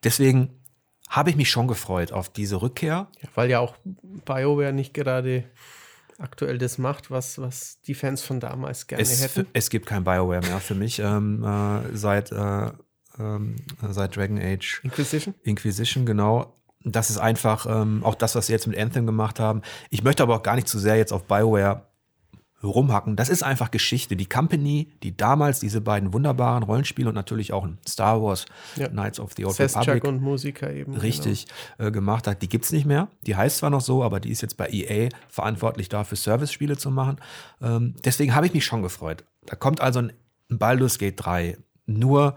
Deswegen 0.05 0.63
habe 1.09 1.31
ich 1.31 1.37
mich 1.37 1.51
schon 1.51 1.69
gefreut 1.69 2.13
auf 2.13 2.29
diese 2.29 2.61
Rückkehr. 2.63 3.09
Ja, 3.21 3.29
weil 3.35 3.51
ja 3.51 3.61
auch 3.61 3.77
BioWare 4.25 4.73
nicht 4.73 4.93
gerade 4.93 5.45
aktuell 6.19 6.59
das 6.59 6.79
macht, 6.79 7.11
was, 7.11 7.39
was 7.39 7.81
die 7.83 7.95
Fans 7.95 8.23
von 8.23 8.41
damals 8.41 8.87
gerne 8.87 9.03
es, 9.03 9.23
hätten. 9.23 9.47
Es 9.53 9.71
gibt 9.71 9.87
kein 9.87 10.05
BioWare 10.05 10.41
mehr 10.41 10.61
für 10.61 10.75
mich 10.75 10.99
ähm, 10.99 11.45
äh, 11.45 11.97
seit, 11.97 12.33
äh, 12.33 12.67
äh, 12.67 12.73
seit 13.91 14.17
Dragon 14.17 14.39
Age. 14.39 14.81
Inquisition? 14.83 15.35
Inquisition, 15.43 16.07
genau. 16.07 16.55
Das 16.83 17.11
ist 17.11 17.19
einfach 17.19 17.67
ähm, 17.67 18.05
auch 18.05 18.15
das, 18.15 18.35
was 18.35 18.47
sie 18.47 18.53
jetzt 18.53 18.67
mit 18.67 18.79
Anthem 18.79 19.07
gemacht 19.07 19.41
haben. 19.41 19.63
Ich 19.91 20.03
möchte 20.03 20.23
aber 20.23 20.37
auch 20.37 20.43
gar 20.43 20.55
nicht 20.55 20.69
zu 20.69 20.79
sehr 20.79 20.97
jetzt 20.97 21.13
auf 21.13 21.25
BioWare 21.25 21.87
rumhacken. 22.63 23.17
Das 23.17 23.29
ist 23.29 23.43
einfach 23.43 23.71
Geschichte. 23.71 24.17
Die 24.17 24.27
Company, 24.27 24.89
die 25.03 25.17
damals 25.17 25.61
diese 25.61 25.81
beiden 25.81 26.13
wunderbaren 26.13 26.63
Rollenspiele 26.63 27.09
und 27.09 27.15
natürlich 27.15 27.53
auch 27.53 27.67
Star 27.87 28.23
Wars 28.23 28.47
ja. 28.77 28.89
Knights 28.89 29.21
of 29.21 29.33
the 29.37 29.45
Old 29.45 29.55
Sestchak 29.55 29.87
Republic 29.87 30.05
und 30.05 30.23
Musiker 30.23 30.73
eben 30.73 30.93
genau. 30.93 31.03
richtig 31.03 31.47
genau. 31.77 31.89
äh, 31.89 31.93
gemacht 31.93 32.27
hat, 32.27 32.43
die 32.43 32.49
gibt 32.49 32.65
es 32.65 32.73
nicht 32.73 32.87
mehr. 32.87 33.09
Die 33.27 33.37
heißt 33.37 33.59
zwar 33.59 33.71
noch 33.71 33.81
so, 33.81 34.03
aber 34.03 34.21
die 34.21 34.31
ist 34.31 34.41
jetzt 34.41 34.57
bei 34.57 34.69
EA 34.69 35.11
verantwortlich 35.29 35.89
dafür, 35.89 36.17
Service-Spiele 36.17 36.77
zu 36.77 36.91
machen. 36.91 37.17
Ähm, 37.61 37.95
deswegen 38.05 38.35
habe 38.35 38.47
ich 38.47 38.55
mich 38.55 38.65
schon 38.65 38.83
gefreut. 38.83 39.25
Da 39.45 39.57
kommt 39.57 39.81
also 39.81 40.01
ein 40.01 40.13
Baldur's 40.49 40.99
Gate 40.99 41.15
3. 41.17 41.59
Nur 41.87 42.37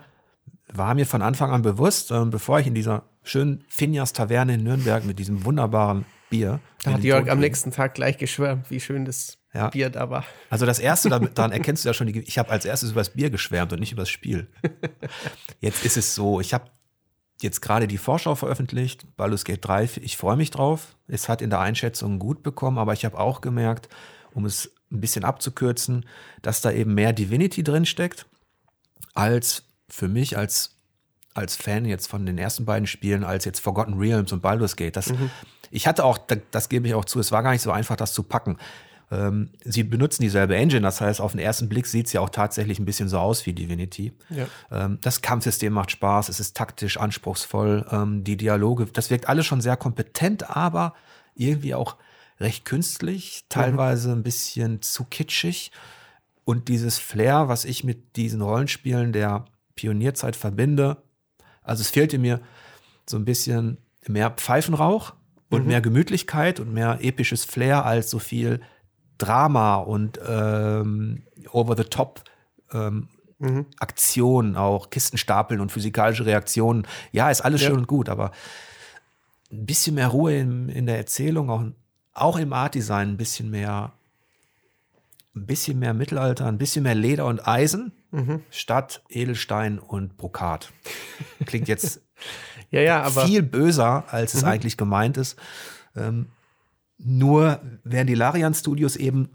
war 0.72 0.94
mir 0.96 1.06
von 1.06 1.22
Anfang 1.22 1.52
an 1.52 1.62
bewusst, 1.62 2.12
äh, 2.12 2.26
bevor 2.26 2.60
ich 2.60 2.68
in 2.68 2.76
dieser 2.76 3.04
schönen 3.24 3.64
Finjas 3.68 4.14
Taverne 4.14 4.56
in 4.56 4.64
Nürnberg 4.64 5.06
mit 5.06 5.20
diesem 5.20 5.46
wunderbaren 5.46 6.06
Bier. 6.30 6.60
Da 6.84 6.94
hat 6.94 7.04
Jörg 7.04 7.30
am 7.30 7.40
nächsten 7.40 7.72
Tag 7.72 7.96
gleich 7.96 8.18
geschwärmt, 8.18 8.70
wie 8.70 8.80
schön 8.80 9.06
das 9.06 9.38
ja. 9.54 9.70
Bier 9.70 9.90
da 9.90 10.10
war. 10.10 10.26
Also 10.50 10.66
das 10.66 10.80
erste, 10.80 11.10
daran 11.34 11.52
erkennst 11.52 11.84
du 11.84 11.90
ja 11.90 11.94
schon, 11.94 12.08
ich 12.08 12.38
habe 12.38 12.50
als 12.50 12.66
erstes 12.66 12.92
über 12.92 13.02
das 13.02 13.12
Bier 13.12 13.30
geschwärmt 13.30 13.74
und 13.74 13.80
nicht 13.80 13.92
über 13.92 14.04
das 14.04 14.10
Spiel. 14.10 14.48
Jetzt 15.60 15.86
ist 15.86 15.98
es 15.98 16.16
so, 16.16 16.40
ich 16.40 16.54
habe 16.54 16.66
jetzt 17.42 17.62
gerade 17.62 17.88
die 17.88 17.98
Vorschau 17.98 18.36
veröffentlicht, 18.36 19.16
Baldur's 19.16 19.46
Gate 19.46 19.66
3, 19.66 19.90
ich 20.02 20.18
freue 20.18 20.36
mich 20.36 20.52
drauf. 20.52 20.98
Es 21.08 21.30
hat 21.30 21.42
in 21.42 21.50
der 21.50 21.62
Einschätzung 21.62 22.20
gut 22.20 22.44
bekommen, 22.44 22.78
aber 22.78 22.92
ich 22.92 23.06
habe 23.06 23.18
auch 23.18 23.40
gemerkt, 23.40 23.88
um 24.34 24.46
es 24.46 24.74
ein 24.92 25.00
bisschen 25.00 25.24
abzukürzen, 25.24 26.06
dass 26.42 26.60
da 26.60 26.72
eben 26.72 26.94
mehr 26.94 27.14
Divinity 27.14 27.64
drin 27.64 27.86
steckt, 27.86 28.26
als 29.14 29.64
für 29.88 30.08
mich 30.08 30.38
als, 30.38 30.78
als 31.34 31.56
Fan 31.56 31.86
jetzt 31.86 32.08
von 32.08 32.26
den 32.26 32.38
ersten 32.38 32.66
beiden 32.66 32.88
Spielen, 32.88 33.24
als 33.24 33.46
jetzt 33.46 33.60
Forgotten 33.60 33.94
Realms 33.94 34.32
und 34.32 34.42
Baldur's 34.42 34.76
Gate. 34.76 34.96
Das, 34.96 35.10
mhm. 35.10 35.30
Ich 35.72 35.88
hatte 35.88 36.04
auch, 36.04 36.18
das, 36.52 36.70
gebe 36.70 36.88
ich 36.88 36.94
auch 36.94 37.06
zu, 37.06 37.20
es 37.20 37.32
war 37.32 37.44
gar 37.44 37.52
nicht 37.52 37.62
so 37.62 37.72
einfach, 37.72 37.96
das 37.96 38.14
zu 38.14 38.24
packen. 38.24 38.58
Ähm, 39.12 39.50
sie 39.64 39.84
benutzen 39.84 40.22
dieselbe 40.22 40.56
Engine, 40.56 40.82
das 40.82 41.02
heißt, 41.02 41.20
auf 41.20 41.32
den 41.32 41.40
ersten 41.40 41.68
Blick 41.68 41.88
sieht 41.88 42.08
es 42.08 42.14
ja 42.14 42.22
auch 42.22 42.30
tatsächlich 42.30 42.80
ein 42.80 42.86
bisschen 42.86 43.10
so 43.10 43.18
aus 43.18 43.46
wie 43.46 43.54
Divinity. 43.54 44.14
Ja. 44.30 44.46
Ähm, 44.72 45.00
das 45.02 45.22
Kampfsystem 45.22 45.74
macht 45.74 45.92
Spaß, 45.92 46.30
es 46.30 46.40
ist 46.40 46.56
taktisch 46.56 46.98
anspruchsvoll, 46.98 47.88
ähm, 47.92 48.24
die 48.24 48.38
Dialoge, 48.38 48.86
das 48.86 49.10
wirkt 49.10 49.28
alles 49.28 49.46
schon 49.46 49.62
sehr 49.62 49.78
kompetent, 49.78 50.56
aber 50.56 50.94
irgendwie 51.36 51.74
auch 51.74 51.96
recht 52.40 52.66
künstlich, 52.66 53.46
teilweise 53.50 54.12
ein 54.12 54.24
bisschen 54.24 54.82
zu 54.82 55.06
kitschig. 55.06 55.72
Und 56.46 56.68
dieses 56.68 56.98
Flair, 56.98 57.48
was 57.48 57.66
ich 57.66 57.84
mit 57.84 58.16
diesen 58.16 58.42
Rollenspielen 58.42 59.12
der 59.12 59.46
Pionierzeit 59.76 60.36
verbinde, 60.36 60.98
also 61.62 61.82
es 61.82 61.90
fehlte 61.90 62.18
mir 62.18 62.42
so 63.08 63.18
ein 63.18 63.26
bisschen 63.26 63.78
mehr 64.08 64.32
Pfeifenrauch 64.32 65.14
und 65.50 65.64
mhm. 65.64 65.68
mehr 65.68 65.82
Gemütlichkeit 65.82 66.60
und 66.60 66.74
mehr 66.74 67.00
episches 67.02 67.46
Flair 67.46 67.86
als 67.86 68.10
so 68.10 68.20
viel 68.20 68.62
Drama 69.18 69.76
und 69.76 70.20
ähm, 70.26 71.24
over-the-top 71.52 72.24
ähm, 72.72 73.10
mhm. 73.40 73.66
Aktionen, 73.80 74.56
auch 74.56 74.90
Kistenstapeln 74.90 75.60
und 75.60 75.72
physikalische 75.72 76.26
Reaktionen. 76.26 76.88
Ja, 77.12 77.30
ist 77.30 77.42
alles 77.42 77.62
ja. 77.62 77.70
schön 77.70 77.80
und 77.80 77.88
gut, 77.88 78.10
aber 78.10 78.32
ein 79.52 79.66
bisschen 79.66 79.96
mehr 79.96 80.08
Ruhe 80.08 80.38
in, 80.38 80.70
in 80.70 80.86
der 80.86 80.98
Erzählung, 80.98 81.50
auch, 81.50 81.64
auch 82.14 82.38
im 82.38 82.54
Art-Design, 82.54 83.10
ein 83.10 83.18
bisschen 83.18 83.50
mehr, 83.50 83.94
ein 85.36 85.46
bisschen 85.46 85.80
mehr 85.80 85.94
Mittelalter, 85.94 86.46
ein 86.46 86.58
bisschen 86.58 86.84
mehr 86.84 86.96
Leder 86.96 87.26
und 87.26 87.48
Eisen 87.48 87.92
mhm. 88.12 88.44
statt 88.52 89.04
Edelstein 89.10 89.80
und 89.80 90.18
Brokat. 90.18 90.72
Klingt 91.46 91.68
jetzt 91.68 92.02
ja, 92.72 92.82
ja, 92.82 93.02
aber 93.02 93.26
viel 93.26 93.44
böser, 93.44 94.06
als 94.12 94.34
es 94.34 94.44
mhm. 94.44 94.50
eigentlich 94.50 94.78
gemeint 94.78 95.18
ist. 95.18 95.38
Ähm, 95.96 96.28
nur 96.98 97.62
werden 97.84 98.08
die 98.08 98.16
Larian 98.16 98.54
Studios 98.54 98.96
eben 98.96 99.30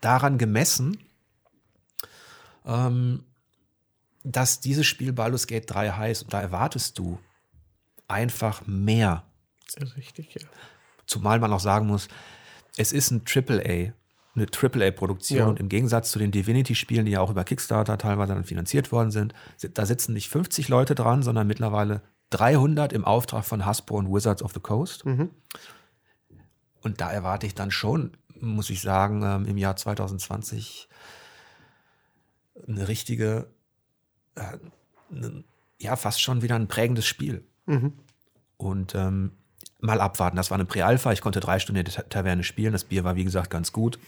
daran 0.00 0.38
gemessen, 0.38 0.98
ähm, 2.66 3.24
dass 4.22 4.60
dieses 4.60 4.86
Spiel 4.86 5.12
Baldur's 5.12 5.46
Gate 5.46 5.64
3 5.66 5.90
heißt. 5.92 6.24
Und 6.24 6.32
da 6.32 6.40
erwartest 6.40 6.98
du 6.98 7.18
einfach 8.06 8.66
mehr. 8.66 9.24
Richtig, 9.96 10.34
ja. 10.34 10.46
Zumal 11.06 11.38
man 11.40 11.52
auch 11.52 11.60
sagen 11.60 11.86
muss, 11.86 12.08
es 12.76 12.92
ist 12.92 13.10
ein 13.10 13.22
AAA, 13.26 13.92
eine 14.34 14.46
AAA-Produktion. 14.46 15.38
Ja. 15.38 15.46
Und 15.46 15.58
im 15.58 15.68
Gegensatz 15.68 16.10
zu 16.10 16.18
den 16.18 16.30
Divinity-Spielen, 16.30 17.06
die 17.06 17.12
ja 17.12 17.20
auch 17.20 17.30
über 17.30 17.44
Kickstarter 17.44 17.98
teilweise 17.98 18.34
dann 18.34 18.44
finanziert 18.44 18.92
worden 18.92 19.10
sind, 19.10 19.34
da 19.74 19.86
sitzen 19.86 20.12
nicht 20.12 20.28
50 20.28 20.68
Leute 20.68 20.94
dran, 20.94 21.22
sondern 21.22 21.46
mittlerweile 21.46 22.02
300 22.30 22.92
im 22.92 23.04
Auftrag 23.04 23.44
von 23.44 23.64
Hasbro 23.64 23.96
und 23.96 24.12
Wizards 24.12 24.42
of 24.42 24.52
the 24.52 24.60
Coast. 24.60 25.06
Mhm. 25.06 25.30
Und 26.82 27.00
da 27.00 27.10
erwarte 27.10 27.46
ich 27.46 27.54
dann 27.54 27.70
schon, 27.70 28.16
muss 28.40 28.70
ich 28.70 28.80
sagen, 28.80 29.22
ähm, 29.22 29.46
im 29.46 29.56
Jahr 29.56 29.76
2020 29.76 30.88
eine 32.66 32.88
richtige, 32.88 33.48
äh, 34.34 34.58
ja, 35.78 35.96
fast 35.96 36.20
schon 36.20 36.42
wieder 36.42 36.56
ein 36.56 36.68
prägendes 36.68 37.06
Spiel. 37.06 37.44
Mhm. 37.66 37.92
Und 38.56 38.94
ähm, 38.94 39.32
mal 39.80 40.00
abwarten. 40.00 40.36
Das 40.36 40.50
war 40.50 40.56
eine 40.56 40.64
Präalpha. 40.64 41.12
Ich 41.12 41.20
konnte 41.20 41.40
drei 41.40 41.58
Stunden 41.58 41.80
in 41.80 41.84
der 41.84 42.08
Taverne 42.08 42.44
spielen. 42.44 42.72
Das 42.72 42.84
Bier 42.84 43.04
war, 43.04 43.16
wie 43.16 43.24
gesagt, 43.24 43.50
ganz 43.50 43.72
gut. 43.72 43.98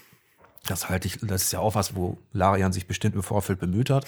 Das 0.66 0.88
halte 0.88 1.08
ich, 1.08 1.18
das 1.22 1.44
ist 1.44 1.52
ja 1.52 1.60
auch 1.60 1.74
was, 1.74 1.94
wo 1.94 2.18
Larian 2.32 2.72
sich 2.72 2.86
bestimmt 2.86 3.14
im 3.14 3.22
Vorfeld 3.22 3.60
bemüht 3.60 3.90
hat. 3.90 4.06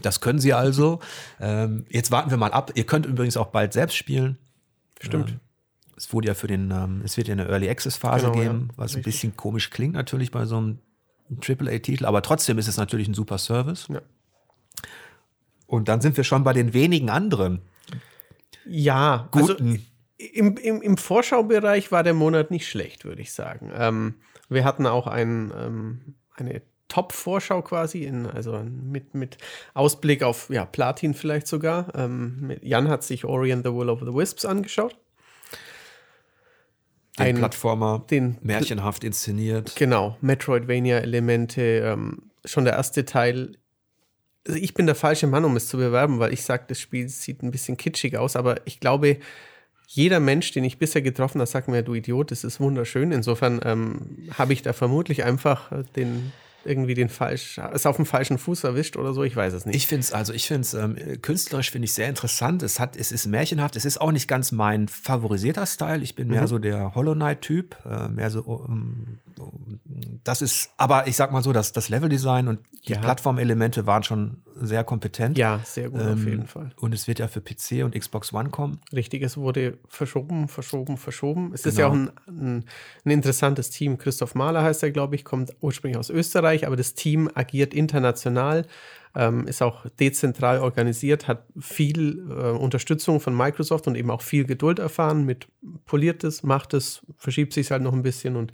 Das 0.00 0.20
können 0.20 0.38
sie 0.38 0.54
also. 0.54 1.00
Ähm, 1.40 1.84
jetzt 1.88 2.12
warten 2.12 2.30
wir 2.30 2.36
mal 2.36 2.52
ab. 2.52 2.70
Ihr 2.76 2.86
könnt 2.86 3.04
übrigens 3.04 3.36
auch 3.36 3.48
bald 3.48 3.72
selbst 3.72 3.96
spielen. 3.96 4.38
Stimmt. 5.00 5.30
Ähm, 5.30 5.40
es 5.96 6.12
wurde 6.12 6.28
ja 6.28 6.34
für 6.34 6.46
den, 6.46 6.70
ähm, 6.70 7.02
es 7.04 7.16
wird 7.16 7.26
ja 7.26 7.32
eine 7.32 7.48
Early 7.48 7.68
Access 7.68 7.96
Phase 7.96 8.26
genau, 8.26 8.38
geben, 8.38 8.68
ja, 8.70 8.74
was 8.76 8.90
richtig. 8.90 8.98
ein 8.98 9.02
bisschen 9.02 9.36
komisch 9.36 9.70
klingt 9.70 9.94
natürlich 9.94 10.30
bei 10.30 10.46
so 10.46 10.56
einem 10.56 10.78
AAA-Titel, 11.30 12.06
aber 12.06 12.22
trotzdem 12.22 12.58
ist 12.58 12.68
es 12.68 12.76
natürlich 12.76 13.08
ein 13.08 13.14
super 13.14 13.38
Service. 13.38 13.88
Ja. 13.88 14.00
Und 15.66 15.88
dann 15.88 16.00
sind 16.00 16.16
wir 16.16 16.24
schon 16.24 16.44
bei 16.44 16.52
den 16.52 16.72
wenigen 16.72 17.10
anderen. 17.10 17.60
Ja, 18.64 19.28
also 19.32 19.54
guten. 19.54 19.68
Also 19.70 19.82
im, 20.34 20.56
im, 20.56 20.82
im 20.82 20.96
Vorschaubereich 20.96 21.92
war 21.92 22.02
der 22.02 22.14
Monat 22.14 22.50
nicht 22.50 22.68
schlecht, 22.68 23.04
würde 23.04 23.22
ich 23.22 23.32
sagen. 23.32 23.70
Ähm, 23.74 24.14
wir 24.48 24.64
hatten 24.64 24.86
auch 24.86 25.06
ein, 25.06 25.52
ähm, 25.56 26.14
eine 26.34 26.62
Top-Vorschau 26.88 27.62
quasi, 27.62 28.04
in, 28.04 28.26
also 28.26 28.62
mit, 28.64 29.14
mit 29.14 29.36
Ausblick 29.74 30.22
auf 30.22 30.48
ja, 30.50 30.64
Platin 30.64 31.14
vielleicht 31.14 31.46
sogar. 31.46 31.94
Ähm, 31.94 32.56
Jan 32.62 32.88
hat 32.88 33.04
sich 33.04 33.24
Ori 33.24 33.52
and 33.52 33.64
the 33.64 33.72
Will 33.72 33.90
of 33.90 34.00
the 34.00 34.14
Wisps 34.14 34.44
angeschaut. 34.44 34.96
Den 37.18 37.26
ein, 37.26 37.36
Plattformer, 37.36 38.04
den, 38.10 38.38
märchenhaft 38.40 39.04
inszeniert. 39.04 39.74
Genau, 39.76 40.16
Metroidvania-Elemente. 40.20 41.60
Ähm, 41.60 42.30
schon 42.44 42.64
der 42.64 42.74
erste 42.74 43.04
Teil. 43.04 43.58
Also 44.46 44.58
ich 44.58 44.72
bin 44.72 44.86
der 44.86 44.94
falsche 44.94 45.26
Mann, 45.26 45.44
um 45.44 45.56
es 45.56 45.68
zu 45.68 45.76
bewerben, 45.76 46.20
weil 46.20 46.32
ich 46.32 46.42
sage, 46.42 46.64
das 46.68 46.80
Spiel 46.80 47.08
sieht 47.08 47.42
ein 47.42 47.50
bisschen 47.50 47.76
kitschig 47.76 48.16
aus, 48.16 48.34
aber 48.34 48.66
ich 48.66 48.80
glaube, 48.80 49.18
jeder 49.90 50.20
Mensch, 50.20 50.52
den 50.52 50.64
ich 50.64 50.78
bisher 50.78 51.00
getroffen 51.00 51.40
habe, 51.40 51.48
sagt 51.48 51.66
mir, 51.66 51.82
du 51.82 51.94
Idiot, 51.94 52.30
das 52.30 52.44
ist 52.44 52.60
wunderschön. 52.60 53.10
Insofern 53.10 53.60
ähm, 53.64 54.28
habe 54.36 54.52
ich 54.52 54.60
da 54.60 54.74
vermutlich 54.74 55.24
einfach 55.24 55.72
den 55.96 56.30
irgendwie 56.64 56.94
den 56.94 57.08
falsch, 57.08 57.58
ist 57.72 57.86
auf 57.86 57.96
dem 57.96 58.06
falschen 58.06 58.38
Fuß 58.38 58.64
erwischt 58.64 58.96
oder 58.96 59.12
so, 59.12 59.22
ich 59.22 59.34
weiß 59.34 59.52
es 59.52 59.64
nicht. 59.64 59.76
Ich 59.76 59.86
finde 59.86 60.00
es, 60.00 60.12
also 60.12 60.32
ich 60.32 60.46
finde 60.46 60.62
es, 60.62 60.74
ähm, 60.74 60.96
künstlerisch 61.22 61.70
finde 61.70 61.86
ich 61.86 61.94
sehr 61.94 62.08
interessant. 62.08 62.62
Es 62.62 62.80
hat, 62.80 62.96
es 62.96 63.12
ist 63.12 63.26
märchenhaft, 63.26 63.76
es 63.76 63.84
ist 63.84 64.00
auch 64.00 64.12
nicht 64.12 64.28
ganz 64.28 64.52
mein 64.52 64.88
favorisierter 64.88 65.66
Style. 65.66 66.02
Ich 66.02 66.14
bin 66.14 66.28
mehr 66.28 66.42
mhm. 66.42 66.46
so 66.46 66.58
der 66.58 66.94
Hollow 66.94 67.14
Knight-Typ, 67.14 67.76
äh, 67.88 68.08
mehr 68.08 68.30
so, 68.30 68.42
um, 68.42 69.18
das 70.24 70.42
ist, 70.42 70.70
aber 70.76 71.06
ich 71.06 71.16
sag 71.16 71.32
mal 71.32 71.42
so, 71.42 71.52
dass 71.52 71.72
das 71.72 71.88
Leveldesign 71.88 72.48
und 72.48 72.60
die 72.86 72.92
ja. 72.92 72.98
Plattformelemente 72.98 73.86
waren 73.86 74.02
schon 74.02 74.38
sehr 74.60 74.84
kompetent. 74.84 75.38
Ja, 75.38 75.60
sehr 75.64 75.90
gut 75.90 76.00
ähm, 76.00 76.12
auf 76.12 76.24
jeden 76.24 76.46
Fall. 76.46 76.70
Und 76.76 76.92
es 76.92 77.06
wird 77.06 77.18
ja 77.18 77.28
für 77.28 77.40
PC 77.40 77.84
und 77.84 77.94
Xbox 77.98 78.32
One 78.32 78.50
kommen. 78.50 78.80
Richtig, 78.92 79.22
es 79.22 79.36
wurde 79.36 79.78
verschoben, 79.88 80.48
verschoben, 80.48 80.96
verschoben. 80.96 81.52
Es 81.54 81.62
genau. 81.62 81.72
ist 81.72 81.78
ja 81.78 81.88
genau. 81.88 82.10
auch 82.10 82.16
ein, 82.26 82.56
ein, 82.56 82.64
ein 83.04 83.10
interessantes 83.10 83.70
Team. 83.70 83.98
Christoph 83.98 84.34
Mahler 84.34 84.62
heißt 84.62 84.82
er, 84.82 84.90
glaube 84.90 85.14
ich, 85.14 85.24
kommt 85.24 85.54
ursprünglich 85.60 85.98
aus 85.98 86.10
Österreich 86.10 86.47
Österreich, 86.48 86.66
aber 86.66 86.76
das 86.76 86.94
Team 86.94 87.30
agiert 87.34 87.74
international, 87.74 88.66
ähm, 89.14 89.46
ist 89.46 89.62
auch 89.62 89.86
dezentral 89.98 90.60
organisiert, 90.60 91.28
hat 91.28 91.44
viel 91.58 92.26
äh, 92.30 92.50
Unterstützung 92.50 93.20
von 93.20 93.36
Microsoft 93.36 93.86
und 93.86 93.96
eben 93.96 94.10
auch 94.10 94.22
viel 94.22 94.44
Geduld 94.44 94.78
erfahren 94.78 95.24
mit 95.24 95.48
poliertes, 95.86 96.42
macht 96.42 96.74
es, 96.74 97.02
verschiebt 97.16 97.52
sich 97.52 97.70
halt 97.70 97.82
noch 97.82 97.92
ein 97.92 98.02
bisschen 98.02 98.36
und 98.36 98.52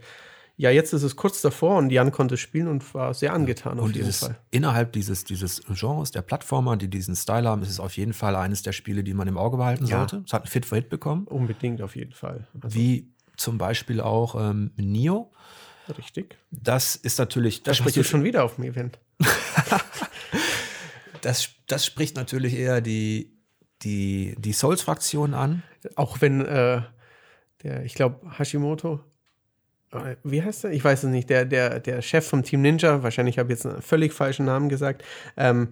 ja, 0.57 0.71
jetzt 0.71 0.93
ist 0.93 1.03
es 1.03 1.17
kurz 1.17 1.43
davor 1.43 1.79
und 1.79 1.91
Jan 1.91 2.13
konnte 2.13 2.37
spielen 2.37 2.69
und 2.69 2.95
war 2.95 3.13
sehr 3.13 3.33
angetan 3.33 3.81
und 3.81 3.91
auf 3.91 3.97
jeden 3.97 4.13
Fall. 4.13 4.39
Innerhalb 4.53 4.93
dieses, 4.93 5.25
dieses 5.25 5.63
Genres 5.67 6.13
der 6.13 6.23
Plattformer, 6.23 6.77
die 6.77 6.89
diesen 6.89 7.17
Style 7.17 7.49
haben, 7.49 7.63
ist 7.63 7.71
es 7.71 7.81
auf 7.81 7.97
jeden 7.97 8.13
Fall 8.13 8.37
eines 8.37 8.63
der 8.63 8.71
Spiele, 8.71 9.03
die 9.03 9.15
man 9.15 9.27
im 9.27 9.37
Auge 9.37 9.57
behalten 9.57 9.87
ja. 9.87 9.99
sollte. 9.99 10.23
Es 10.25 10.33
hat 10.33 10.45
ein 10.45 10.47
Fit 10.47 10.65
for 10.65 10.79
Hit 10.79 10.91
bekommen. 10.91 11.27
Unbedingt 11.27 11.83
auf 11.83 11.97
jeden 11.97 12.13
Fall. 12.13 12.47
Also 12.63 12.79
Wie 12.79 13.11
zum 13.37 13.59
Beispiel 13.59 14.01
auch 14.01 14.37
ähm, 14.41 14.71
Nio. 14.77 15.33
Richtig. 15.99 16.37
Das 16.51 16.97
ist 16.97 17.19
natürlich. 17.19 17.63
Das 17.63 17.77
da 17.77 17.83
sprichst 17.83 17.97
du 17.99 18.05
schon 18.05 18.25
wieder 18.25 18.45
auf 18.45 18.57
dem 18.57 18.65
Event. 18.65 18.99
das, 21.21 21.51
das 21.67 21.85
spricht 21.87 22.17
natürlich 22.17 22.55
eher 22.55 22.81
die, 22.81 23.33
die, 23.83 24.35
die 24.39 24.53
Souls-Fraktion 24.53 25.35
an. 25.35 25.63
Auch 25.97 26.21
wenn 26.21 26.41
äh, 26.41 26.83
der, 27.63 27.85
ich 27.85 27.95
glaube, 27.95 28.39
Hashimoto, 28.39 29.01
äh, 29.93 30.17
wie 30.25 30.43
heißt 30.43 30.65
er? 30.65 30.73
Ich 30.73 30.85
weiß 30.85 31.05
es 31.05 31.11
nicht, 31.11 31.31
der, 31.31 31.45
der, 31.45 31.81
der 31.81 32.03
Chef 32.03 32.27
vom 32.27 32.43
Team 32.43 32.63
Ninja, 32.63 33.03
wahrscheinlich 33.03 33.39
habe 33.39 33.53
ich 33.53 33.59
jetzt 33.59 33.67
einen 33.67 33.83
völlig 33.83 34.13
falschen 34.13 34.47
Namen 34.47 34.69
gesagt, 34.69 35.05
ähm, 35.37 35.69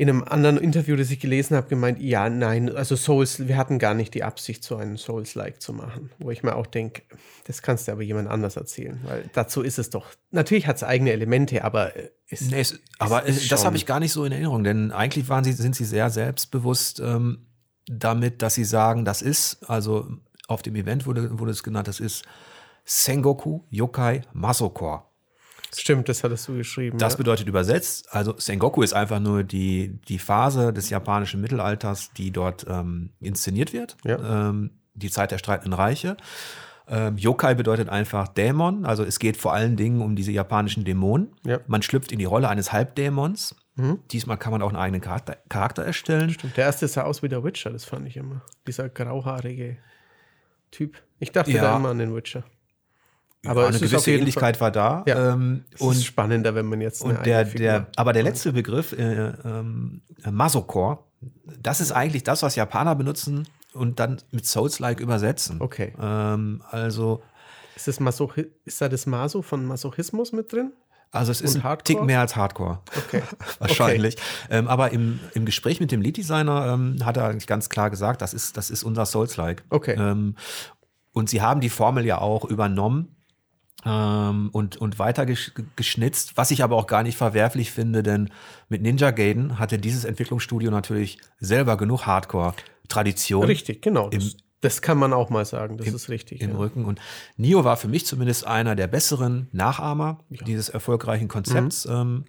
in 0.00 0.08
einem 0.08 0.24
anderen 0.24 0.56
Interview, 0.56 0.96
das 0.96 1.10
ich 1.10 1.20
gelesen 1.20 1.54
habe, 1.58 1.68
gemeint, 1.68 2.00
ja, 2.00 2.30
nein, 2.30 2.74
also 2.74 2.96
Souls, 2.96 3.46
wir 3.46 3.58
hatten 3.58 3.78
gar 3.78 3.92
nicht 3.92 4.14
die 4.14 4.24
Absicht, 4.24 4.64
so 4.64 4.76
einen 4.76 4.96
Souls-like 4.96 5.60
zu 5.60 5.74
machen. 5.74 6.10
Wo 6.18 6.30
ich 6.30 6.42
mir 6.42 6.56
auch 6.56 6.64
denke, 6.64 7.02
das 7.44 7.60
kannst 7.60 7.86
du 7.86 7.92
aber 7.92 8.00
jemand 8.00 8.26
anders 8.30 8.56
erzählen, 8.56 8.98
weil 9.04 9.28
dazu 9.34 9.60
ist 9.60 9.78
es 9.78 9.90
doch. 9.90 10.06
Natürlich 10.30 10.66
hat 10.66 10.76
es 10.76 10.84
eigene 10.84 11.12
Elemente, 11.12 11.62
aber 11.64 11.92
ist, 12.28 12.50
nee, 12.50 12.60
es, 12.60 12.80
aber 12.98 13.26
ist 13.26 13.52
das 13.52 13.66
habe 13.66 13.76
ich 13.76 13.84
gar 13.84 14.00
nicht 14.00 14.12
so 14.12 14.24
in 14.24 14.32
Erinnerung, 14.32 14.64
denn 14.64 14.90
eigentlich 14.90 15.28
waren 15.28 15.44
sie, 15.44 15.52
sind 15.52 15.76
sie 15.76 15.84
sehr 15.84 16.08
selbstbewusst 16.08 17.00
ähm, 17.00 17.44
damit, 17.86 18.40
dass 18.40 18.54
sie 18.54 18.64
sagen, 18.64 19.04
das 19.04 19.20
ist, 19.20 19.68
also 19.68 20.08
auf 20.48 20.62
dem 20.62 20.76
Event 20.76 21.04
wurde, 21.04 21.38
wurde 21.38 21.50
es 21.50 21.62
genannt, 21.62 21.88
das 21.88 22.00
ist 22.00 22.24
Sengoku 22.86 23.64
Yokai 23.68 24.22
Masokor. 24.32 25.09
Stimmt, 25.74 26.08
das 26.08 26.24
hattest 26.24 26.48
du 26.48 26.56
geschrieben. 26.56 26.98
Das 26.98 27.14
ja. 27.14 27.16
bedeutet 27.18 27.46
übersetzt, 27.46 28.12
also 28.12 28.34
Sengoku 28.38 28.82
ist 28.82 28.92
einfach 28.92 29.20
nur 29.20 29.44
die, 29.44 30.00
die 30.08 30.18
Phase 30.18 30.72
des 30.72 30.90
japanischen 30.90 31.40
Mittelalters, 31.40 32.10
die 32.16 32.30
dort 32.30 32.66
ähm, 32.68 33.10
inszeniert 33.20 33.72
wird. 33.72 33.96
Ja. 34.04 34.48
Ähm, 34.48 34.70
die 34.94 35.10
Zeit 35.10 35.30
der 35.30 35.38
streitenden 35.38 35.72
Reiche. 35.72 36.16
Ähm, 36.88 37.16
Yokai 37.16 37.54
bedeutet 37.54 37.88
einfach 37.88 38.26
Dämon, 38.26 38.84
also 38.84 39.04
es 39.04 39.20
geht 39.20 39.36
vor 39.36 39.52
allen 39.52 39.76
Dingen 39.76 40.00
um 40.00 40.16
diese 40.16 40.32
japanischen 40.32 40.84
Dämonen. 40.84 41.36
Ja. 41.46 41.60
Man 41.68 41.82
schlüpft 41.82 42.10
in 42.10 42.18
die 42.18 42.24
Rolle 42.24 42.48
eines 42.48 42.72
Halbdämons. 42.72 43.54
Mhm. 43.76 44.00
Diesmal 44.10 44.36
kann 44.36 44.50
man 44.50 44.60
auch 44.60 44.70
einen 44.70 44.76
eigenen 44.76 45.00
Charakter, 45.00 45.36
Charakter 45.48 45.84
erstellen. 45.84 46.30
Stimmt. 46.30 46.56
Der 46.56 46.64
erste 46.64 46.88
sah 46.88 47.02
aus 47.02 47.22
wie 47.22 47.28
der 47.28 47.44
Witcher, 47.44 47.70
das 47.70 47.84
fand 47.84 48.08
ich 48.08 48.16
immer. 48.16 48.42
Dieser 48.66 48.88
grauhaarige 48.88 49.78
Typ. 50.72 51.00
Ich 51.20 51.30
dachte 51.30 51.52
ja. 51.52 51.62
da 51.62 51.76
immer 51.76 51.90
an 51.90 51.98
den 51.98 52.14
Witcher. 52.14 52.44
Aber 53.46 53.62
ja, 53.62 53.68
eine 53.68 53.78
gewisse 53.78 54.12
Ähnlichkeit 54.12 54.60
war 54.60 54.70
da. 54.70 55.02
Ja, 55.06 55.32
ähm, 55.32 55.64
und 55.78 55.92
ist 55.92 56.04
spannender, 56.04 56.54
wenn 56.54 56.66
man 56.66 56.80
jetzt 56.80 57.02
und 57.02 57.24
der, 57.24 57.44
der, 57.44 57.86
aber 57.96 58.12
der 58.12 58.22
letzte 58.22 58.52
Begriff, 58.52 58.92
äh, 58.92 59.32
ähm, 59.44 60.02
Masokor, 60.30 61.06
das 61.60 61.80
ist 61.80 61.92
eigentlich 61.92 62.22
das, 62.22 62.42
was 62.42 62.56
Japaner 62.56 62.94
benutzen 62.94 63.48
und 63.72 63.98
dann 63.98 64.20
mit 64.30 64.46
Souls-like 64.46 65.00
übersetzen. 65.00 65.56
Okay. 65.60 65.94
Ähm, 66.00 66.62
also 66.70 67.22
ist 67.76 67.88
das 67.88 68.00
Masochi 68.00 68.46
ist 68.64 68.80
da 68.80 68.88
das 68.88 69.06
Maso 69.06 69.40
von 69.40 69.64
Masochismus 69.64 70.32
mit 70.32 70.52
drin? 70.52 70.72
Also 71.12 71.32
es 71.32 71.40
ist 71.40 71.56
ein 71.56 71.64
Hardcore? 71.64 71.98
Tick 71.98 72.06
mehr 72.06 72.20
als 72.20 72.36
Hardcore. 72.36 72.80
Okay. 72.96 73.22
Wahrscheinlich. 73.58 74.14
Okay. 74.14 74.58
Ähm, 74.58 74.68
aber 74.68 74.92
im, 74.92 75.18
im 75.34 75.44
Gespräch 75.44 75.80
mit 75.80 75.90
dem 75.90 76.02
Lead-Designer 76.02 76.72
ähm, 76.72 76.98
hat 77.04 77.16
er 77.16 77.26
eigentlich 77.26 77.48
ganz 77.48 77.68
klar 77.68 77.90
gesagt, 77.90 78.22
das 78.22 78.32
ist, 78.32 78.56
das 78.56 78.70
ist 78.70 78.84
unser 78.84 79.06
Souls-like. 79.06 79.64
Okay. 79.70 79.96
Ähm, 79.98 80.36
und 81.12 81.28
sie 81.28 81.42
haben 81.42 81.60
die 81.60 81.68
Formel 81.68 82.06
ja 82.06 82.18
auch 82.18 82.44
übernommen 82.44 83.16
ähm, 83.84 84.50
und, 84.52 84.76
und 84.76 84.98
weiter 84.98 85.26
geschnitzt, 85.26 86.36
was 86.36 86.50
ich 86.50 86.62
aber 86.62 86.76
auch 86.76 86.86
gar 86.86 87.02
nicht 87.02 87.16
verwerflich 87.16 87.70
finde, 87.70 88.02
denn 88.02 88.30
mit 88.68 88.82
Ninja 88.82 89.10
Gaiden 89.10 89.58
hatte 89.58 89.78
dieses 89.78 90.04
Entwicklungsstudio 90.04 90.70
natürlich 90.70 91.18
selber 91.38 91.76
genug 91.76 92.06
Hardcore-Tradition. 92.06 93.44
Richtig, 93.44 93.82
genau. 93.82 94.08
Im, 94.10 94.30
das, 94.60 94.82
kann 94.82 94.98
man 94.98 95.12
auch 95.12 95.30
mal 95.30 95.44
sagen, 95.44 95.78
das 95.78 95.86
im, 95.86 95.94
ist 95.94 96.08
richtig. 96.08 96.40
Im 96.42 96.50
ja. 96.50 96.56
Rücken. 96.56 96.84
Und 96.84 97.00
Nio 97.36 97.64
war 97.64 97.76
für 97.76 97.88
mich 97.88 98.06
zumindest 98.06 98.46
einer 98.46 98.76
der 98.76 98.86
besseren 98.86 99.48
Nachahmer 99.52 100.20
ja. 100.28 100.44
dieses 100.44 100.68
erfolgreichen 100.68 101.28
Konzepts. 101.28 101.86
Mhm. 101.86 101.92
Ähm, 101.92 102.24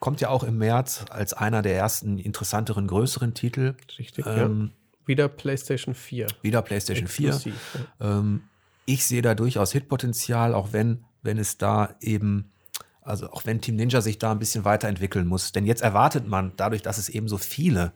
kommt 0.00 0.20
ja 0.20 0.28
auch 0.28 0.42
im 0.42 0.58
März 0.58 1.04
als 1.10 1.32
einer 1.32 1.62
der 1.62 1.76
ersten 1.76 2.18
interessanteren, 2.18 2.86
größeren 2.86 3.34
Titel. 3.34 3.74
Richtig, 3.98 4.26
ähm, 4.26 4.70
ja. 4.72 5.06
Wieder 5.06 5.28
PlayStation 5.28 5.94
4. 5.94 6.26
Wieder 6.42 6.62
PlayStation 6.62 7.06
Exklusiv, 7.06 7.54
4. 7.72 7.86
Ähm, 8.00 8.42
ich 8.86 9.06
sehe 9.06 9.22
da 9.22 9.34
durchaus 9.34 9.72
Hitpotenzial, 9.72 10.54
auch 10.54 10.72
wenn, 10.72 11.04
wenn 11.22 11.38
es 11.38 11.58
da 11.58 11.94
eben, 12.00 12.52
also 13.00 13.30
auch 13.30 13.46
wenn 13.46 13.60
Team 13.60 13.76
Ninja 13.76 14.00
sich 14.00 14.18
da 14.18 14.32
ein 14.32 14.38
bisschen 14.38 14.64
weiterentwickeln 14.64 15.26
muss. 15.26 15.52
Denn 15.52 15.66
jetzt 15.66 15.82
erwartet 15.82 16.26
man, 16.26 16.52
dadurch, 16.56 16.82
dass 16.82 16.98
es 16.98 17.08
eben 17.08 17.28
so 17.28 17.38
viele 17.38 17.92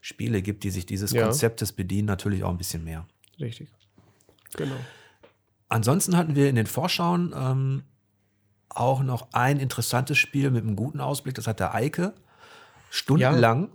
Spiele 0.00 0.42
gibt, 0.42 0.64
die 0.64 0.70
sich 0.70 0.86
dieses 0.86 1.12
ja. 1.12 1.24
Konzeptes 1.24 1.72
bedienen, 1.72 2.06
natürlich 2.06 2.44
auch 2.44 2.50
ein 2.50 2.58
bisschen 2.58 2.84
mehr. 2.84 3.06
Richtig. 3.40 3.68
Genau. 4.56 4.76
Ansonsten 5.68 6.16
hatten 6.16 6.34
wir 6.34 6.48
in 6.48 6.56
den 6.56 6.66
Vorschauen 6.66 7.34
ähm, 7.36 7.82
auch 8.68 9.02
noch 9.02 9.28
ein 9.32 9.58
interessantes 9.58 10.18
Spiel 10.18 10.50
mit 10.50 10.64
einem 10.64 10.76
guten 10.76 11.00
Ausblick. 11.00 11.34
Das 11.34 11.46
hat 11.46 11.60
der 11.60 11.74
Eike 11.74 12.14
stundenlang 12.90 13.70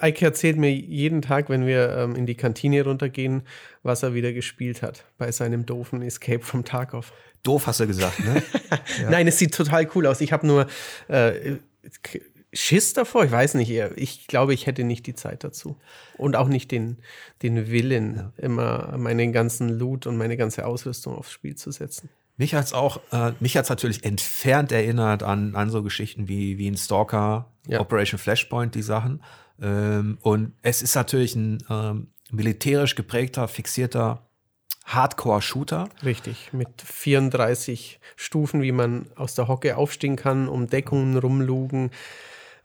Eike 0.00 0.24
erzählt 0.24 0.56
mir 0.56 0.72
jeden 0.72 1.22
Tag, 1.22 1.50
wenn 1.50 1.66
wir 1.66 1.94
ähm, 1.96 2.16
in 2.16 2.26
die 2.26 2.34
Kantine 2.34 2.82
runtergehen, 2.84 3.42
was 3.82 4.02
er 4.02 4.14
wieder 4.14 4.32
gespielt 4.32 4.82
hat 4.82 5.04
bei 5.18 5.30
seinem 5.30 5.66
doofen 5.66 6.02
Escape 6.02 6.40
from 6.40 6.64
Tarkov. 6.64 7.12
Doof 7.42 7.66
hast 7.66 7.80
du 7.80 7.86
gesagt, 7.86 8.20
ne? 8.20 8.42
ja. 9.02 9.10
Nein, 9.10 9.26
es 9.28 9.38
sieht 9.38 9.54
total 9.54 9.88
cool 9.94 10.06
aus. 10.06 10.20
Ich 10.20 10.32
habe 10.32 10.46
nur 10.46 10.66
äh, 11.08 11.56
Schiss 12.52 12.94
davor. 12.94 13.24
Ich 13.24 13.30
weiß 13.30 13.54
nicht. 13.54 13.70
Ich 13.70 14.26
glaube, 14.26 14.54
ich 14.54 14.66
hätte 14.66 14.84
nicht 14.84 15.06
die 15.06 15.14
Zeit 15.14 15.44
dazu. 15.44 15.76
Und 16.16 16.34
auch 16.34 16.48
nicht 16.48 16.70
den, 16.70 16.98
den 17.42 17.70
Willen, 17.70 18.16
ja. 18.16 18.32
immer 18.38 18.96
meinen 18.96 19.32
ganzen 19.32 19.68
Loot 19.68 20.06
und 20.06 20.16
meine 20.16 20.36
ganze 20.36 20.66
Ausrüstung 20.66 21.14
aufs 21.14 21.30
Spiel 21.30 21.56
zu 21.56 21.70
setzen. 21.70 22.08
Mich 22.38 22.54
hat 22.54 22.66
es 22.66 22.72
auch, 22.72 23.00
äh, 23.12 23.32
mich 23.40 23.56
hat 23.56 23.68
natürlich 23.68 24.04
entfernt 24.04 24.72
erinnert 24.72 25.24
an, 25.24 25.56
an 25.56 25.70
so 25.70 25.82
Geschichten 25.82 26.28
wie, 26.28 26.56
wie 26.56 26.70
ein 26.70 26.76
Stalker, 26.76 27.50
ja. 27.66 27.80
Operation 27.80 28.18
Flashpoint, 28.18 28.74
die 28.74 28.82
Sachen. 28.82 29.22
Ähm, 29.60 30.18
und 30.22 30.52
es 30.62 30.82
ist 30.82 30.94
natürlich 30.94 31.34
ein 31.36 31.58
ähm, 31.68 32.08
militärisch 32.30 32.94
geprägter, 32.94 33.48
fixierter 33.48 34.28
Hardcore-Shooter. 34.84 35.88
Richtig, 36.04 36.52
mit 36.52 36.68
34 36.82 38.00
Stufen, 38.16 38.62
wie 38.62 38.72
man 38.72 39.06
aus 39.16 39.34
der 39.34 39.48
Hocke 39.48 39.76
aufstehen 39.76 40.16
kann, 40.16 40.48
um 40.48 40.68
Deckungen 40.68 41.16
rumlugen, 41.18 41.90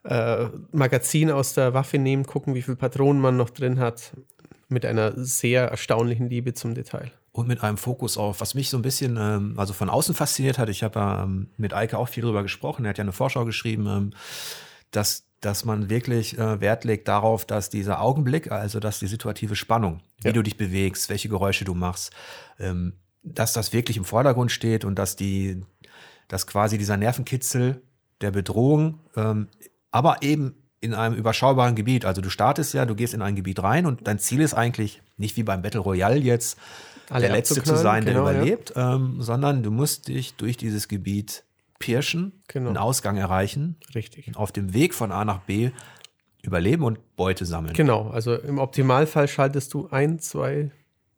äh, 0.03 0.45
Magazin 0.71 1.31
aus 1.31 1.53
der 1.53 1.73
Waffe 1.73 1.97
nehmen, 1.97 2.25
gucken, 2.25 2.55
wie 2.55 2.61
viele 2.61 2.77
Patronen 2.77 3.21
man 3.21 3.37
noch 3.37 3.49
drin 3.49 3.79
hat, 3.79 4.13
mit 4.69 4.85
einer 4.85 5.13
sehr 5.15 5.67
erstaunlichen 5.67 6.29
Liebe 6.29 6.53
zum 6.53 6.73
Detail. 6.75 7.11
Und 7.31 7.47
mit 7.47 7.63
einem 7.63 7.77
Fokus 7.77 8.17
auf, 8.17 8.41
was 8.41 8.53
mich 8.53 8.69
so 8.69 8.77
ein 8.77 8.83
bisschen, 8.83 9.17
ähm, 9.19 9.55
also 9.57 9.73
von 9.73 9.89
außen 9.89 10.13
fasziniert 10.15 10.57
hat, 10.57 10.69
ich 10.69 10.83
habe 10.83 10.99
ja 10.99 11.23
ähm, 11.23 11.49
mit 11.57 11.73
Eike 11.73 11.97
auch 11.97 12.07
viel 12.07 12.23
drüber 12.23 12.43
gesprochen, 12.43 12.85
er 12.85 12.89
hat 12.89 12.97
ja 12.97 13.03
eine 13.03 13.11
Vorschau 13.11 13.43
geschrieben, 13.43 13.87
ähm, 13.87 14.13
dass 14.91 15.25
dass 15.45 15.65
man 15.65 15.89
wirklich 15.89 16.37
äh, 16.37 16.61
Wert 16.61 16.85
legt 16.85 17.07
darauf, 17.07 17.45
dass 17.45 17.69
dieser 17.69 18.01
Augenblick, 18.01 18.51
also 18.51 18.79
dass 18.79 18.99
die 18.99 19.07
situative 19.07 19.55
Spannung, 19.55 20.01
wie 20.21 20.29
ja. 20.29 20.33
du 20.33 20.41
dich 20.41 20.57
bewegst, 20.57 21.09
welche 21.09 21.29
Geräusche 21.29 21.65
du 21.65 21.73
machst, 21.73 22.11
ähm, 22.59 22.93
dass 23.23 23.53
das 23.53 23.73
wirklich 23.73 23.97
im 23.97 24.05
Vordergrund 24.05 24.51
steht 24.51 24.85
und 24.85 24.97
dass 24.97 25.15
die, 25.15 25.61
dass 26.27 26.47
quasi 26.47 26.77
dieser 26.77 26.97
Nervenkitzel 26.97 27.81
der 28.21 28.31
Bedrohung, 28.31 28.99
ähm, 29.15 29.49
aber 29.91 30.21
eben 30.21 30.55
in 30.79 30.93
einem 30.93 31.15
überschaubaren 31.15 31.75
Gebiet. 31.75 32.05
Also 32.05 32.21
du 32.21 32.29
startest 32.29 32.73
ja, 32.73 32.85
du 32.85 32.95
gehst 32.95 33.13
in 33.13 33.21
ein 33.21 33.35
Gebiet 33.35 33.61
rein 33.61 33.85
und 33.85 34.07
dein 34.07 34.19
Ziel 34.19 34.41
ist 34.41 34.53
eigentlich 34.53 35.01
nicht 35.17 35.37
wie 35.37 35.43
beim 35.43 35.61
Battle 35.61 35.81
Royale 35.81 36.19
jetzt 36.19 36.57
Alle 37.09 37.27
der 37.27 37.35
Letzte 37.35 37.63
zu 37.63 37.75
sein, 37.75 38.05
der 38.05 38.13
genau, 38.13 38.29
überlebt, 38.29 38.73
ja. 38.75 38.95
ähm, 38.95 39.21
sondern 39.21 39.63
du 39.63 39.71
musst 39.71 40.07
dich 40.07 40.35
durch 40.35 40.57
dieses 40.57 40.87
Gebiet 40.87 41.43
abpirschen, 41.84 42.43
genau. 42.47 42.69
einen 42.69 42.77
Ausgang 42.77 43.17
erreichen. 43.17 43.75
Richtig. 43.93 44.36
Auf 44.36 44.51
dem 44.51 44.73
Weg 44.73 44.93
von 44.93 45.11
A 45.11 45.25
nach 45.25 45.39
B 45.39 45.71
überleben 46.41 46.84
und 46.84 47.15
Beute 47.15 47.45
sammeln. 47.45 47.73
Genau, 47.73 48.09
also 48.09 48.36
im 48.36 48.59
Optimalfall 48.59 49.27
schaltest 49.27 49.73
du 49.73 49.88
ein, 49.91 50.19
zwei, 50.19 50.71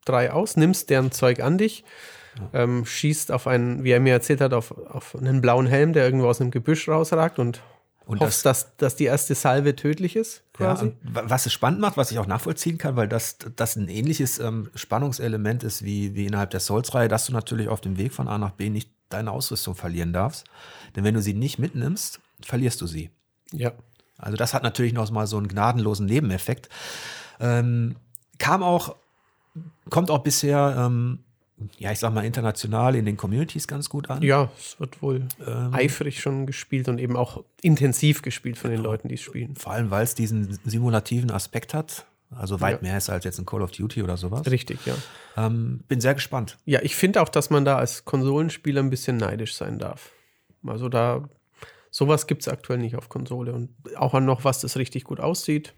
drei 0.05 0.31
aus, 0.31 0.57
nimmst 0.57 0.89
deren 0.89 1.11
Zeug 1.11 1.39
an 1.41 1.57
dich, 1.57 1.83
ja. 2.37 2.63
ähm, 2.63 2.85
schießt 2.85 3.31
auf 3.31 3.47
einen, 3.47 3.83
wie 3.83 3.91
er 3.91 3.99
mir 3.99 4.13
erzählt 4.13 4.41
hat, 4.41 4.53
auf, 4.53 4.71
auf 4.71 5.15
einen 5.15 5.41
blauen 5.41 5.65
Helm, 5.65 5.93
der 5.93 6.05
irgendwo 6.05 6.27
aus 6.27 6.41
einem 6.41 6.51
Gebüsch 6.51 6.87
rausragt 6.87 7.39
und 7.39 7.61
und 8.07 8.19
hoffst, 8.19 8.45
das, 8.45 8.65
dass, 8.65 8.77
dass 8.77 8.95
die 8.97 9.05
erste 9.05 9.33
Salve 9.33 9.75
tödlich 9.75 10.15
ist. 10.15 10.43
Quasi. 10.53 10.93
Ja, 11.15 11.23
was 11.27 11.47
es 11.47 11.53
spannend 11.53 11.79
macht, 11.79 11.97
was 11.97 12.11
ich 12.11 12.19
auch 12.19 12.27
nachvollziehen 12.27 12.77
kann, 12.77 12.95
weil 12.95 13.07
das, 13.07 13.39
das 13.55 13.75
ein 13.77 13.87
ähnliches 13.87 14.37
ähm, 14.37 14.69
Spannungselement 14.75 15.63
ist 15.63 15.83
wie, 15.83 16.13
wie 16.13 16.27
innerhalb 16.27 16.51
der 16.51 16.59
Souls-Reihe, 16.59 17.07
dass 17.07 17.25
du 17.25 17.33
natürlich 17.33 17.67
auf 17.67 17.81
dem 17.81 17.97
Weg 17.97 18.13
von 18.13 18.27
A 18.27 18.37
nach 18.37 18.51
B 18.51 18.69
nicht 18.69 18.91
deine 19.09 19.31
Ausrüstung 19.31 19.75
verlieren 19.75 20.13
darfst. 20.13 20.45
Denn 20.95 21.03
wenn 21.03 21.13
du 21.13 21.21
sie 21.21 21.33
nicht 21.33 21.59
mitnimmst, 21.59 22.19
verlierst 22.41 22.81
du 22.81 22.87
sie. 22.87 23.09
Ja. 23.51 23.73
Also 24.17 24.37
das 24.37 24.53
hat 24.53 24.63
natürlich 24.63 24.93
noch 24.93 25.09
mal 25.11 25.27
so 25.27 25.37
einen 25.37 25.47
gnadenlosen 25.47 26.05
Nebeneffekt. 26.05 26.69
Ähm, 27.39 27.95
kam 28.37 28.63
auch, 28.63 28.95
kommt 29.89 30.09
auch 30.09 30.19
bisher, 30.19 30.75
ähm, 30.77 31.19
ja, 31.77 31.91
ich 31.91 31.99
sag 31.99 32.13
mal, 32.13 32.25
international 32.25 32.95
in 32.95 33.05
den 33.05 33.17
Communities 33.17 33.67
ganz 33.67 33.89
gut 33.89 34.09
an. 34.09 34.21
Ja, 34.21 34.49
es 34.57 34.79
wird 34.79 35.01
wohl 35.01 35.27
ähm, 35.45 35.73
eifrig 35.73 36.21
schon 36.21 36.45
gespielt 36.45 36.87
und 36.89 36.99
eben 36.99 37.15
auch 37.15 37.43
intensiv 37.61 38.21
gespielt 38.21 38.57
von 38.57 38.71
den 38.71 38.79
genau. 38.79 38.91
Leuten, 38.91 39.07
die 39.07 39.15
es 39.15 39.21
spielen. 39.21 39.55
Vor 39.55 39.73
allem, 39.73 39.91
weil 39.91 40.03
es 40.03 40.15
diesen 40.15 40.59
simulativen 40.65 41.31
Aspekt 41.31 41.73
hat. 41.73 42.05
Also 42.31 42.59
weit 42.59 42.81
ja. 42.81 42.87
mehr 42.89 42.97
ist 42.97 43.09
als 43.09 43.23
jetzt 43.23 43.39
ein 43.39 43.45
Call 43.45 43.61
of 43.61 43.71
Duty 43.71 44.03
oder 44.03 44.17
sowas. 44.17 44.45
Richtig, 44.49 44.79
ja. 44.85 44.95
Ähm, 45.37 45.83
bin 45.87 46.01
sehr 46.01 46.13
gespannt. 46.13 46.57
Ja, 46.65 46.81
ich 46.81 46.95
finde 46.95 47.21
auch, 47.21 47.29
dass 47.29 47.49
man 47.49 47.65
da 47.65 47.77
als 47.77 48.05
Konsolenspieler 48.05 48.81
ein 48.81 48.89
bisschen 48.89 49.17
neidisch 49.17 49.55
sein 49.55 49.79
darf. 49.79 50.11
Also 50.65 50.89
da 50.89 51.29
Sowas 51.95 52.27
gibt 52.27 52.41
es 52.41 52.49
aktuell 52.49 52.79
nicht 52.79 52.97
auf 52.97 53.07
Konsole. 53.07 53.53
Und 53.53 53.69
auch 53.95 54.13
an 54.13 54.25
noch 54.25 54.43
was, 54.43 54.59
das 54.59 54.75
richtig 54.75 55.05
gut 55.05 55.21
aussieht. 55.21 55.73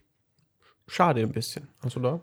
Schade 0.87 1.21
ein 1.21 1.31
bisschen. 1.31 1.67
Also 1.79 1.99
da. 1.99 2.21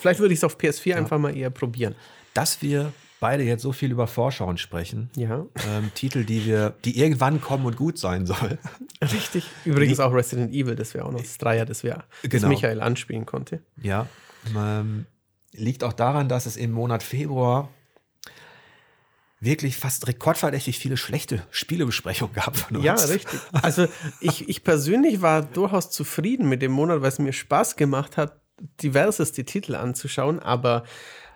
Vielleicht 0.00 0.18
würde 0.18 0.34
ich 0.34 0.40
es 0.40 0.44
auf 0.44 0.58
PS4 0.58 0.88
ja. 0.88 0.96
einfach 0.96 1.16
mal 1.16 1.36
eher 1.36 1.50
probieren. 1.50 1.94
Dass 2.34 2.60
wir 2.60 2.92
beide 3.20 3.42
jetzt 3.42 3.62
so 3.62 3.72
viel 3.72 3.90
über 3.90 4.06
Vorschauen 4.06 4.58
sprechen. 4.58 5.10
Ja. 5.16 5.46
Ähm, 5.68 5.90
Titel, 5.94 6.24
die 6.24 6.44
wir, 6.44 6.74
die 6.84 6.98
irgendwann 6.98 7.40
kommen 7.40 7.66
und 7.66 7.76
gut 7.76 7.98
sein 7.98 8.26
sollen. 8.26 8.58
Richtig. 9.02 9.44
Übrigens 9.64 9.96
die, 9.96 10.02
auch 10.02 10.12
Resident 10.12 10.52
Evil, 10.52 10.76
das 10.76 10.94
wäre 10.94 11.04
auch 11.04 11.12
noch 11.12 11.20
das 11.20 11.38
Dreier, 11.38 11.64
das, 11.64 11.82
wir, 11.82 12.04
das 12.22 12.30
genau. 12.30 12.48
Michael 12.48 12.80
anspielen 12.80 13.26
konnte. 13.26 13.62
Ja. 13.82 14.06
Ähm, 14.56 15.06
liegt 15.52 15.84
auch 15.84 15.92
daran, 15.92 16.28
dass 16.28 16.46
es 16.46 16.56
im 16.56 16.72
Monat 16.72 17.02
Februar 17.02 17.68
wirklich 19.40 19.76
fast 19.76 20.08
rekordverdächtig 20.08 20.78
viele 20.78 20.96
schlechte 20.96 21.42
Spielebesprechungen 21.50 22.34
gab 22.34 22.56
von 22.56 22.76
uns. 22.76 22.84
Ja, 22.84 22.94
richtig. 22.94 23.40
Also 23.52 23.86
ich, 24.20 24.48
ich 24.48 24.64
persönlich 24.64 25.22
war 25.22 25.42
durchaus 25.42 25.90
zufrieden 25.90 26.48
mit 26.48 26.60
dem 26.60 26.72
Monat, 26.72 27.02
weil 27.02 27.08
es 27.08 27.18
mir 27.18 27.32
Spaß 27.32 27.76
gemacht 27.76 28.16
hat, 28.16 28.40
diverseste 28.82 29.44
Titel 29.44 29.76
anzuschauen, 29.76 30.40
aber 30.40 30.82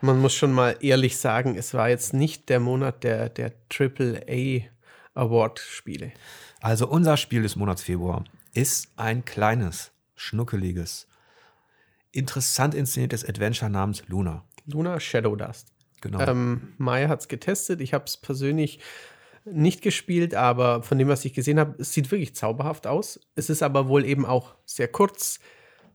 man 0.03 0.21
muss 0.21 0.35
schon 0.35 0.53
mal 0.53 0.77
ehrlich 0.81 1.17
sagen, 1.17 1.57
es 1.57 1.75
war 1.75 1.89
jetzt 1.89 2.13
nicht 2.13 2.49
der 2.49 2.61
Monat 2.61 3.05
der, 3.05 3.29
der 3.29 3.53
AAA 3.73 4.67
Award-Spiele. 5.15 6.13
Also 6.61 6.89
unser 6.89 7.17
Spiel 7.17 7.43
des 7.43 7.57
Monats 7.57 7.83
Februar 7.83 8.25
ist 8.55 8.93
ein 8.97 9.25
kleines, 9.25 9.93
schnuckeliges, 10.15 11.07
interessant 12.13 12.75
inszeniertes 12.75 13.25
Adventure 13.27 13.71
namens 13.71 14.07
Luna. 14.09 14.45
Luna 14.67 15.01
Shadow 15.01 15.35
Dust. 15.37 15.69
Genau. 16.01 16.21
Ähm, 16.21 16.75
Maya 16.79 17.09
hat 17.09 17.21
es 17.21 17.29
getestet. 17.29 17.81
Ich 17.81 17.95
habe 17.95 18.05
es 18.05 18.17
persönlich 18.17 18.81
nicht 19.45 19.83
gespielt, 19.83 20.35
aber 20.35 20.83
von 20.83 20.99
dem, 20.99 21.09
was 21.09 21.25
ich 21.25 21.33
gesehen 21.33 21.59
habe, 21.59 21.75
es 21.79 21.93
sieht 21.93 22.11
wirklich 22.11 22.35
zauberhaft 22.35 22.87
aus. 22.87 23.21
Es 23.35 23.51
ist 23.51 23.63
aber 23.63 23.89
wohl 23.89 24.05
eben 24.05 24.27
auch 24.27 24.55
sehr 24.65 24.89
kurz, 24.89 25.41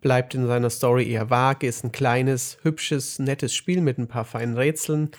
bleibt 0.07 0.33
in 0.35 0.47
seiner 0.47 0.69
Story 0.69 1.11
eher 1.11 1.29
vage, 1.29 1.67
ist 1.67 1.83
ein 1.83 1.91
kleines, 1.91 2.59
hübsches, 2.61 3.19
nettes 3.19 3.53
Spiel 3.53 3.81
mit 3.81 3.97
ein 3.97 4.07
paar 4.07 4.23
feinen 4.23 4.55
Rätseln. 4.55 5.11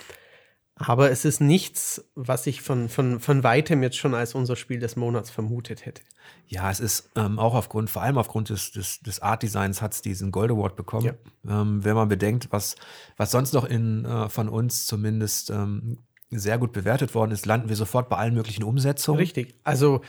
Aber 0.77 1.11
es 1.11 1.27
ist 1.27 1.43
nichts, 1.43 2.03
was 2.15 2.47
ich 2.47 2.63
von, 2.63 2.89
von, 2.89 3.21
von 3.21 3.43
weitem 3.43 3.83
jetzt 3.83 3.99
schon 3.99 4.15
als 4.15 4.35
unser 4.35 4.57
Spiel 4.57 4.79
des 4.79 4.97
Monats 4.97 5.29
vermutet 5.29 5.85
hätte. 5.85 6.01
Ja, 6.47 6.71
es 6.71 6.81
ist 6.81 7.11
ähm, 7.17 7.39
auch 7.39 7.53
aufgrund, 7.53 7.91
vor 7.91 8.01
allem 8.01 8.17
aufgrund 8.17 8.49
des, 8.49 8.73
des, 8.73 9.01
des 9.01 9.21
Art-Designs 9.21 9.83
hat 9.83 9.93
es 9.93 10.01
diesen 10.01 10.31
Gold 10.33 10.53
Award 10.53 10.75
bekommen. 10.75 11.05
Ja. 11.45 11.61
Ähm, 11.61 11.85
wenn 11.85 11.95
man 11.95 12.09
bedenkt, 12.09 12.49
was, 12.51 12.75
was 13.19 13.31
sonst 13.31 13.53
noch 13.53 13.67
in, 13.67 14.07
äh, 14.07 14.31
von 14.31 14.49
uns 14.49 14.87
zumindest 14.87 15.51
ähm, 15.51 15.99
sehr 16.31 16.57
gut 16.57 16.73
bewertet 16.73 17.15
worden 17.15 17.33
ist, 17.33 17.45
landen 17.45 17.69
wir 17.69 17.77
sofort 17.77 18.09
bei 18.09 18.17
allen 18.17 18.33
möglichen 18.33 18.65
Umsetzungen. 18.65 19.19
Richtig. 19.19 19.55
Also 19.65 20.01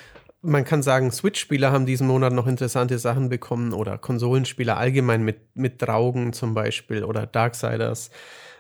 man 0.42 0.64
kann 0.64 0.82
sagen, 0.82 1.12
Switch-Spieler 1.12 1.72
haben 1.72 1.86
diesen 1.86 2.08
Monat 2.08 2.34
noch 2.34 2.48
interessante 2.48 2.98
Sachen 2.98 3.30
bekommen 3.30 3.74
oder 3.74 3.98
Konsolenspieler 3.98 4.78
allgemein 4.78 5.24
mit, 5.24 5.56
mit 5.56 5.82
Draugen 5.82 6.34
zum 6.34 6.54
Beispiel 6.54 7.04
oder 7.04 7.26
Darksiders. 7.26 8.10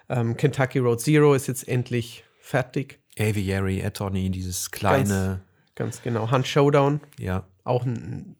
Ähm, 0.09 0.35
Kentucky 0.35 0.79
Road 0.79 0.99
Zero 0.99 1.33
ist 1.33 1.47
jetzt 1.47 1.67
endlich 1.67 2.23
fertig. 2.39 2.99
Aviary, 3.17 3.83
Attorney, 3.83 4.29
dieses 4.29 4.71
kleine. 4.71 5.41
Ganz, 5.75 5.95
ganz 5.95 6.01
genau. 6.01 6.31
Hunt 6.31 6.47
Showdown. 6.47 6.99
Ja. 7.17 7.45
Auch 7.63 7.85
ein, 7.85 8.35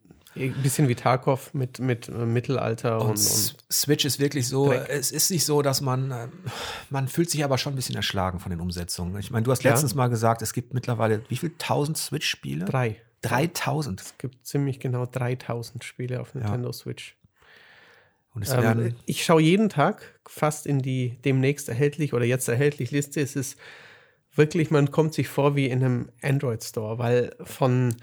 bisschen 0.64 0.88
wie 0.88 0.96
Tarkov 0.96 1.54
mit, 1.54 1.80
mit 1.80 2.08
äh, 2.08 2.12
Mittelalter 2.26 3.02
und, 3.02 3.08
und, 3.08 3.10
und, 3.10 3.56
Switch 3.72 4.06
ist 4.06 4.20
wirklich 4.20 4.48
so, 4.48 4.68
Dreck. 4.68 4.88
es 4.88 5.12
ist 5.12 5.32
nicht 5.32 5.46
so, 5.46 5.62
dass 5.62 5.82
man, 5.82 6.12
äh, 6.12 6.28
man 6.90 7.08
fühlt 7.08 7.30
sich 7.30 7.44
aber 7.44 7.58
schon 7.58 7.74
ein 7.74 7.76
bisschen 7.76 7.96
erschlagen 7.96 8.40
von 8.40 8.50
den 8.50 8.62
Umsetzungen. 8.62 9.18
Ich 9.20 9.32
meine, 9.32 9.44
du 9.44 9.52
hast 9.52 9.64
letztens 9.64 9.92
ja. 9.92 9.98
mal 9.98 10.08
gesagt, 10.08 10.42
es 10.42 10.54
gibt 10.54 10.74
mittlerweile, 10.74 11.24
wie 11.28 11.36
viel? 11.36 11.50
1000 11.50 11.98
Switch-Spiele? 11.98 12.66
Drei. 12.66 13.02
3000. 13.22 14.01
Es 14.01 14.17
gibt 14.17 14.45
ziemlich 14.45 14.80
genau 14.80 15.05
3000 15.05 15.84
Spiele 15.84 16.22
auf 16.22 16.36
Nintendo 16.36 16.70
ja. 16.70 16.74
Switch. 16.74 17.15
Und 18.34 18.43
es 18.43 18.53
ähm, 18.53 18.95
ich 19.05 19.24
schaue 19.24 19.41
jeden 19.41 19.70
Tag 19.70 20.20
fast 20.28 20.67
in 20.67 20.82
die 20.82 21.17
demnächst 21.26 21.67
erhältlich 21.67 22.13
oder 22.13 22.26
jetzt 22.26 22.47
erhältlich 22.47 22.91
Liste. 22.91 23.22
Es 23.22 23.36
ist 23.36 23.57
wirklich, 24.34 24.72
man 24.72 24.91
kommt 24.91 25.13
sich 25.13 25.28
vor 25.28 25.55
wie 25.55 25.67
in 25.67 25.84
einem 25.84 26.09
Android 26.22 26.63
Store, 26.63 26.99
weil 26.99 27.36
von 27.43 27.95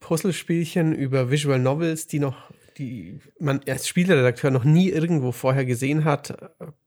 Puzzlespielchen 0.00 0.94
über 0.94 1.30
Visual 1.30 1.58
Novels, 1.58 2.06
die 2.06 2.20
noch 2.20 2.36
die 2.78 3.20
man 3.38 3.60
als 3.68 3.86
Spielredakteur 3.86 4.50
noch 4.50 4.64
nie 4.64 4.88
irgendwo 4.88 5.32
vorher 5.32 5.64
gesehen 5.64 6.04
hat, 6.04 6.36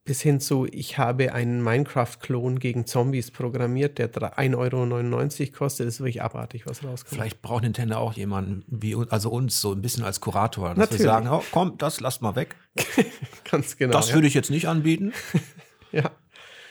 bis 0.03 0.21
hin 0.21 0.39
zu, 0.39 0.65
ich 0.65 0.97
habe 0.97 1.33
einen 1.33 1.63
Minecraft-Klon 1.63 2.59
gegen 2.59 2.85
Zombies 2.85 3.31
programmiert, 3.31 3.97
der 3.97 4.09
1,99 4.11 4.55
Euro 4.55 5.51
kostet. 5.57 5.87
Das 5.87 5.95
ist 5.95 5.99
wirklich 5.99 6.21
abartig, 6.21 6.65
was 6.65 6.83
rauskommt. 6.83 7.13
Vielleicht 7.13 7.41
braucht 7.41 7.63
Nintendo 7.63 7.97
auch 7.97 8.13
jemanden 8.13 8.63
wie 8.67 8.95
also 9.09 9.29
uns 9.29 9.61
so 9.61 9.71
ein 9.73 9.81
bisschen 9.81 10.03
als 10.03 10.21
Kurator, 10.21 10.69
dass 10.69 10.77
Natürlich. 10.77 11.01
wir 11.01 11.05
sagen, 11.05 11.27
oh, 11.29 11.43
komm, 11.51 11.77
das 11.77 11.99
lasst 11.99 12.21
mal 12.21 12.35
weg. 12.35 12.55
Ganz 13.49 13.77
genau. 13.77 13.93
Das 13.93 14.09
ja. 14.09 14.15
würde 14.15 14.27
ich 14.27 14.33
jetzt 14.33 14.49
nicht 14.49 14.67
anbieten. 14.67 15.13
ja. 15.91 16.11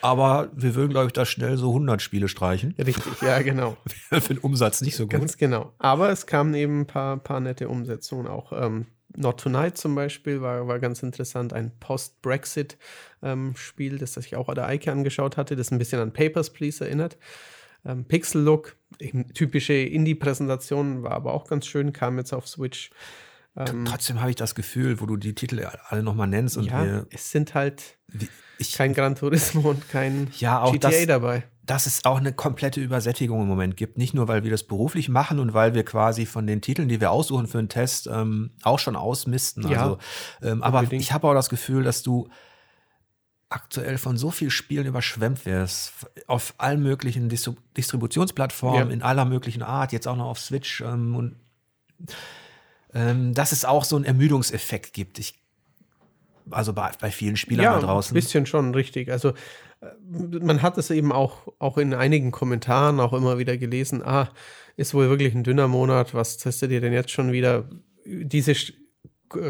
Aber 0.02 0.50
wir 0.54 0.74
würden, 0.74 0.90
glaube 0.90 1.06
ich, 1.06 1.12
da 1.12 1.24
schnell 1.24 1.56
so 1.56 1.68
100 1.68 2.00
Spiele 2.00 2.28
streichen. 2.28 2.74
Richtig, 2.78 3.20
ja, 3.22 3.40
genau. 3.42 3.76
Für 4.10 4.20
den 4.20 4.38
Umsatz 4.38 4.80
nicht 4.80 4.96
so 4.96 5.04
gut. 5.04 5.12
Ganz 5.12 5.36
genau. 5.36 5.72
Aber 5.78 6.10
es 6.10 6.26
kamen 6.26 6.54
eben 6.54 6.82
ein 6.82 6.86
paar, 6.86 7.16
paar 7.16 7.40
nette 7.40 7.68
Umsetzungen 7.68 8.26
auch. 8.26 8.52
Ähm, 8.52 8.86
Not 9.16 9.40
Tonight 9.40 9.78
zum 9.78 9.94
Beispiel 9.94 10.40
war, 10.40 10.66
war 10.68 10.78
ganz 10.78 11.02
interessant. 11.02 11.52
Ein 11.52 11.72
Post-Brexit-Spiel, 11.80 13.92
ähm, 13.92 13.98
das 13.98 14.14
sich 14.14 14.36
auch 14.36 14.52
der 14.54 14.66
Eike 14.66 14.92
angeschaut 14.92 15.36
hatte, 15.36 15.56
das 15.56 15.70
ein 15.70 15.78
bisschen 15.78 16.00
an 16.00 16.12
Papers, 16.12 16.52
Please 16.52 16.84
erinnert. 16.84 17.16
Ähm, 17.84 18.04
Pixel-Look, 18.04 18.76
typische 19.34 19.74
Indie-Präsentation, 19.74 21.02
war 21.02 21.12
aber 21.12 21.32
auch 21.32 21.48
ganz 21.48 21.66
schön, 21.66 21.92
kam 21.92 22.18
jetzt 22.18 22.32
auf 22.32 22.48
Switch. 22.48 22.90
Ähm, 23.56 23.84
Trotzdem 23.86 24.20
habe 24.20 24.30
ich 24.30 24.36
das 24.36 24.54
Gefühl, 24.54 25.00
wo 25.00 25.06
du 25.06 25.16
die 25.16 25.34
Titel 25.34 25.66
alle 25.88 26.02
nochmal 26.02 26.28
nennst. 26.28 26.56
Und 26.56 26.64
ja, 26.64 27.06
es 27.10 27.30
sind 27.30 27.54
halt 27.54 27.98
ich, 28.58 28.72
kein 28.72 28.92
Gran 28.92 29.14
Turismo 29.14 29.70
und 29.70 29.88
kein 29.88 30.28
ja, 30.38 30.70
GTA 30.70 30.90
das, 30.90 31.06
dabei 31.06 31.44
dass 31.66 31.86
es 31.86 32.04
auch 32.04 32.18
eine 32.18 32.32
komplette 32.32 32.80
Übersättigung 32.80 33.42
im 33.42 33.48
Moment 33.48 33.76
gibt. 33.76 33.98
Nicht 33.98 34.14
nur, 34.14 34.28
weil 34.28 34.44
wir 34.44 34.50
das 34.52 34.62
beruflich 34.62 35.08
machen 35.08 35.40
und 35.40 35.52
weil 35.52 35.74
wir 35.74 35.84
quasi 35.84 36.24
von 36.24 36.46
den 36.46 36.62
Titeln, 36.62 36.88
die 36.88 37.00
wir 37.00 37.10
aussuchen 37.10 37.48
für 37.48 37.58
einen 37.58 37.68
Test, 37.68 38.06
ähm, 38.06 38.52
auch 38.62 38.78
schon 38.78 38.94
ausmisten. 38.94 39.68
Ja, 39.68 39.82
also, 39.82 39.98
ähm, 40.42 40.62
aber 40.62 40.90
ich 40.92 41.12
habe 41.12 41.26
auch 41.26 41.34
das 41.34 41.48
Gefühl, 41.48 41.82
dass 41.82 42.04
du 42.04 42.28
aktuell 43.48 43.98
von 43.98 44.16
so 44.16 44.30
vielen 44.30 44.50
Spielen 44.50 44.86
überschwemmt 44.86 45.44
wirst. 45.44 45.92
Auf 46.28 46.54
allen 46.58 46.82
möglichen 46.82 47.28
Distrib 47.28 47.58
Distributionsplattformen, 47.76 48.88
ja. 48.88 48.94
in 48.94 49.02
aller 49.02 49.24
möglichen 49.24 49.62
Art, 49.62 49.92
jetzt 49.92 50.06
auch 50.06 50.16
noch 50.16 50.26
auf 50.26 50.38
Switch. 50.38 50.80
Ähm, 50.82 51.16
und 51.16 51.36
ähm, 52.94 53.34
dass 53.34 53.50
es 53.50 53.64
auch 53.64 53.84
so 53.84 53.96
einen 53.96 54.04
Ermüdungseffekt 54.04 54.92
gibt. 54.92 55.18
Ich 55.18 55.34
also 56.50 56.72
bei, 56.72 56.92
bei 57.00 57.10
vielen 57.10 57.36
Spielern 57.36 57.64
ja, 57.64 57.74
da 57.74 57.80
draußen. 57.80 58.12
Ein 58.12 58.14
bisschen 58.14 58.46
schon 58.46 58.72
richtig. 58.74 59.10
Also 59.10 59.34
man 60.08 60.62
hat 60.62 60.78
es 60.78 60.90
eben 60.90 61.12
auch, 61.12 61.48
auch 61.58 61.78
in 61.78 61.94
einigen 61.94 62.30
Kommentaren 62.30 63.00
auch 63.00 63.12
immer 63.12 63.38
wieder 63.38 63.56
gelesen, 63.56 64.02
ah, 64.04 64.30
ist 64.76 64.94
wohl 64.94 65.08
wirklich 65.08 65.34
ein 65.34 65.44
dünner 65.44 65.68
Monat, 65.68 66.14
was 66.14 66.38
testet 66.38 66.70
ihr 66.70 66.80
denn 66.80 66.92
jetzt 66.92 67.10
schon 67.10 67.32
wieder? 67.32 67.68
Diese 68.04 68.54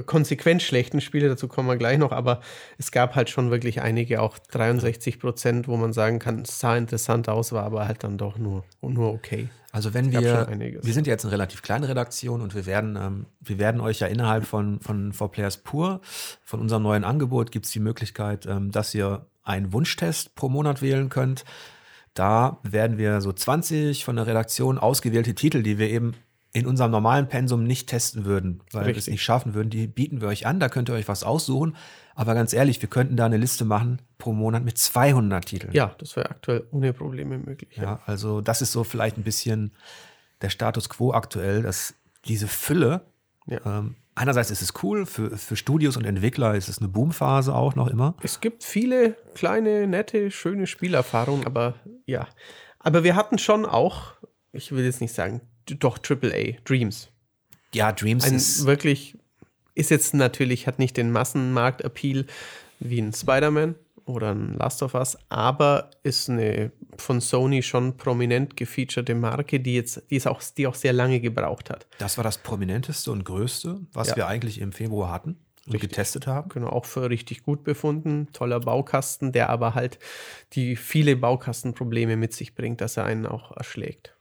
konsequent 0.06 0.62
schlechten 0.62 1.00
Spiele, 1.00 1.28
dazu 1.28 1.48
kommen 1.48 1.68
wir 1.68 1.76
gleich 1.76 1.98
noch, 1.98 2.12
aber 2.12 2.40
es 2.78 2.90
gab 2.90 3.14
halt 3.14 3.28
schon 3.28 3.50
wirklich 3.50 3.82
einige, 3.82 4.22
auch 4.22 4.38
63 4.38 5.18
Prozent, 5.18 5.68
wo 5.68 5.76
man 5.76 5.92
sagen 5.92 6.18
kann, 6.18 6.40
es 6.40 6.58
sah 6.60 6.76
interessant 6.76 7.28
aus, 7.28 7.52
war 7.52 7.64
aber 7.64 7.86
halt 7.86 8.02
dann 8.02 8.16
doch 8.16 8.38
nur, 8.38 8.64
nur 8.80 9.12
okay. 9.12 9.48
Also 9.72 9.92
wenn 9.92 10.10
wir, 10.10 10.48
wir 10.80 10.92
sind 10.94 11.06
jetzt 11.06 11.26
eine 11.26 11.32
relativ 11.32 11.60
kleine 11.60 11.86
Redaktion 11.88 12.40
und 12.40 12.54
wir 12.54 12.64
werden, 12.64 12.96
ähm, 12.96 13.26
wir 13.40 13.58
werden 13.58 13.82
euch 13.82 14.00
ja 14.00 14.06
innerhalb 14.06 14.46
von, 14.46 14.80
von 14.80 15.12
For 15.12 15.30
Players 15.30 15.58
Pur, 15.58 16.00
von 16.42 16.60
unserem 16.60 16.82
neuen 16.82 17.04
Angebot, 17.04 17.52
gibt 17.52 17.66
es 17.66 17.72
die 17.72 17.80
Möglichkeit, 17.80 18.46
ähm, 18.46 18.70
dass 18.70 18.94
ihr 18.94 19.26
einen 19.46 19.72
Wunschtest 19.72 20.34
pro 20.34 20.48
Monat 20.48 20.82
wählen 20.82 21.08
könnt. 21.08 21.44
Da 22.14 22.58
werden 22.62 22.98
wir 22.98 23.20
so 23.20 23.32
20 23.32 24.04
von 24.04 24.16
der 24.16 24.26
Redaktion 24.26 24.78
ausgewählte 24.78 25.34
Titel, 25.34 25.62
die 25.62 25.78
wir 25.78 25.88
eben 25.90 26.14
in 26.52 26.66
unserem 26.66 26.90
normalen 26.90 27.28
Pensum 27.28 27.64
nicht 27.64 27.86
testen 27.86 28.24
würden, 28.24 28.62
weil 28.72 28.84
Richtig. 28.84 28.94
wir 28.94 29.00
es 29.00 29.06
nicht 29.08 29.22
schaffen 29.22 29.52
würden, 29.52 29.68
die 29.68 29.86
bieten 29.86 30.22
wir 30.22 30.28
euch 30.28 30.46
an, 30.46 30.58
da 30.58 30.70
könnt 30.70 30.88
ihr 30.88 30.94
euch 30.94 31.06
was 31.06 31.22
aussuchen. 31.22 31.76
Aber 32.14 32.34
ganz 32.34 32.54
ehrlich, 32.54 32.80
wir 32.80 32.88
könnten 32.88 33.14
da 33.16 33.26
eine 33.26 33.36
Liste 33.36 33.66
machen 33.66 34.00
pro 34.16 34.32
Monat 34.32 34.64
mit 34.64 34.78
200 34.78 35.44
Titeln. 35.44 35.74
Ja, 35.74 35.94
das 35.98 36.16
wäre 36.16 36.30
aktuell 36.30 36.66
ohne 36.70 36.94
Probleme 36.94 37.36
möglich. 37.36 37.76
Ja, 37.76 37.82
ja, 37.82 38.00
also 38.06 38.40
das 38.40 38.62
ist 38.62 38.72
so 38.72 38.84
vielleicht 38.84 39.18
ein 39.18 39.22
bisschen 39.22 39.72
der 40.40 40.48
Status 40.48 40.88
quo 40.88 41.12
aktuell, 41.12 41.62
dass 41.62 41.94
diese 42.24 42.48
Fülle, 42.48 43.02
ja. 43.46 43.60
ähm, 43.66 43.96
einerseits 44.16 44.50
ist 44.50 44.62
es 44.62 44.72
cool, 44.82 45.06
für, 45.06 45.36
für 45.36 45.56
Studios 45.56 45.96
und 45.96 46.04
Entwickler 46.04 46.56
ist 46.56 46.68
es 46.68 46.78
eine 46.78 46.88
Boomphase 46.88 47.54
auch 47.54 47.76
noch 47.76 47.86
immer. 47.86 48.16
Es 48.22 48.40
gibt 48.40 48.64
viele 48.64 49.16
kleine, 49.34 49.86
nette, 49.86 50.30
schöne 50.32 50.66
Spielerfahrungen, 50.66 51.46
aber 51.46 51.74
ja. 52.06 52.26
Aber 52.80 53.04
wir 53.04 53.14
hatten 53.14 53.38
schon 53.38 53.64
auch, 53.64 54.14
ich 54.52 54.72
will 54.72 54.84
jetzt 54.84 55.00
nicht 55.00 55.14
sagen 55.14 55.40
doch 55.78 55.98
AAA, 55.98 56.58
Dreams. 56.64 57.08
Ja, 57.74 57.92
Dreams 57.92 58.24
ein 58.24 58.34
ist 58.34 58.66
wirklich 58.66 59.18
ist 59.74 59.90
jetzt 59.90 60.14
natürlich 60.14 60.66
hat 60.66 60.78
nicht 60.78 60.96
den 60.96 61.12
Massenmarkt-Appeal 61.12 62.26
wie 62.80 62.98
ein 62.98 63.12
Spider-Man 63.12 63.74
oder 64.06 64.32
ein 64.34 64.54
Last 64.54 64.82
of 64.82 64.94
Us, 64.94 65.18
aber 65.28 65.90
ist 66.02 66.30
eine 66.30 66.72
von 66.96 67.20
Sony 67.20 67.62
schon 67.62 67.96
prominent 67.96 68.56
gefeaturete 68.56 69.14
Marke, 69.14 69.60
die 69.60 69.74
jetzt 69.74 70.02
die 70.10 70.16
ist 70.16 70.26
auch 70.26 70.42
die 70.56 70.66
auch 70.66 70.74
sehr 70.74 70.92
lange 70.92 71.20
gebraucht 71.20 71.70
hat. 71.70 71.86
Das 71.98 72.16
war 72.16 72.24
das 72.24 72.38
prominenteste 72.38 73.10
und 73.10 73.24
größte, 73.24 73.80
was 73.92 74.10
ja. 74.10 74.16
wir 74.16 74.26
eigentlich 74.28 74.60
im 74.60 74.72
Februar 74.72 75.10
hatten 75.12 75.36
und 75.66 75.72
richtig. 75.72 75.90
getestet 75.90 76.26
haben. 76.26 76.48
Genau, 76.48 76.68
auch 76.68 76.84
für 76.84 77.10
richtig 77.10 77.42
gut 77.42 77.64
befunden. 77.64 78.28
Toller 78.32 78.60
Baukasten, 78.60 79.32
der 79.32 79.50
aber 79.50 79.74
halt 79.74 79.98
die 80.52 80.76
viele 80.76 81.16
Baukastenprobleme 81.16 82.16
mit 82.16 82.32
sich 82.32 82.54
bringt, 82.54 82.80
dass 82.80 82.96
er 82.96 83.04
einen 83.04 83.26
auch 83.26 83.56
erschlägt. 83.56 84.15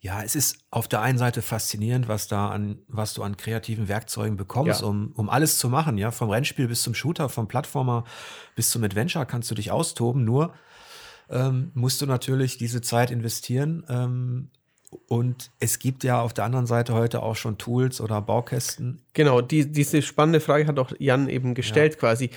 Ja, 0.00 0.22
es 0.22 0.36
ist 0.36 0.58
auf 0.70 0.86
der 0.86 1.00
einen 1.00 1.18
Seite 1.18 1.42
faszinierend, 1.42 2.06
was 2.06 2.28
da 2.28 2.50
an, 2.50 2.78
was 2.86 3.14
du 3.14 3.24
an 3.24 3.36
kreativen 3.36 3.88
Werkzeugen 3.88 4.36
bekommst, 4.36 4.82
ja. 4.82 4.86
um, 4.86 5.12
um 5.16 5.28
alles 5.28 5.58
zu 5.58 5.68
machen, 5.68 5.98
ja. 5.98 6.12
Vom 6.12 6.30
Rennspiel 6.30 6.68
bis 6.68 6.82
zum 6.82 6.94
Shooter, 6.94 7.28
vom 7.28 7.48
Plattformer 7.48 8.04
bis 8.54 8.70
zum 8.70 8.84
Adventure 8.84 9.26
kannst 9.26 9.50
du 9.50 9.56
dich 9.56 9.72
austoben. 9.72 10.24
Nur 10.24 10.54
ähm, 11.30 11.72
musst 11.74 12.00
du 12.00 12.06
natürlich 12.06 12.58
diese 12.58 12.80
Zeit 12.80 13.10
investieren. 13.10 13.84
Ähm, 13.88 14.50
und 15.08 15.50
es 15.58 15.80
gibt 15.80 16.04
ja 16.04 16.20
auf 16.20 16.32
der 16.32 16.44
anderen 16.44 16.66
Seite 16.66 16.94
heute 16.94 17.22
auch 17.22 17.36
schon 17.36 17.58
Tools 17.58 18.00
oder 18.00 18.22
Baukästen. 18.22 19.02
Genau, 19.12 19.40
die, 19.40 19.70
diese 19.70 20.00
spannende 20.00 20.40
Frage 20.40 20.66
hat 20.66 20.78
auch 20.78 20.92
Jan 20.98 21.28
eben 21.28 21.54
gestellt, 21.54 21.94
ja. 21.94 21.98
quasi. 21.98 22.30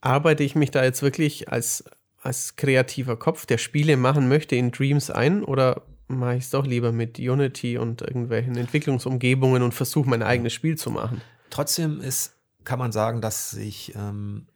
Arbeite 0.00 0.42
ich 0.42 0.54
mich 0.54 0.70
da 0.72 0.82
jetzt 0.82 1.02
wirklich 1.02 1.52
als, 1.52 1.84
als 2.20 2.56
kreativer 2.56 3.16
Kopf, 3.16 3.46
der 3.46 3.58
Spiele 3.58 3.96
machen 3.96 4.28
möchte, 4.28 4.56
in 4.56 4.72
Dreams 4.72 5.10
ein 5.10 5.44
oder 5.44 5.82
mache 6.16 6.36
ich 6.36 6.44
es 6.44 6.50
doch 6.50 6.66
lieber 6.66 6.92
mit 6.92 7.18
Unity 7.18 7.78
und 7.78 8.02
irgendwelchen 8.02 8.56
Entwicklungsumgebungen 8.56 9.62
und 9.62 9.72
versuche 9.72 10.08
mein 10.08 10.22
eigenes 10.22 10.52
Spiel 10.52 10.76
zu 10.76 10.90
machen. 10.90 11.20
Trotzdem 11.50 12.00
ist, 12.00 12.34
kann 12.64 12.78
man 12.78 12.92
sagen, 12.92 13.20
dass 13.20 13.50
sich 13.50 13.94
ähm, 13.94 14.46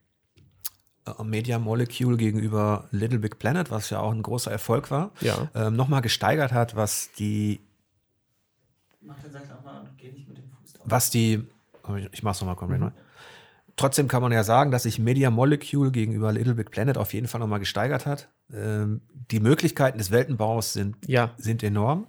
äh, 1.06 1.22
Media 1.24 1.58
Molecule 1.58 2.16
gegenüber 2.16 2.88
Little 2.90 3.18
Big 3.18 3.38
Planet, 3.38 3.70
was 3.70 3.90
ja 3.90 4.00
auch 4.00 4.12
ein 4.12 4.22
großer 4.22 4.50
Erfolg 4.50 4.90
war, 4.90 5.12
ja. 5.20 5.50
ähm, 5.54 5.76
nochmal 5.76 6.02
gesteigert 6.02 6.52
hat, 6.52 6.76
was 6.76 7.12
die 7.12 7.60
was 10.86 11.10
die, 11.10 11.44
ich 12.12 12.22
mach's 12.22 12.40
nochmal, 12.40 12.56
komm, 12.56 12.70
mhm. 12.70 12.92
Trotzdem 13.76 14.08
kann 14.08 14.22
man 14.22 14.32
ja 14.32 14.42
sagen, 14.42 14.70
dass 14.70 14.84
sich 14.84 14.98
Media 14.98 15.30
Molecule 15.30 15.90
gegenüber 15.90 16.32
Little 16.32 16.54
Big 16.54 16.70
Planet 16.70 16.96
auf 16.96 17.12
jeden 17.12 17.28
Fall 17.28 17.40
nochmal 17.40 17.58
gesteigert 17.58 18.06
hat. 18.06 18.28
Ähm, 18.52 19.02
die 19.30 19.40
Möglichkeiten 19.40 19.98
des 19.98 20.10
Weltenbaus 20.10 20.72
sind, 20.72 20.96
ja. 21.06 21.34
sind 21.36 21.62
enorm. 21.62 22.06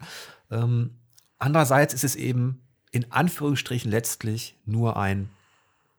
Ähm, 0.49 0.95
andererseits 1.38 1.93
ist 1.93 2.05
es 2.05 2.15
eben 2.15 2.61
in 2.91 3.11
Anführungsstrichen 3.11 3.91
letztlich 3.91 4.57
nur 4.65 4.95
ein 4.95 5.30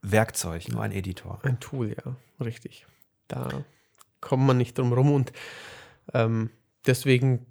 Werkzeug, 0.00 0.68
nur 0.68 0.82
ein 0.82 0.92
Editor. 0.92 1.38
Ein 1.42 1.60
Tool, 1.60 1.94
ja, 1.94 2.16
richtig. 2.44 2.86
Da 3.26 3.48
kommt 4.20 4.46
man 4.46 4.56
nicht 4.56 4.78
drum 4.78 4.92
rum 4.94 5.12
und 5.12 5.32
ähm, 6.14 6.50
deswegen 6.86 7.44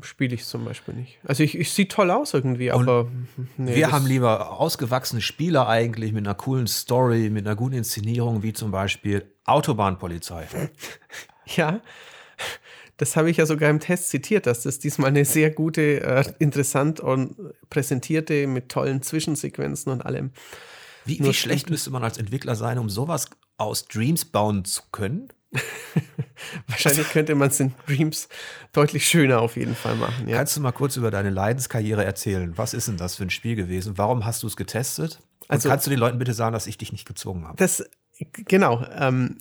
spiele 0.00 0.34
ich 0.34 0.44
zum 0.44 0.64
Beispiel 0.64 0.94
nicht. 0.94 1.18
Also 1.24 1.42
ich, 1.42 1.58
ich 1.58 1.72
sieht 1.72 1.92
toll 1.92 2.10
aus 2.10 2.32
irgendwie, 2.32 2.70
aber 2.70 3.10
nee, 3.56 3.76
wir 3.76 3.92
haben 3.92 4.06
lieber 4.06 4.58
ausgewachsene 4.58 5.20
Spieler 5.20 5.68
eigentlich 5.68 6.12
mit 6.12 6.26
einer 6.26 6.34
coolen 6.34 6.66
Story, 6.66 7.28
mit 7.30 7.46
einer 7.46 7.56
guten 7.56 7.76
Inszenierung, 7.76 8.42
wie 8.42 8.52
zum 8.52 8.70
Beispiel 8.70 9.30
Autobahnpolizei. 9.44 10.46
ja, 11.56 11.80
das 12.96 13.16
habe 13.16 13.30
ich 13.30 13.36
ja 13.36 13.46
sogar 13.46 13.68
im 13.70 13.80
Test 13.80 14.08
zitiert, 14.08 14.46
dass 14.46 14.62
das 14.62 14.78
diesmal 14.78 15.08
eine 15.08 15.24
sehr 15.24 15.50
gute, 15.50 16.00
äh, 16.00 16.24
interessant 16.38 17.00
und 17.00 17.36
präsentierte 17.68 18.46
mit 18.46 18.70
tollen 18.70 19.02
Zwischensequenzen 19.02 19.92
und 19.92 20.00
allem. 20.00 20.30
Wie, 21.04 21.22
wie 21.22 21.34
schlecht 21.34 21.68
müsste 21.68 21.90
man 21.90 22.02
als 22.02 22.16
Entwickler 22.16 22.54
sein, 22.54 22.78
um 22.78 22.88
sowas 22.88 23.28
aus 23.58 23.86
Dreams 23.86 24.24
bauen 24.24 24.64
zu 24.64 24.82
können? 24.92 25.28
Wahrscheinlich 26.66 27.08
könnte 27.10 27.34
man 27.34 27.48
es 27.48 27.60
in 27.60 27.74
Dreams 27.86 28.28
deutlich 28.72 29.06
schöner 29.06 29.40
auf 29.40 29.56
jeden 29.56 29.74
Fall 29.74 29.94
machen. 29.96 30.28
Ja. 30.28 30.38
Kannst 30.38 30.56
du 30.56 30.60
mal 30.60 30.72
kurz 30.72 30.96
über 30.96 31.10
deine 31.10 31.30
Leidenskarriere 31.30 32.04
erzählen? 32.04 32.52
Was 32.56 32.74
ist 32.74 32.88
denn 32.88 32.96
das 32.96 33.16
für 33.16 33.24
ein 33.24 33.30
Spiel 33.30 33.56
gewesen? 33.56 33.98
Warum 33.98 34.24
hast 34.24 34.42
du 34.42 34.46
es 34.46 34.56
getestet? 34.56 35.20
Und 35.42 35.50
also, 35.50 35.68
kannst 35.68 35.86
du 35.86 35.90
den 35.90 35.98
Leuten 35.98 36.18
bitte 36.18 36.34
sagen, 36.34 36.52
dass 36.52 36.66
ich 36.66 36.78
dich 36.78 36.92
nicht 36.92 37.06
gezwungen 37.06 37.46
habe? 37.46 37.56
Das, 37.56 37.84
genau. 38.32 38.84
Ähm, 38.96 39.38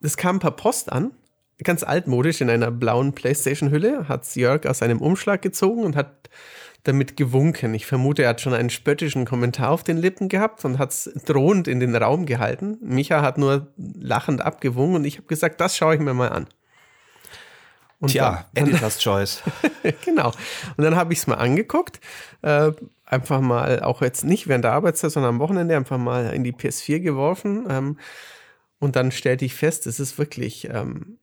das 0.00 0.16
kam 0.16 0.40
per 0.40 0.50
Post 0.50 0.90
an, 0.90 1.12
ganz 1.62 1.82
altmodisch 1.82 2.40
in 2.40 2.50
einer 2.50 2.70
blauen 2.70 3.12
Playstation-Hülle, 3.12 4.08
hat 4.08 4.34
Jörg 4.34 4.66
aus 4.66 4.78
seinem 4.78 5.00
Umschlag 5.00 5.42
gezogen 5.42 5.84
und 5.84 5.96
hat 5.96 6.28
damit 6.84 7.16
gewunken. 7.16 7.74
Ich 7.74 7.86
vermute, 7.86 8.22
er 8.24 8.30
hat 8.30 8.40
schon 8.40 8.54
einen 8.54 8.70
spöttischen 8.70 9.24
Kommentar 9.24 9.70
auf 9.70 9.84
den 9.84 9.96
Lippen 9.96 10.28
gehabt 10.28 10.64
und 10.64 10.78
hat 10.78 10.90
es 10.90 11.10
drohend 11.24 11.68
in 11.68 11.80
den 11.80 11.94
Raum 11.94 12.26
gehalten. 12.26 12.78
Micha 12.80 13.22
hat 13.22 13.38
nur 13.38 13.72
lachend 13.76 14.40
abgewungen 14.40 14.96
und 14.96 15.04
ich 15.04 15.18
habe 15.18 15.26
gesagt, 15.26 15.60
das 15.60 15.76
schaue 15.76 15.94
ich 15.94 16.00
mir 16.00 16.14
mal 16.14 16.30
an. 16.30 16.48
Und 18.00 18.10
Tja, 18.10 18.46
dann, 18.52 18.66
Editor's 18.66 18.98
Choice. 18.98 19.42
genau. 20.04 20.32
Und 20.76 20.82
dann 20.82 20.96
habe 20.96 21.12
ich 21.12 21.20
es 21.20 21.28
mal 21.28 21.36
angeguckt. 21.36 22.00
Äh, 22.42 22.72
einfach 23.06 23.40
mal, 23.40 23.80
auch 23.80 24.02
jetzt 24.02 24.24
nicht 24.24 24.48
während 24.48 24.64
der 24.64 24.72
Arbeitszeit, 24.72 25.12
sondern 25.12 25.36
am 25.36 25.38
Wochenende 25.38 25.76
einfach 25.76 25.98
mal 25.98 26.34
in 26.34 26.42
die 26.42 26.52
PS4 26.52 26.98
geworfen. 26.98 27.64
Ähm, 27.70 27.98
und 28.80 28.96
dann 28.96 29.12
stellte 29.12 29.44
ich 29.44 29.54
fest, 29.54 29.86
es 29.86 30.00
ist 30.00 30.18
wirklich, 30.18 30.68
ähm, 30.68 31.18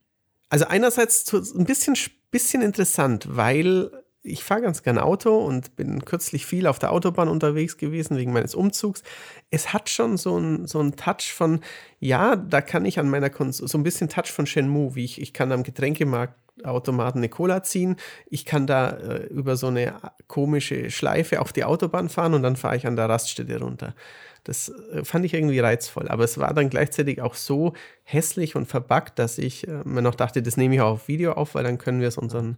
also 0.48 0.68
einerseits 0.68 1.34
ein 1.34 1.66
bisschen, 1.66 1.98
bisschen 2.32 2.62
interessant, 2.62 3.28
weil 3.30 3.92
ich 4.22 4.44
fahre 4.44 4.62
ganz 4.62 4.84
gern 4.84 4.98
Auto 4.98 5.38
und 5.38 5.76
bin 5.76 6.04
kürzlich 6.04 6.46
viel 6.46 6.68
auf 6.68 6.80
der 6.80 6.92
Autobahn 6.92 7.30
unterwegs 7.30 7.78
gewesen 7.78 8.18
wegen 8.18 8.34
meines 8.34 8.54
Umzugs. 8.54 9.04
Es 9.50 9.72
hat 9.74 9.90
schon 9.90 10.18
so 10.18 10.36
einen 10.36 10.68
so 10.68 10.90
Touch 10.92 11.34
von, 11.34 11.62
ja, 12.00 12.36
da 12.36 12.62
kann 12.62 12.86
ich 12.86 13.00
an 13.00 13.10
meiner 13.10 13.30
Kons 13.30 13.58
so 13.58 13.78
ein 13.78 13.84
bisschen 13.84 14.10
Touch 14.10 14.32
von 14.32 14.46
Shenmue, 14.46 14.96
wie 14.96 15.06
ich, 15.06 15.22
ich 15.22 15.34
kann 15.34 15.52
am 15.54 15.64
Getränkemarktautomaten 15.64 17.20
eine 17.20 17.30
Cola 17.30 17.64
ziehen, 17.64 17.96
ich 18.30 18.46
kann 18.46 18.68
da 18.68 18.90
äh, 18.90 19.26
über 19.28 19.56
so 19.56 19.68
eine 19.68 19.96
komische 20.28 20.92
Schleife 20.92 21.40
auf 21.40 21.54
die 21.54 21.64
Autobahn 21.64 22.10
fahren 22.10 22.34
und 22.34 22.44
dann 22.44 22.58
fahre 22.58 22.76
ich 22.76 22.86
an 22.86 22.98
der 22.98 23.08
Raststätte 23.08 23.60
runter. 23.60 23.96
Das 24.44 24.70
äh, 24.92 25.06
fand 25.06 25.24
ich 25.24 25.34
irgendwie 25.34 25.60
reizvoll, 25.60 26.10
aber 26.10 26.26
es 26.26 26.38
war 26.38 26.54
dann 26.54 26.70
gleichzeitig 26.70 27.22
auch 27.22 27.36
so 27.36 27.74
hässlich 28.04 28.58
und 28.58 28.66
verbuggt, 28.66 29.18
dass 29.18 29.38
ich 29.38 29.66
äh, 29.66 29.82
mir 29.86 30.02
noch 30.02 30.16
dachte, 30.16 30.42
das 30.42 30.58
nehme 30.58 30.76
ich 30.76 30.82
auch 30.82 30.94
auf 30.94 31.08
Video 31.08 31.34
auf, 31.34 31.56
weil 31.56 31.64
dann 31.64 31.78
können 31.78 32.02
wir 32.02 32.08
es 32.10 32.18
unseren 32.18 32.58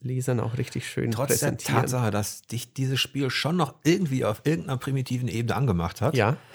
Lesern 0.00 0.40
auch 0.40 0.56
richtig 0.56 0.88
schön 0.88 1.10
Trotz 1.10 1.28
präsentieren. 1.28 1.74
der 1.74 1.82
Tatsache, 1.82 2.10
dass 2.10 2.42
dich 2.42 2.72
dieses 2.72 2.98
Spiel 3.00 3.30
schon 3.30 3.56
noch 3.56 3.74
irgendwie 3.84 4.24
auf 4.24 4.42
irgendeiner 4.44 4.78
primitiven 4.78 5.28
Ebene 5.28 5.54
angemacht 5.54 6.00
hat. 6.00 6.14
Ja. 6.14 6.36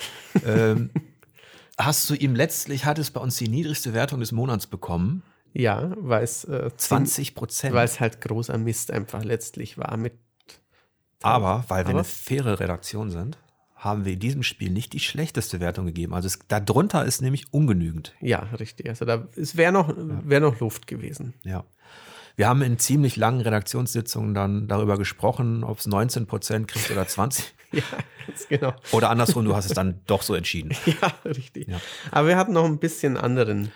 Ähm, 0.46 0.90
hast 1.78 2.10
du 2.10 2.14
ihm 2.14 2.36
letztlich, 2.36 2.84
hat 2.84 3.00
es 3.00 3.10
bei 3.10 3.22
uns 3.22 3.38
die 3.38 3.48
niedrigste 3.48 3.94
Wertung 3.94 4.20
des 4.20 4.34
Monats 4.34 4.68
bekommen. 4.68 5.24
Ja, 5.54 5.94
weil 5.96 6.26
es 6.26 6.44
äh, 6.44 6.70
20 6.76 7.36
Prozent. 7.36 7.74
Weil 7.74 7.86
es 7.86 8.02
halt 8.02 8.20
großer 8.20 8.58
Mist 8.58 8.92
einfach 8.92 9.24
letztlich 9.24 9.78
war 9.78 9.96
mit. 9.96 10.14
Aber 11.22 11.64
weil 11.70 11.86
wir 11.86 11.92
eine 11.92 12.04
faire 12.04 12.60
Redaktion 12.60 13.12
sind, 13.12 13.38
haben 13.76 14.04
wir 14.04 14.14
in 14.14 14.20
diesem 14.20 14.44
Spiel 14.44 14.72
nicht 14.72 14.92
die 14.92 15.00
schlechteste 15.00 15.62
Wertung 15.62 15.86
gegeben. 15.86 16.14
Also 16.14 16.28
es, 16.28 16.40
darunter 16.50 17.06
ist 17.06 17.22
nämlich 17.22 17.54
ungenügend. 17.54 18.14
Ja, 18.20 18.40
richtig. 18.60 18.90
Also 18.90 19.06
da 19.06 19.28
wäre 19.36 19.72
noch, 19.72 19.94
wär 19.96 20.42
noch 20.42 20.60
Luft 20.60 20.88
gewesen. 20.88 21.34
Ja. 21.44 21.64
Wir 22.36 22.50
haben 22.50 22.62
in 22.62 22.78
ziemlich 22.78 23.16
langen 23.16 23.42
Redaktionssitzungen 23.42 24.34
dann 24.34 24.68
darüber 24.68 24.98
gesprochen, 24.98 25.64
ob 25.64 25.80
es 25.80 25.88
19 25.88 26.28
Prozent 26.28 26.68
kriegt 26.68 26.92
oder 26.92 27.08
20. 27.08 27.54
ja, 27.72 27.84
genau. 28.50 28.74
Oder 28.92 29.10
andersrum, 29.10 29.46
du 29.46 29.56
hast 29.56 29.66
es 29.66 29.74
dann 29.74 30.02
doch 30.06 30.22
so 30.22 30.36
entschieden. 30.36 30.76
Ja, 30.86 31.14
richtig. 31.26 31.68
Ja. 31.68 31.80
Aber 32.12 32.28
wir 32.28 32.38
hatten 32.38 32.54
noch 32.54 32.66
ein 32.66 32.80
bisschen 32.80 33.18
anderen. 33.18 33.72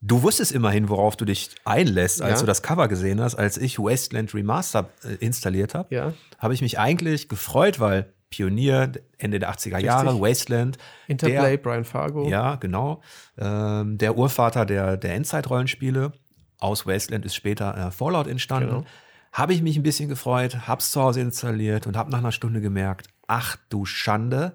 Du 0.00 0.22
wusstest 0.22 0.52
immerhin, 0.52 0.88
worauf 0.88 1.16
du 1.16 1.24
dich 1.26 1.50
einlässt, 1.64 2.22
als 2.22 2.40
ja. 2.40 2.40
du 2.40 2.46
das 2.46 2.62
Cover 2.62 2.88
gesehen 2.88 3.20
hast, 3.20 3.34
als 3.34 3.58
ich 3.58 3.78
Wasteland 3.78 4.34
Remaster 4.34 4.88
äh, 5.04 5.14
installiert 5.16 5.74
habe. 5.74 5.94
Ja. 5.94 6.14
Habe 6.38 6.54
ich 6.54 6.62
mich 6.62 6.78
eigentlich 6.78 7.28
gefreut, 7.28 7.80
weil 7.80 8.12
Pionier, 8.30 8.92
Ende 9.18 9.38
der 9.40 9.52
80er 9.52 9.78
Jahre, 9.78 10.12
Richtig. 10.12 10.22
Wasteland. 10.22 10.78
Interplay, 11.08 11.50
der, 11.50 11.56
Brian 11.58 11.84
Fargo. 11.84 12.28
Ja, 12.28 12.54
genau. 12.56 13.02
Ähm, 13.36 13.98
der 13.98 14.16
Urvater 14.16 14.64
der, 14.64 14.96
der 14.96 15.14
Endzeit-Rollenspiele. 15.14 16.12
Aus 16.60 16.86
Wasteland 16.86 17.24
ist 17.24 17.34
später 17.34 17.76
äh, 17.76 17.90
Fallout 17.90 18.26
entstanden. 18.26 18.68
Genau. 18.68 18.86
Habe 19.32 19.54
ich 19.54 19.62
mich 19.62 19.76
ein 19.76 19.82
bisschen 19.82 20.08
gefreut, 20.08 20.68
hab's 20.68 20.90
zu 20.90 21.00
Hause 21.00 21.20
installiert 21.20 21.86
und 21.86 21.96
habe 21.96 22.10
nach 22.10 22.18
einer 22.18 22.32
Stunde 22.32 22.60
gemerkt, 22.60 23.08
ach 23.26 23.56
du 23.68 23.86
Schande, 23.86 24.54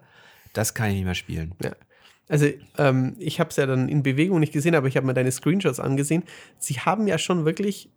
das 0.54 0.74
kann 0.74 0.90
ich 0.90 0.96
nicht 0.96 1.06
mehr 1.06 1.16
spielen. 1.16 1.56
Ja. 1.64 1.72
Also 2.28 2.48
ähm, 2.78 3.16
ich 3.20 3.40
habe 3.40 3.52
es 3.52 3.56
ja 3.56 3.66
dann 3.66 3.88
in 3.88 4.04
Bewegung 4.04 4.40
nicht 4.40 4.54
gesehen, 4.54 4.76
aber 4.76 4.88
ich 4.88 4.98
habe 4.98 5.06
mir 5.06 5.14
deine 5.14 5.32
Screenshots 5.32 5.80
angesehen. 5.80 6.24
Sie 6.58 6.76
haben 6.76 7.08
ja 7.08 7.18
schon 7.18 7.46
wirklich 7.46 7.90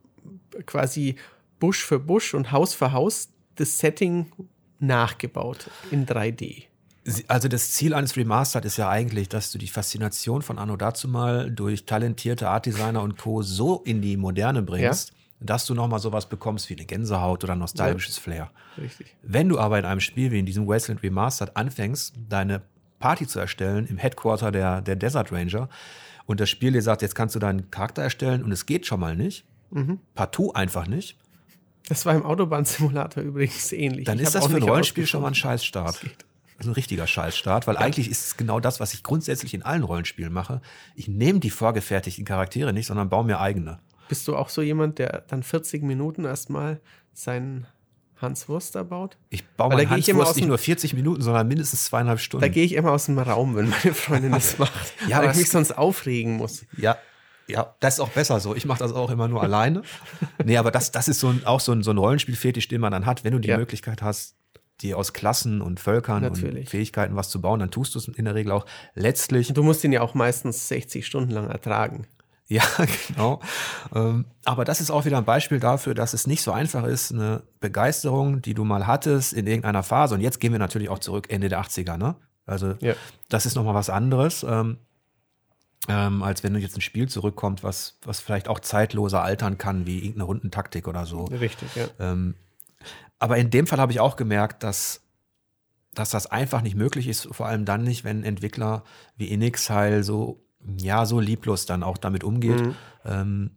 quasi 0.67 1.17
Busch 1.59 1.85
für 1.85 1.99
Busch 1.99 2.35
und 2.35 2.53
Haus 2.53 2.75
für 2.75 2.93
Haus 2.93 3.31
das 3.57 3.79
Setting 3.79 4.27
nachgebaut 4.79 5.71
in 5.91 6.07
3D. 6.07 6.65
Also 7.27 7.49
das 7.49 7.73
Ziel 7.73 7.95
eines 7.95 8.17
Remastered 8.17 8.65
ist 8.65 8.77
ja 8.77 8.89
eigentlich, 8.89 9.29
dass 9.29 9.51
du 9.51 9.59
die 9.59 9.69
Faszination 9.69 10.43
von 10.43 10.59
Anno 10.59 10.77
dazu 10.77 11.09
mal 11.09 11.51
durch 11.51 11.87
talentierte 11.87 12.49
Artdesigner 12.49 13.03
und 13.03 13.17
Co. 13.17 13.43
so 13.43 13.83
in 13.85 14.03
die 14.03 14.17
Moderne 14.17 14.63
bringst, 14.63 15.11
ja? 15.11 15.15
dass 15.41 15.65
du 15.65 15.75
nochmal 15.75 16.01
sowas 16.01 16.29
bekommst 16.29 16.69
wie 16.69 16.75
eine 16.75 16.85
Gänsehaut 16.85 17.45
oder 17.45 17.57
nostalgisches 17.57 18.17
ja. 18.17 18.23
Flair. 18.23 18.51
Richtig. 18.77 19.17
Wenn 19.23 19.49
du 19.49 19.59
aber 19.59 19.79
in 19.79 19.85
einem 19.85 20.01
Spiel 20.01 20.31
wie 20.33 20.39
in 20.39 20.47
diesem 20.47 20.67
Wasteland 20.67 21.03
Remastered 21.03 21.57
anfängst, 21.57 22.15
deine 22.29 22.63
Party 22.99 23.27
zu 23.27 23.39
erstellen 23.39 23.87
im 23.87 23.97
Headquarter 23.97 24.51
der, 24.51 24.83
der 24.83 24.97
Desert 24.97 25.33
Ranger 25.33 25.69
und 26.27 26.41
das 26.41 26.51
Spiel 26.51 26.73
dir 26.73 26.83
sagt, 26.83 27.01
jetzt 27.01 27.15
kannst 27.15 27.35
du 27.35 27.39
deinen 27.39 27.71
Charakter 27.71 28.03
erstellen 28.03 28.43
und 28.43 28.53
es 28.53 28.67
geht 28.67 28.85
schon 28.85 29.01
mal 29.01 29.17
nicht, 29.17 29.47
mhm. 29.71 30.01
partout 30.15 30.53
einfach 30.53 30.87
nicht, 30.87 31.17
das 31.89 32.05
war 32.05 32.15
im 32.15 32.25
Autobahnsimulator 32.25 33.23
übrigens 33.25 33.73
ähnlich. 33.73 34.05
Dann 34.05 34.19
ich 34.19 34.25
ist 34.25 34.35
das 34.35 34.47
für 34.47 34.57
ein 34.57 34.63
Rollenspiel 34.63 35.07
schon 35.07 35.23
mal 35.23 35.29
ein 35.29 35.35
Scheißstart. 35.35 36.01
Ist 36.59 36.67
ein 36.67 36.73
richtiger 36.73 37.07
Scheißstart, 37.07 37.67
weil 37.67 37.77
ja. 37.77 37.81
eigentlich 37.81 38.11
ist 38.11 38.27
es 38.27 38.37
genau 38.37 38.59
das, 38.59 38.81
was 38.81 38.93
ich 38.93 39.05
grundsätzlich 39.05 39.55
in 39.55 39.63
allen 39.63 39.85
Rollenspielen 39.85 40.33
mache. 40.33 40.61
Ich 40.97 41.07
nehme 41.07 41.39
die 41.39 41.51
vorgefertigten 41.51 42.25
Charaktere 42.25 42.73
nicht, 42.73 42.87
sondern 42.87 43.09
baue 43.09 43.25
mir 43.25 43.39
eigene. 43.39 43.79
Bist 44.09 44.27
du 44.27 44.35
auch 44.35 44.49
so 44.49 44.61
jemand, 44.61 44.99
der 44.99 45.25
dann 45.29 45.43
40 45.43 45.83
Minuten 45.83 46.25
erstmal 46.25 46.81
seinen 47.13 47.67
Hans 48.21 48.49
Wurster 48.49 48.83
baut? 48.83 49.17
Ich 49.31 49.47
baue 49.47 49.75
meinen 49.75 49.89
Hans 49.89 50.13
Wurst 50.13 50.35
nicht 50.35 50.49
nur 50.49 50.59
40 50.59 50.95
Minuten, 50.95 51.23
sondern 51.23 51.47
mindestens 51.47 51.85
zweieinhalb 51.85 52.19
Stunden. 52.19 52.43
Da 52.43 52.49
gehe 52.49 52.65
ich 52.65 52.73
immer 52.73 52.91
aus 52.91 53.07
dem 53.07 53.19
Raum, 53.19 53.55
wenn 53.55 53.69
meine 53.69 53.95
Freundin 53.95 54.33
das 54.33 54.59
macht. 54.59 54.95
ja, 55.09 55.19
weil 55.19 55.31
ich 55.31 55.37
mich 55.37 55.51
sonst 55.51 55.79
aufregen 55.79 56.37
muss. 56.37 56.65
Ja, 56.77 56.99
ja, 57.49 57.75
das 57.81 57.95
ist 57.95 58.01
auch 58.01 58.11
besser 58.11 58.41
so. 58.41 58.55
Ich 58.55 58.67
mache 58.67 58.79
das 58.79 58.93
auch 58.93 59.11
immer 59.11 59.27
nur 59.27 59.43
alleine. 59.43 59.83
Nee, 60.45 60.59
aber 60.59 60.71
das, 60.71 60.93
das 60.93 61.09
ist 61.09 61.19
so 61.19 61.29
ein, 61.29 61.47
auch 61.47 61.61
so 61.61 61.73
ein, 61.73 61.83
so 61.83 61.91
ein 61.91 61.99
Rollenspielfetisch, 61.99 62.69
den 62.69 62.81
man 62.81 62.93
dann 62.93 63.07
hat, 63.07 63.25
wenn 63.25 63.33
du 63.33 63.39
die 63.39 63.49
ja. 63.49 63.57
Möglichkeit 63.57 64.03
hast, 64.03 64.37
dir 64.81 64.97
aus 64.97 65.13
Klassen 65.13 65.61
und 65.61 65.81
Völkern 65.81 66.23
Natürlich. 66.23 66.67
und 66.67 66.71
Fähigkeiten 66.71 67.17
was 67.17 67.31
zu 67.31 67.41
bauen, 67.41 67.61
dann 67.61 67.71
tust 67.71 67.95
du 67.95 67.99
es 67.99 68.09
in 68.09 68.25
der 68.25 68.35
Regel 68.35 68.53
auch 68.53 68.67
letztlich. 68.95 69.53
Du 69.53 69.63
musst 69.63 69.85
ihn 69.85 69.93
ja 69.93 70.03
auch 70.03 70.15
meistens 70.15 70.69
60 70.69 71.07
Stunden 71.07 71.31
lang 71.31 71.49
ertragen. 71.49 72.07
Ja, 72.51 72.63
genau. 73.09 73.41
Ähm, 73.95 74.25
aber 74.47 74.65
das 74.65 74.81
ist 74.81 74.91
auch 74.91 75.05
wieder 75.05 75.19
ein 75.19 75.27
Beispiel 75.27 75.61
dafür, 75.61 75.93
dass 75.93 76.15
es 76.15 76.27
nicht 76.27 76.41
so 76.41 76.51
einfach 76.51 76.85
ist, 76.85 77.13
eine 77.13 77.43
Begeisterung, 77.61 78.41
die 78.41 78.55
du 78.55 78.65
mal 78.65 78.87
hattest 78.87 79.35
in 79.35 79.47
irgendeiner 79.47 79.83
Phase. 79.83 80.15
Und 80.15 80.23
jetzt 80.23 80.41
gehen 80.41 80.53
wir 80.53 80.59
natürlich 80.59 80.89
auch 80.89 80.99
zurück 80.99 81.27
Ende 81.29 81.51
der 81.51 81.61
80er, 81.61 81.99
ne? 81.99 82.17
Also 82.47 82.75
ja. 82.81 82.95
das 83.29 83.45
ist 83.45 83.55
nochmal 83.55 83.75
was 83.75 83.91
anderes. 83.91 84.47
Ähm, 84.49 84.79
ähm, 85.89 86.23
als 86.23 86.43
wenn 86.43 86.55
du 86.55 86.61
jetzt 86.61 86.77
ein 86.77 86.81
Spiel 86.81 87.09
zurückkommt, 87.09 87.63
was, 87.63 87.99
was 88.03 88.21
vielleicht 88.21 88.49
auch 88.49 88.61
zeitloser 88.61 89.23
altern 89.23 89.59
kann, 89.59 89.87
wie 89.87 89.99
irgendeine 89.99 90.25
Rundentaktik 90.25 90.89
oder 90.89 91.07
so. 91.07 91.25
Richtig, 91.25 91.69
ja. 91.77 91.87
Aber 93.19 93.37
in 93.37 93.51
dem 93.51 93.67
Fall 93.67 93.81
habe 93.81 93.93
ich 93.93 94.01
auch 94.01 94.17
gemerkt, 94.17 94.63
dass, 94.63 95.03
dass 95.93 96.11
das 96.11 96.27
einfach 96.27 96.63
nicht 96.63 96.77
möglich 96.77 97.09
ist, 97.09 97.29
vor 97.33 97.47
allem 97.47 97.65
dann 97.65 97.83
nicht, 97.83 98.05
wenn 98.05 98.25
Entwickler 98.25 98.85
wie 99.17 99.29
Inixheil 99.29 100.03
so, 100.03 100.45
ja, 100.77 101.07
so 101.07 101.21
lieblos 101.21 101.67
dann 101.67 101.83
auch 101.83 101.99
damit 101.99 102.25
umgeht. 102.25 102.61
Mhm. 102.61 102.75
Ähm, 103.05 103.51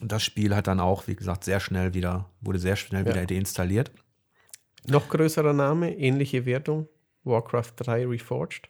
das 0.00 0.24
Spiel 0.24 0.54
hat 0.54 0.66
dann 0.66 0.80
auch, 0.80 1.06
wie 1.06 1.14
gesagt, 1.14 1.44
sehr 1.44 1.60
schnell 1.60 1.94
wieder, 1.94 2.28
wurde 2.40 2.58
sehr 2.58 2.76
schnell 2.76 3.06
ja. 3.06 3.14
wieder 3.14 3.26
deinstalliert. 3.26 3.92
Noch 4.88 5.08
größerer 5.08 5.52
Name, 5.52 5.96
ähnliche 5.96 6.44
Wertung, 6.44 6.88
Warcraft 7.22 7.72
3 7.76 8.06
Reforged. 8.06 8.68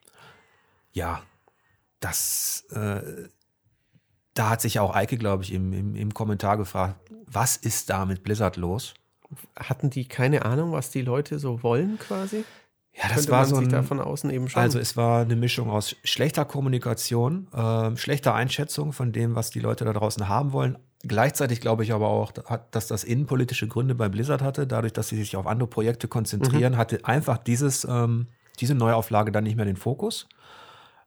Ja, 0.93 1.23
das, 2.01 2.67
äh, 2.71 3.29
da 4.35 4.51
hat 4.51 4.61
sich 4.61 4.79
auch 4.79 4.95
Eike, 4.95 5.17
glaube 5.17 5.43
ich, 5.45 5.53
im, 5.53 5.73
im, 5.73 5.95
im 5.95 6.13
Kommentar 6.13 6.59
gefragt, 6.59 7.01
was 7.27 7.57
ist 7.57 7.89
da 7.89 8.05
mit 8.05 8.23
Blizzard 8.23 8.57
los? 8.57 8.93
Hatten 9.57 9.91
die 9.91 10.07
keine 10.07 10.45
Ahnung, 10.45 10.73
was 10.73 10.91
die 10.91 11.03
Leute 11.03 11.39
so 11.39 11.63
wollen 11.63 11.99
quasi? 11.99 12.45
Ja, 12.95 13.05
das 13.05 13.15
Könnte 13.15 13.31
war 13.31 13.47
so 13.47 13.57
ein, 13.57 13.69
da 13.71 13.83
von 13.83 14.01
außen 14.01 14.31
eben 14.31 14.49
schon. 14.49 14.61
Also 14.61 14.79
es 14.79 14.97
war 14.97 15.23
eine 15.23 15.37
Mischung 15.37 15.71
aus 15.71 15.97
schlechter 16.05 16.45
Kommunikation, 16.45 17.49
äh, 17.53 17.97
schlechter 17.97 18.35
Einschätzung 18.35 18.93
von 18.93 19.13
dem, 19.13 19.35
was 19.35 19.51
die 19.51 19.61
Leute 19.61 19.85
da 19.85 19.93
draußen 19.95 20.29
haben 20.29 20.53
wollen. 20.53 20.79
Gleichzeitig 21.03 21.61
glaube 21.61 21.83
ich 21.85 21.93
aber 21.93 22.09
auch, 22.09 22.33
dass 22.71 22.87
das 22.87 23.03
innenpolitische 23.03 23.67
Gründe 23.67 23.95
bei 23.95 24.09
Blizzard 24.09 24.43
hatte, 24.43 24.67
dadurch, 24.67 24.93
dass 24.93 25.09
sie 25.09 25.17
sich 25.17 25.37
auf 25.37 25.47
andere 25.47 25.69
Projekte 25.69 26.07
konzentrieren, 26.07 26.75
mhm. 26.75 26.77
hatte 26.77 27.05
einfach 27.05 27.39
dieses, 27.39 27.85
ähm, 27.85 28.29
diese 28.61 28.75
Neuauflage 28.75 29.33
dann 29.33 29.45
nicht 29.45 29.57
mehr 29.57 29.65
den 29.65 29.77
Fokus. 29.77 30.29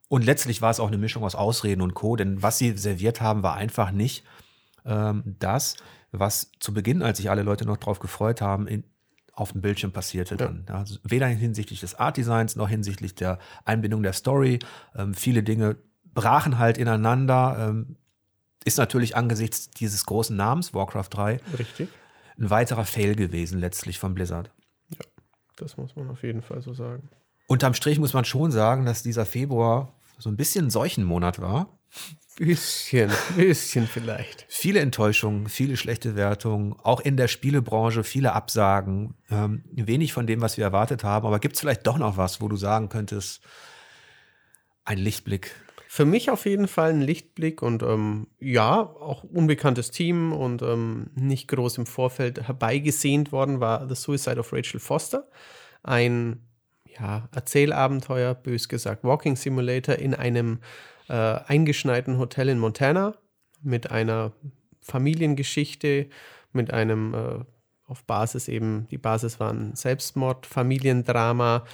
Und 0.10 0.26
letztlich 0.26 0.62
war 0.62 0.72
es 0.72 0.80
auch 0.80 0.88
eine 0.88 0.98
Mischung 0.98 1.24
aus 1.24 1.36
Ausreden 1.36 1.82
und 1.82 1.94
Co., 1.94 2.16
denn 2.16 2.42
was 2.42 2.58
sie 2.58 2.78
serviert 2.78 3.22
haben, 3.22 3.42
war 3.42 3.56
einfach 3.56 3.92
nicht 3.92 4.24
ähm, 4.86 5.36
das, 5.40 5.78
was 6.20 6.52
zu 6.60 6.74
Beginn, 6.74 7.02
als 7.02 7.18
sich 7.18 7.30
alle 7.30 7.44
Leute 7.44 7.66
noch 7.66 7.78
drauf 7.78 8.00
gefreut 8.00 8.42
haben, 8.42 8.68
in, 8.68 8.84
auf 9.34 9.52
dem 9.52 9.62
Bildschirm 9.62 9.92
passierte 9.92 10.36
ja. 10.36 10.48
dann. 10.48 10.66
Also 10.68 10.98
weder 11.04 11.28
hinsichtlich 11.28 11.82
des 11.82 11.96
Art-Designs 11.96 12.56
noch 12.56 12.70
hinsichtlich 12.70 13.16
der 13.16 13.40
Einbindung 13.66 14.04
der 14.04 14.14
Story. 14.14 14.60
Ähm, 14.96 15.14
viele 15.14 15.44
Dinge 15.44 15.78
brachen 16.14 16.58
halt 16.58 16.78
ineinander. 16.78 17.68
Ähm, 17.70 17.98
ist 18.64 18.78
natürlich 18.78 19.16
angesichts 19.16 19.70
dieses 19.70 20.06
großen 20.06 20.36
Namens, 20.36 20.74
Warcraft 20.74 21.10
3, 21.12 21.40
Richtig. 21.60 21.90
ein 22.40 22.50
weiterer 22.50 22.86
Fail 22.86 23.16
gewesen 23.16 23.60
letztlich 23.60 24.00
von 24.00 24.16
Blizzard. 24.16 24.52
Ja, 24.90 25.06
das 25.58 25.78
muss 25.78 25.96
man 25.96 26.10
auf 26.10 26.24
jeden 26.24 26.42
Fall 26.42 26.62
so 26.62 26.74
sagen. 26.74 27.10
Unterm 27.48 27.76
Strich 27.76 28.00
muss 28.00 28.14
man 28.14 28.26
schon 28.26 28.52
sagen, 28.52 28.86
dass 28.86 29.04
dieser 29.04 29.26
Februar 29.26 29.94
so 30.18 30.30
ein 30.30 30.38
bisschen 30.38 30.70
Seuchenmonat 30.72 31.40
war. 31.40 31.78
Bisschen, 32.38 33.12
bisschen 33.38 33.88
vielleicht. 33.88 34.46
Viele 34.50 34.82
Enttäuschungen, 34.82 35.48
viele 35.48 35.78
schlechte 35.78 36.18
Wertungen, 36.18 36.76
auch 36.84 37.00
in 37.00 37.16
der 37.16 37.30
Spielebranche 37.30 38.04
viele 38.04 38.34
Absagen, 38.34 39.14
ähm, 39.32 39.64
wenig 39.72 40.12
von 40.12 40.28
dem, 40.28 40.42
was 40.42 40.58
wir 40.58 40.66
erwartet 40.66 41.06
haben. 41.06 41.26
Aber 41.26 41.40
gibt 41.40 41.56
es 41.56 41.62
vielleicht 41.62 41.88
doch 41.88 41.98
noch 41.98 42.18
was, 42.18 42.42
wo 42.42 42.50
du 42.50 42.58
sagen 42.58 42.90
könntest, 42.90 43.42
ein 44.84 44.98
Lichtblick? 44.98 45.52
Für 45.88 46.04
mich 46.04 46.30
auf 46.30 46.46
jeden 46.46 46.68
Fall 46.68 46.90
ein 46.90 47.02
Lichtblick 47.02 47.62
und 47.62 47.82
ähm, 47.82 48.28
ja, 48.40 48.82
auch 48.82 49.24
unbekanntes 49.24 49.92
Team 49.92 50.34
und 50.34 50.62
ähm, 50.62 51.12
nicht 51.16 51.48
groß 51.48 51.78
im 51.78 51.86
Vorfeld 51.86 52.46
herbeigesehnt 52.50 53.32
worden 53.32 53.62
war 53.62 53.88
The 53.88 53.96
Suicide 53.96 54.40
of 54.42 54.52
Rachel 54.52 54.82
Foster. 54.82 55.30
Ein 55.84 56.42
ja, 57.00 57.30
Erzählabenteuer, 57.34 58.34
bös 58.34 58.68
gesagt, 58.68 59.06
Walking 59.06 59.38
Simulator 59.38 59.96
in 59.96 60.14
einem 60.14 60.60
äh, 61.08 61.14
eingeschneiten 61.14 62.18
Hotel 62.18 62.50
in 62.50 62.60
Montana 62.60 63.16
mit 63.62 63.92
einer 63.92 64.32
Familiengeschichte, 64.82 66.08
mit 66.52 66.72
einem 66.74 67.14
äh, 67.14 67.44
auf 67.88 68.04
Basis 68.04 68.48
eben, 68.48 68.88
die 68.90 68.98
Basis 68.98 69.40
war 69.40 69.52
ein 69.52 69.76
Selbstmord, 69.76 70.46
Familiendrama, 70.46 71.66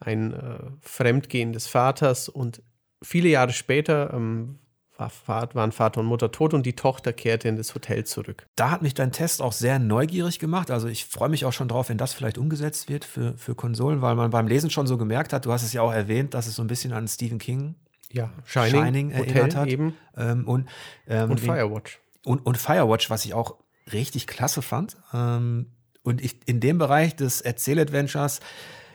ein 0.00 0.32
äh, 0.32 0.58
Fremdgehen 0.80 1.52
des 1.52 1.66
Vaters 1.66 2.28
und 2.28 2.62
viele 3.02 3.28
Jahre 3.28 3.52
später 3.52 4.12
ähm, 4.14 4.58
war, 4.96 5.54
waren 5.54 5.72
Vater 5.72 6.00
und 6.00 6.06
Mutter 6.06 6.32
tot 6.32 6.54
und 6.54 6.66
die 6.66 6.74
Tochter 6.74 7.12
kehrte 7.12 7.48
in 7.48 7.56
das 7.56 7.74
Hotel 7.74 8.04
zurück. 8.04 8.46
Da 8.56 8.70
hat 8.70 8.82
mich 8.82 8.94
dein 8.94 9.12
Test 9.12 9.40
auch 9.40 9.52
sehr 9.52 9.78
neugierig 9.78 10.38
gemacht. 10.38 10.70
Also 10.70 10.88
ich 10.88 11.04
freue 11.04 11.28
mich 11.28 11.44
auch 11.44 11.52
schon 11.52 11.68
drauf, 11.68 11.88
wenn 11.88 11.98
das 11.98 12.14
vielleicht 12.14 12.38
umgesetzt 12.38 12.88
wird 12.88 13.04
für, 13.04 13.36
für 13.36 13.54
Konsolen, 13.54 14.02
weil 14.02 14.16
man 14.16 14.30
beim 14.30 14.48
Lesen 14.48 14.70
schon 14.70 14.86
so 14.86 14.98
gemerkt 14.98 15.32
hat, 15.32 15.46
du 15.46 15.52
hast 15.52 15.62
es 15.62 15.72
ja 15.72 15.82
auch 15.82 15.92
erwähnt, 15.92 16.34
dass 16.34 16.46
es 16.46 16.56
so 16.56 16.62
ein 16.62 16.68
bisschen 16.68 16.92
an 16.92 17.06
Stephen 17.06 17.38
King 17.38 17.76
ja, 18.12 18.32
Shining, 18.44 18.70
Shining 18.70 19.10
erinnert 19.10 19.56
hat. 19.56 19.68
Eben. 19.68 19.94
Ähm, 20.16 20.46
und, 20.46 20.68
ähm, 21.06 21.30
und 21.30 21.40
Firewatch. 21.40 22.00
Und, 22.24 22.44
und 22.44 22.58
Firewatch, 22.58 23.10
was 23.10 23.24
ich 23.24 23.34
auch 23.34 23.56
richtig 23.92 24.26
klasse 24.26 24.62
fand. 24.62 24.96
Ähm, 25.12 25.66
und 26.02 26.22
ich, 26.22 26.40
in 26.46 26.60
dem 26.60 26.78
Bereich 26.78 27.16
des 27.16 27.40
Erzähladventures 27.40 28.40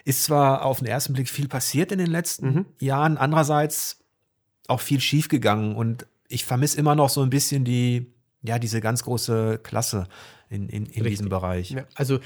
ist 0.05 0.23
zwar 0.23 0.65
auf 0.65 0.79
den 0.79 0.87
ersten 0.87 1.13
Blick 1.13 1.29
viel 1.29 1.47
passiert 1.47 1.91
in 1.91 1.99
den 1.99 2.09
letzten 2.09 2.53
mhm. 2.53 2.65
Jahren, 2.79 3.17
andererseits 3.17 3.99
auch 4.67 4.81
viel 4.81 4.99
schiefgegangen 4.99 5.75
und 5.75 6.07
ich 6.27 6.45
vermisse 6.45 6.77
immer 6.77 6.95
noch 6.95 7.09
so 7.09 7.21
ein 7.21 7.29
bisschen 7.29 7.63
die, 7.63 8.13
ja, 8.41 8.59
diese 8.59 8.81
ganz 8.81 9.03
große 9.03 9.59
Klasse 9.61 10.07
in, 10.49 10.67
in, 10.69 10.85
in 10.85 11.03
diesem 11.03 11.29
Bereich. 11.29 11.71
Ja, 11.71 11.85
also 11.95 12.19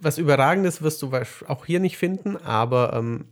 was 0.00 0.18
Überragendes 0.18 0.82
wirst 0.82 1.02
du 1.02 1.12
auch 1.46 1.66
hier 1.66 1.80
nicht 1.80 1.98
finden, 1.98 2.36
aber 2.36 2.92
ähm, 2.94 3.26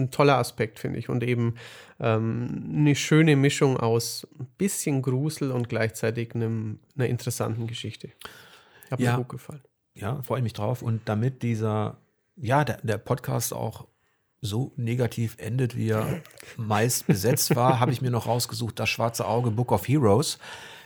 ein 0.00 0.10
toller 0.10 0.38
Aspekt, 0.38 0.78
finde 0.78 0.98
ich. 0.98 1.08
Und 1.08 1.22
eben 1.22 1.54
ähm, 1.98 2.70
eine 2.74 2.94
schöne 2.94 3.36
Mischung 3.36 3.76
aus 3.76 4.26
ein 4.38 4.46
bisschen 4.58 5.02
Grusel 5.02 5.50
und 5.50 5.68
gleichzeitig 5.68 6.34
einem, 6.34 6.80
einer 6.96 7.08
interessanten 7.08 7.66
Geschichte. 7.66 8.10
Hat 8.90 9.00
ja. 9.00 9.12
mir 9.12 9.18
gut 9.18 9.28
gefallen. 9.28 9.62
Ja, 9.94 10.22
freue 10.22 10.38
ich 10.38 10.44
mich 10.44 10.52
drauf. 10.52 10.82
Und 10.82 11.02
damit 11.04 11.42
dieser, 11.42 11.98
ja, 12.36 12.64
der, 12.64 12.78
der 12.82 12.98
Podcast 12.98 13.52
auch 13.52 13.86
so 14.40 14.72
negativ 14.76 15.36
endet, 15.38 15.76
wie 15.76 15.90
er 15.90 16.22
meist 16.56 17.06
besetzt 17.06 17.54
war, 17.54 17.80
habe 17.80 17.92
ich 17.92 18.00
mir 18.00 18.10
noch 18.10 18.26
rausgesucht, 18.26 18.78
das 18.78 18.88
schwarze 18.88 19.26
Auge 19.26 19.50
Book 19.50 19.72
of 19.72 19.86
Heroes. 19.86 20.38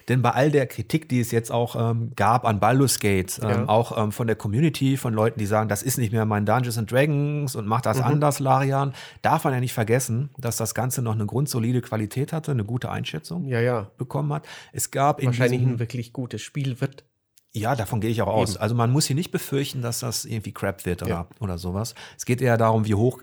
Denn 0.08 0.22
bei 0.22 0.30
all 0.30 0.50
der 0.50 0.66
Kritik, 0.66 1.08
die 1.08 1.20
es 1.20 1.30
jetzt 1.30 1.50
auch 1.50 1.76
ähm, 1.76 2.12
gab 2.16 2.44
an 2.44 2.60
Baldur's 2.60 2.98
Gate, 3.00 3.40
ähm, 3.42 3.48
ja. 3.48 3.68
auch 3.68 3.96
ähm, 3.96 4.12
von 4.12 4.26
der 4.26 4.36
Community, 4.36 4.96
von 4.96 5.14
Leuten, 5.14 5.38
die 5.38 5.46
sagen, 5.46 5.68
das 5.68 5.82
ist 5.82 5.98
nicht 5.98 6.12
mehr 6.12 6.24
mein 6.24 6.44
Dungeons 6.46 6.78
and 6.78 6.90
Dragons 6.90 7.56
und 7.56 7.66
macht 7.66 7.86
das 7.86 7.98
mhm. 7.98 8.04
anders, 8.04 8.38
Larian, 8.38 8.94
darf 9.22 9.44
man 9.44 9.54
ja 9.54 9.60
nicht 9.60 9.72
vergessen, 9.72 10.30
dass 10.38 10.56
das 10.56 10.74
Ganze 10.74 11.02
noch 11.02 11.14
eine 11.14 11.26
grundsolide 11.26 11.80
Qualität 11.80 12.32
hatte, 12.32 12.50
eine 12.50 12.64
gute 12.64 12.90
Einschätzung 12.90 13.46
ja, 13.46 13.60
ja. 13.60 13.90
bekommen 13.96 14.32
hat. 14.32 14.46
Es 14.72 14.90
gab 14.90 15.24
wahrscheinlich 15.24 15.62
ein 15.62 15.78
wirklich 15.78 16.12
gutes 16.12 16.42
Spiel 16.42 16.80
wird. 16.80 17.04
Ja, 17.52 17.76
davon 17.76 18.00
gehe 18.00 18.10
ich 18.10 18.20
auch 18.20 18.26
aus. 18.28 18.54
Eben. 18.54 18.62
Also 18.62 18.74
man 18.74 18.90
muss 18.90 19.06
hier 19.06 19.14
nicht 19.16 19.30
befürchten, 19.30 19.80
dass 19.80 20.00
das 20.00 20.24
irgendwie 20.24 20.52
Crap 20.52 20.84
wird 20.86 21.04
oder, 21.04 21.28
oder 21.38 21.56
sowas. 21.56 21.94
Es 22.16 22.24
geht 22.24 22.42
eher 22.42 22.56
darum, 22.56 22.84
wie 22.84 22.94
hoch 22.94 23.22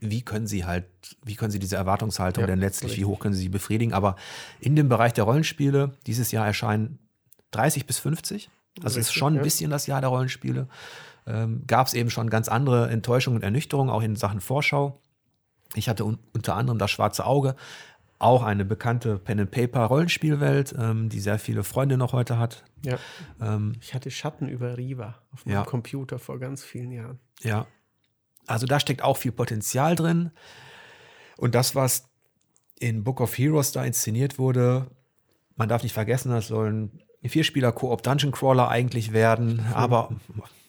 wie 0.00 0.22
können 0.22 0.46
sie 0.46 0.64
halt, 0.64 0.86
wie 1.24 1.34
können 1.34 1.50
sie 1.50 1.58
diese 1.58 1.76
Erwartungshaltung 1.76 2.42
ja, 2.42 2.46
denn 2.46 2.58
letztlich, 2.58 2.92
richtig. 2.92 3.02
wie 3.02 3.06
hoch 3.06 3.20
können 3.20 3.34
sie 3.34 3.42
sie 3.42 3.48
befriedigen? 3.48 3.92
Aber 3.92 4.16
in 4.60 4.76
dem 4.76 4.88
Bereich 4.88 5.12
der 5.12 5.24
Rollenspiele, 5.24 5.94
dieses 6.06 6.32
Jahr 6.32 6.46
erscheinen 6.46 6.98
30 7.52 7.86
bis 7.86 7.98
50. 7.98 8.50
Also 8.82 8.98
es 8.98 9.08
ist 9.08 9.14
schon 9.14 9.36
ein 9.36 9.42
bisschen 9.42 9.70
das 9.70 9.86
Jahr 9.86 10.00
der 10.00 10.10
Rollenspiele. 10.10 10.68
Ähm, 11.26 11.64
Gab 11.66 11.86
es 11.86 11.94
eben 11.94 12.10
schon 12.10 12.28
ganz 12.28 12.48
andere 12.48 12.90
Enttäuschungen 12.90 13.38
und 13.38 13.42
Ernüchterungen, 13.42 13.90
auch 13.90 14.02
in 14.02 14.16
Sachen 14.16 14.40
Vorschau. 14.40 15.00
Ich 15.74 15.88
hatte 15.88 16.04
un 16.04 16.18
unter 16.32 16.54
anderem 16.54 16.78
das 16.78 16.90
Schwarze 16.90 17.24
Auge, 17.24 17.56
auch 18.18 18.42
eine 18.42 18.64
bekannte 18.64 19.18
Pen-and-Paper-Rollenspielwelt, 19.18 20.74
ähm, 20.78 21.08
die 21.08 21.20
sehr 21.20 21.38
viele 21.38 21.64
Freunde 21.64 21.96
noch 21.96 22.12
heute 22.12 22.38
hat. 22.38 22.64
Ja. 22.84 22.98
Ähm, 23.40 23.74
ich 23.80 23.94
hatte 23.94 24.10
Schatten 24.10 24.48
über 24.48 24.76
Riva 24.76 25.16
auf 25.32 25.44
meinem 25.44 25.54
ja. 25.54 25.64
Computer 25.64 26.18
vor 26.18 26.38
ganz 26.38 26.62
vielen 26.62 26.92
Jahren. 26.92 27.18
Ja, 27.42 27.66
also 28.46 28.66
da 28.66 28.80
steckt 28.80 29.02
auch 29.02 29.16
viel 29.16 29.32
Potenzial 29.32 29.94
drin. 29.96 30.30
Und 31.36 31.54
das, 31.54 31.74
was 31.74 32.08
in 32.78 33.04
Book 33.04 33.20
of 33.20 33.36
Heroes 33.36 33.72
da 33.72 33.84
inszeniert 33.84 34.38
wurde, 34.38 34.86
man 35.56 35.68
darf 35.68 35.82
nicht 35.82 35.94
vergessen, 35.94 36.30
das 36.30 36.48
sollen 36.48 37.02
Vierspieler 37.28 37.72
Koop 37.72 38.02
Dungeon 38.02 38.32
Crawler 38.32 38.68
eigentlich 38.68 39.12
werden, 39.12 39.56
mhm. 39.56 39.72
aber 39.74 40.10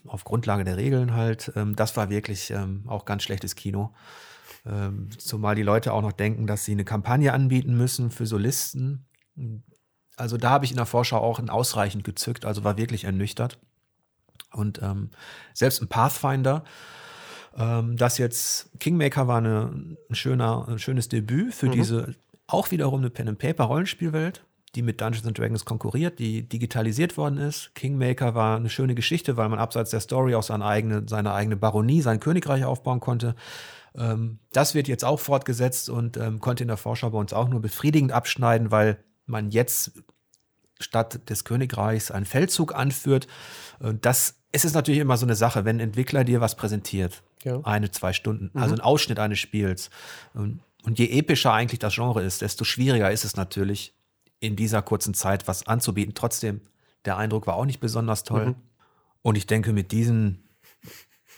auf 0.08 0.24
Grundlage 0.24 0.64
der 0.64 0.78
Regeln 0.78 1.14
halt. 1.14 1.52
Ähm, 1.56 1.76
das 1.76 1.96
war 1.98 2.10
wirklich 2.10 2.52
ähm, 2.52 2.84
auch 2.88 3.06
ganz 3.06 3.24
schlechtes 3.24 3.56
Kino. 3.56 3.94
Ähm, 4.66 5.10
zumal 5.18 5.56
die 5.56 5.64
Leute 5.64 5.94
auch 5.94 6.02
noch 6.02 6.14
denken, 6.14 6.48
dass 6.48 6.66
sie 6.66 6.72
eine 6.72 6.86
Kampagne 6.86 7.34
anbieten 7.34 7.78
müssen 7.78 8.12
für 8.12 8.26
Solisten. 8.26 9.06
Also 10.16 10.38
da 10.38 10.50
habe 10.50 10.66
ich 10.66 10.72
in 10.72 10.78
der 10.78 10.86
Vorschau 10.86 11.20
auch 11.20 11.40
ein 11.40 11.50
ausreichend 11.50 12.04
gezückt, 12.04 12.46
also 12.46 12.64
war 12.64 12.78
wirklich 12.78 13.04
ernüchtert. 13.04 13.60
Und 14.52 14.82
ähm, 14.82 15.12
selbst 15.54 15.82
ein 15.82 15.90
Pathfinder 15.90 16.64
das 17.58 18.20
jetzt, 18.20 18.70
Kingmaker 18.80 19.28
war 19.28 19.40
eine, 19.40 19.98
ein, 20.10 20.16
schöner, 20.16 20.68
ein 20.68 20.78
schönes 20.78 21.10
Debüt 21.10 21.56
für 21.56 21.66
mhm. 21.68 21.72
diese 21.72 22.16
auch 22.48 22.72
wiederum 22.72 23.02
eine 23.02 23.10
Pen-and-Paper-Rollenspielwelt, 23.10 24.44
die 24.76 24.82
mit 24.82 25.02
Dungeons 25.02 25.28
and 25.28 25.38
Dragons 25.38 25.66
konkurriert, 25.66 26.20
die 26.20 26.48
digitalisiert 26.48 27.18
worden 27.18 27.38
ist. 27.38 27.76
Kingmaker 27.76 28.36
war 28.36 28.58
eine 28.58 28.70
schöne 28.70 28.96
Geschichte, 28.96 29.38
weil 29.38 29.50
man 29.50 29.60
abseits 29.60 29.92
der 29.92 30.00
Story 30.00 30.34
auch 30.36 30.44
seine 30.44 30.66
eigene, 30.66 31.04
seine 31.08 31.34
eigene 31.34 31.58
Baronie, 31.58 32.02
sein 32.02 32.20
Königreich 32.20 32.64
aufbauen 32.64 33.02
konnte. 33.02 33.36
Ähm, 33.96 34.40
das 34.54 34.76
wird 34.76 34.88
jetzt 34.88 35.04
auch 35.04 35.20
fortgesetzt 35.20 35.90
und 35.90 36.16
ähm, 36.18 36.40
konnte 36.40 36.64
in 36.64 36.70
der 36.70 36.78
Vorschau 36.78 37.10
bei 37.10 37.18
uns 37.18 37.34
auch 37.34 37.50
nur 37.50 37.62
befriedigend 37.62 38.12
abschneiden, 38.12 38.72
weil 38.72 39.04
man 39.26 39.52
jetzt 39.52 39.92
statt 40.80 41.30
des 41.30 41.44
Königreichs 41.44 42.12
einen 42.12 42.26
Feldzug 42.26 42.74
anführt. 42.76 43.28
Das 44.02 44.38
es 44.52 44.66
ist 44.66 44.74
natürlich 44.74 45.02
immer 45.02 45.18
so 45.18 45.26
eine 45.26 45.36
Sache, 45.36 45.66
wenn 45.66 45.78
ein 45.78 45.82
Entwickler 45.82 46.24
dir 46.24 46.42
was 46.42 46.56
präsentiert, 46.56 47.22
ja. 47.44 47.60
eine, 47.64 47.92
zwei 47.92 48.14
Stunden, 48.14 48.52
mhm. 48.54 48.62
also 48.62 48.76
ein 48.76 48.82
Ausschnitt 48.82 49.20
eines 49.20 49.40
Spiels. 49.40 49.90
Und, 50.34 50.60
und 50.84 51.00
je 51.00 51.10
epischer 51.18 51.54
eigentlich 51.54 51.80
das 51.80 51.96
Genre 51.96 52.24
ist, 52.24 52.42
desto 52.42 52.64
schwieriger 52.64 53.12
ist 53.12 53.26
es 53.26 53.36
natürlich, 53.36 53.94
in 54.40 54.56
dieser 54.56 54.82
kurzen 54.82 55.14
Zeit 55.14 55.48
was 55.48 55.66
anzubieten. 55.66 56.14
Trotzdem, 56.14 56.62
der 57.06 57.18
Eindruck 57.18 57.48
war 57.48 57.56
auch 57.56 57.66
nicht 57.66 57.80
besonders 57.80 58.24
toll. 58.24 58.48
Mhm. 58.48 58.56
Und 59.22 59.36
ich 59.36 59.48
denke, 59.48 59.74
mit 59.74 59.92
diesen 59.92 60.44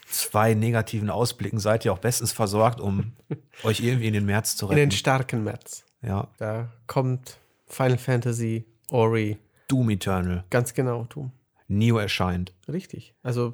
zwei 0.09 0.53
negativen 0.53 1.09
Ausblicken 1.09 1.59
seid 1.59 1.85
ihr 1.85 1.93
auch 1.93 1.99
bestens 1.99 2.31
versorgt, 2.31 2.79
um 2.79 3.13
euch 3.63 3.79
irgendwie 3.79 4.07
in 4.07 4.13
den 4.13 4.25
März 4.25 4.55
zu 4.55 4.65
retten. 4.65 4.79
In 4.79 4.89
den 4.89 4.95
starken 4.95 5.43
März. 5.43 5.85
Ja. 6.01 6.27
Da 6.37 6.71
kommt 6.87 7.37
Final 7.67 7.97
Fantasy, 7.97 8.65
Ori. 8.89 9.37
Doom 9.67 9.91
Eternal. 9.91 10.43
Ganz 10.49 10.73
genau, 10.73 11.05
Doom. 11.09 11.31
Neo 11.67 11.97
erscheint. 11.97 12.53
Richtig. 12.67 13.13
Also 13.21 13.53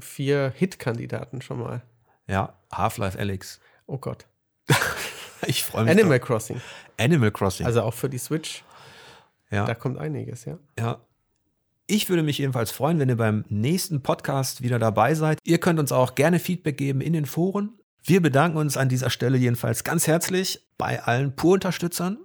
vier 0.00 0.52
Hit-Kandidaten 0.56 1.42
schon 1.42 1.58
mal. 1.58 1.82
Ja, 2.26 2.54
Half-Life 2.72 3.18
Alex. 3.18 3.60
Oh 3.86 3.98
Gott. 3.98 4.26
ich 5.46 5.64
freue 5.64 5.84
mich. 5.84 5.92
Animal 5.92 6.18
doch. 6.18 6.26
Crossing. 6.26 6.60
Animal 6.98 7.30
Crossing. 7.30 7.66
Also 7.66 7.82
auch 7.82 7.94
für 7.94 8.08
die 8.08 8.18
Switch. 8.18 8.64
Ja. 9.50 9.66
Da 9.66 9.74
kommt 9.74 9.98
einiges, 9.98 10.44
ja. 10.44 10.58
Ja. 10.78 11.00
Ich 11.86 12.08
würde 12.08 12.22
mich 12.22 12.38
jedenfalls 12.38 12.70
freuen, 12.70 12.98
wenn 12.98 13.10
ihr 13.10 13.16
beim 13.16 13.44
nächsten 13.50 14.02
Podcast 14.02 14.62
wieder 14.62 14.78
dabei 14.78 15.14
seid. 15.14 15.38
Ihr 15.44 15.58
könnt 15.58 15.78
uns 15.78 15.92
auch 15.92 16.14
gerne 16.14 16.38
Feedback 16.38 16.78
geben 16.78 17.02
in 17.02 17.12
den 17.12 17.26
Foren. 17.26 17.78
Wir 18.02 18.22
bedanken 18.22 18.56
uns 18.58 18.76
an 18.76 18.88
dieser 18.88 19.10
Stelle 19.10 19.36
jedenfalls 19.36 19.84
ganz 19.84 20.06
herzlich 20.06 20.66
bei 20.78 21.02
allen 21.02 21.36
Pur-Unterstützern. 21.36 22.18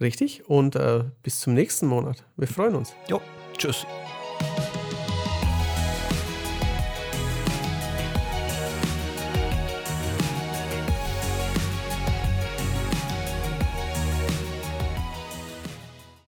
Richtig. 0.00 0.48
Und 0.48 0.76
äh, 0.76 1.04
bis 1.22 1.40
zum 1.40 1.54
nächsten 1.54 1.86
Monat. 1.86 2.24
Wir 2.36 2.48
freuen 2.48 2.74
uns. 2.74 2.94
Jo, 3.08 3.20
tschüss. 3.56 3.86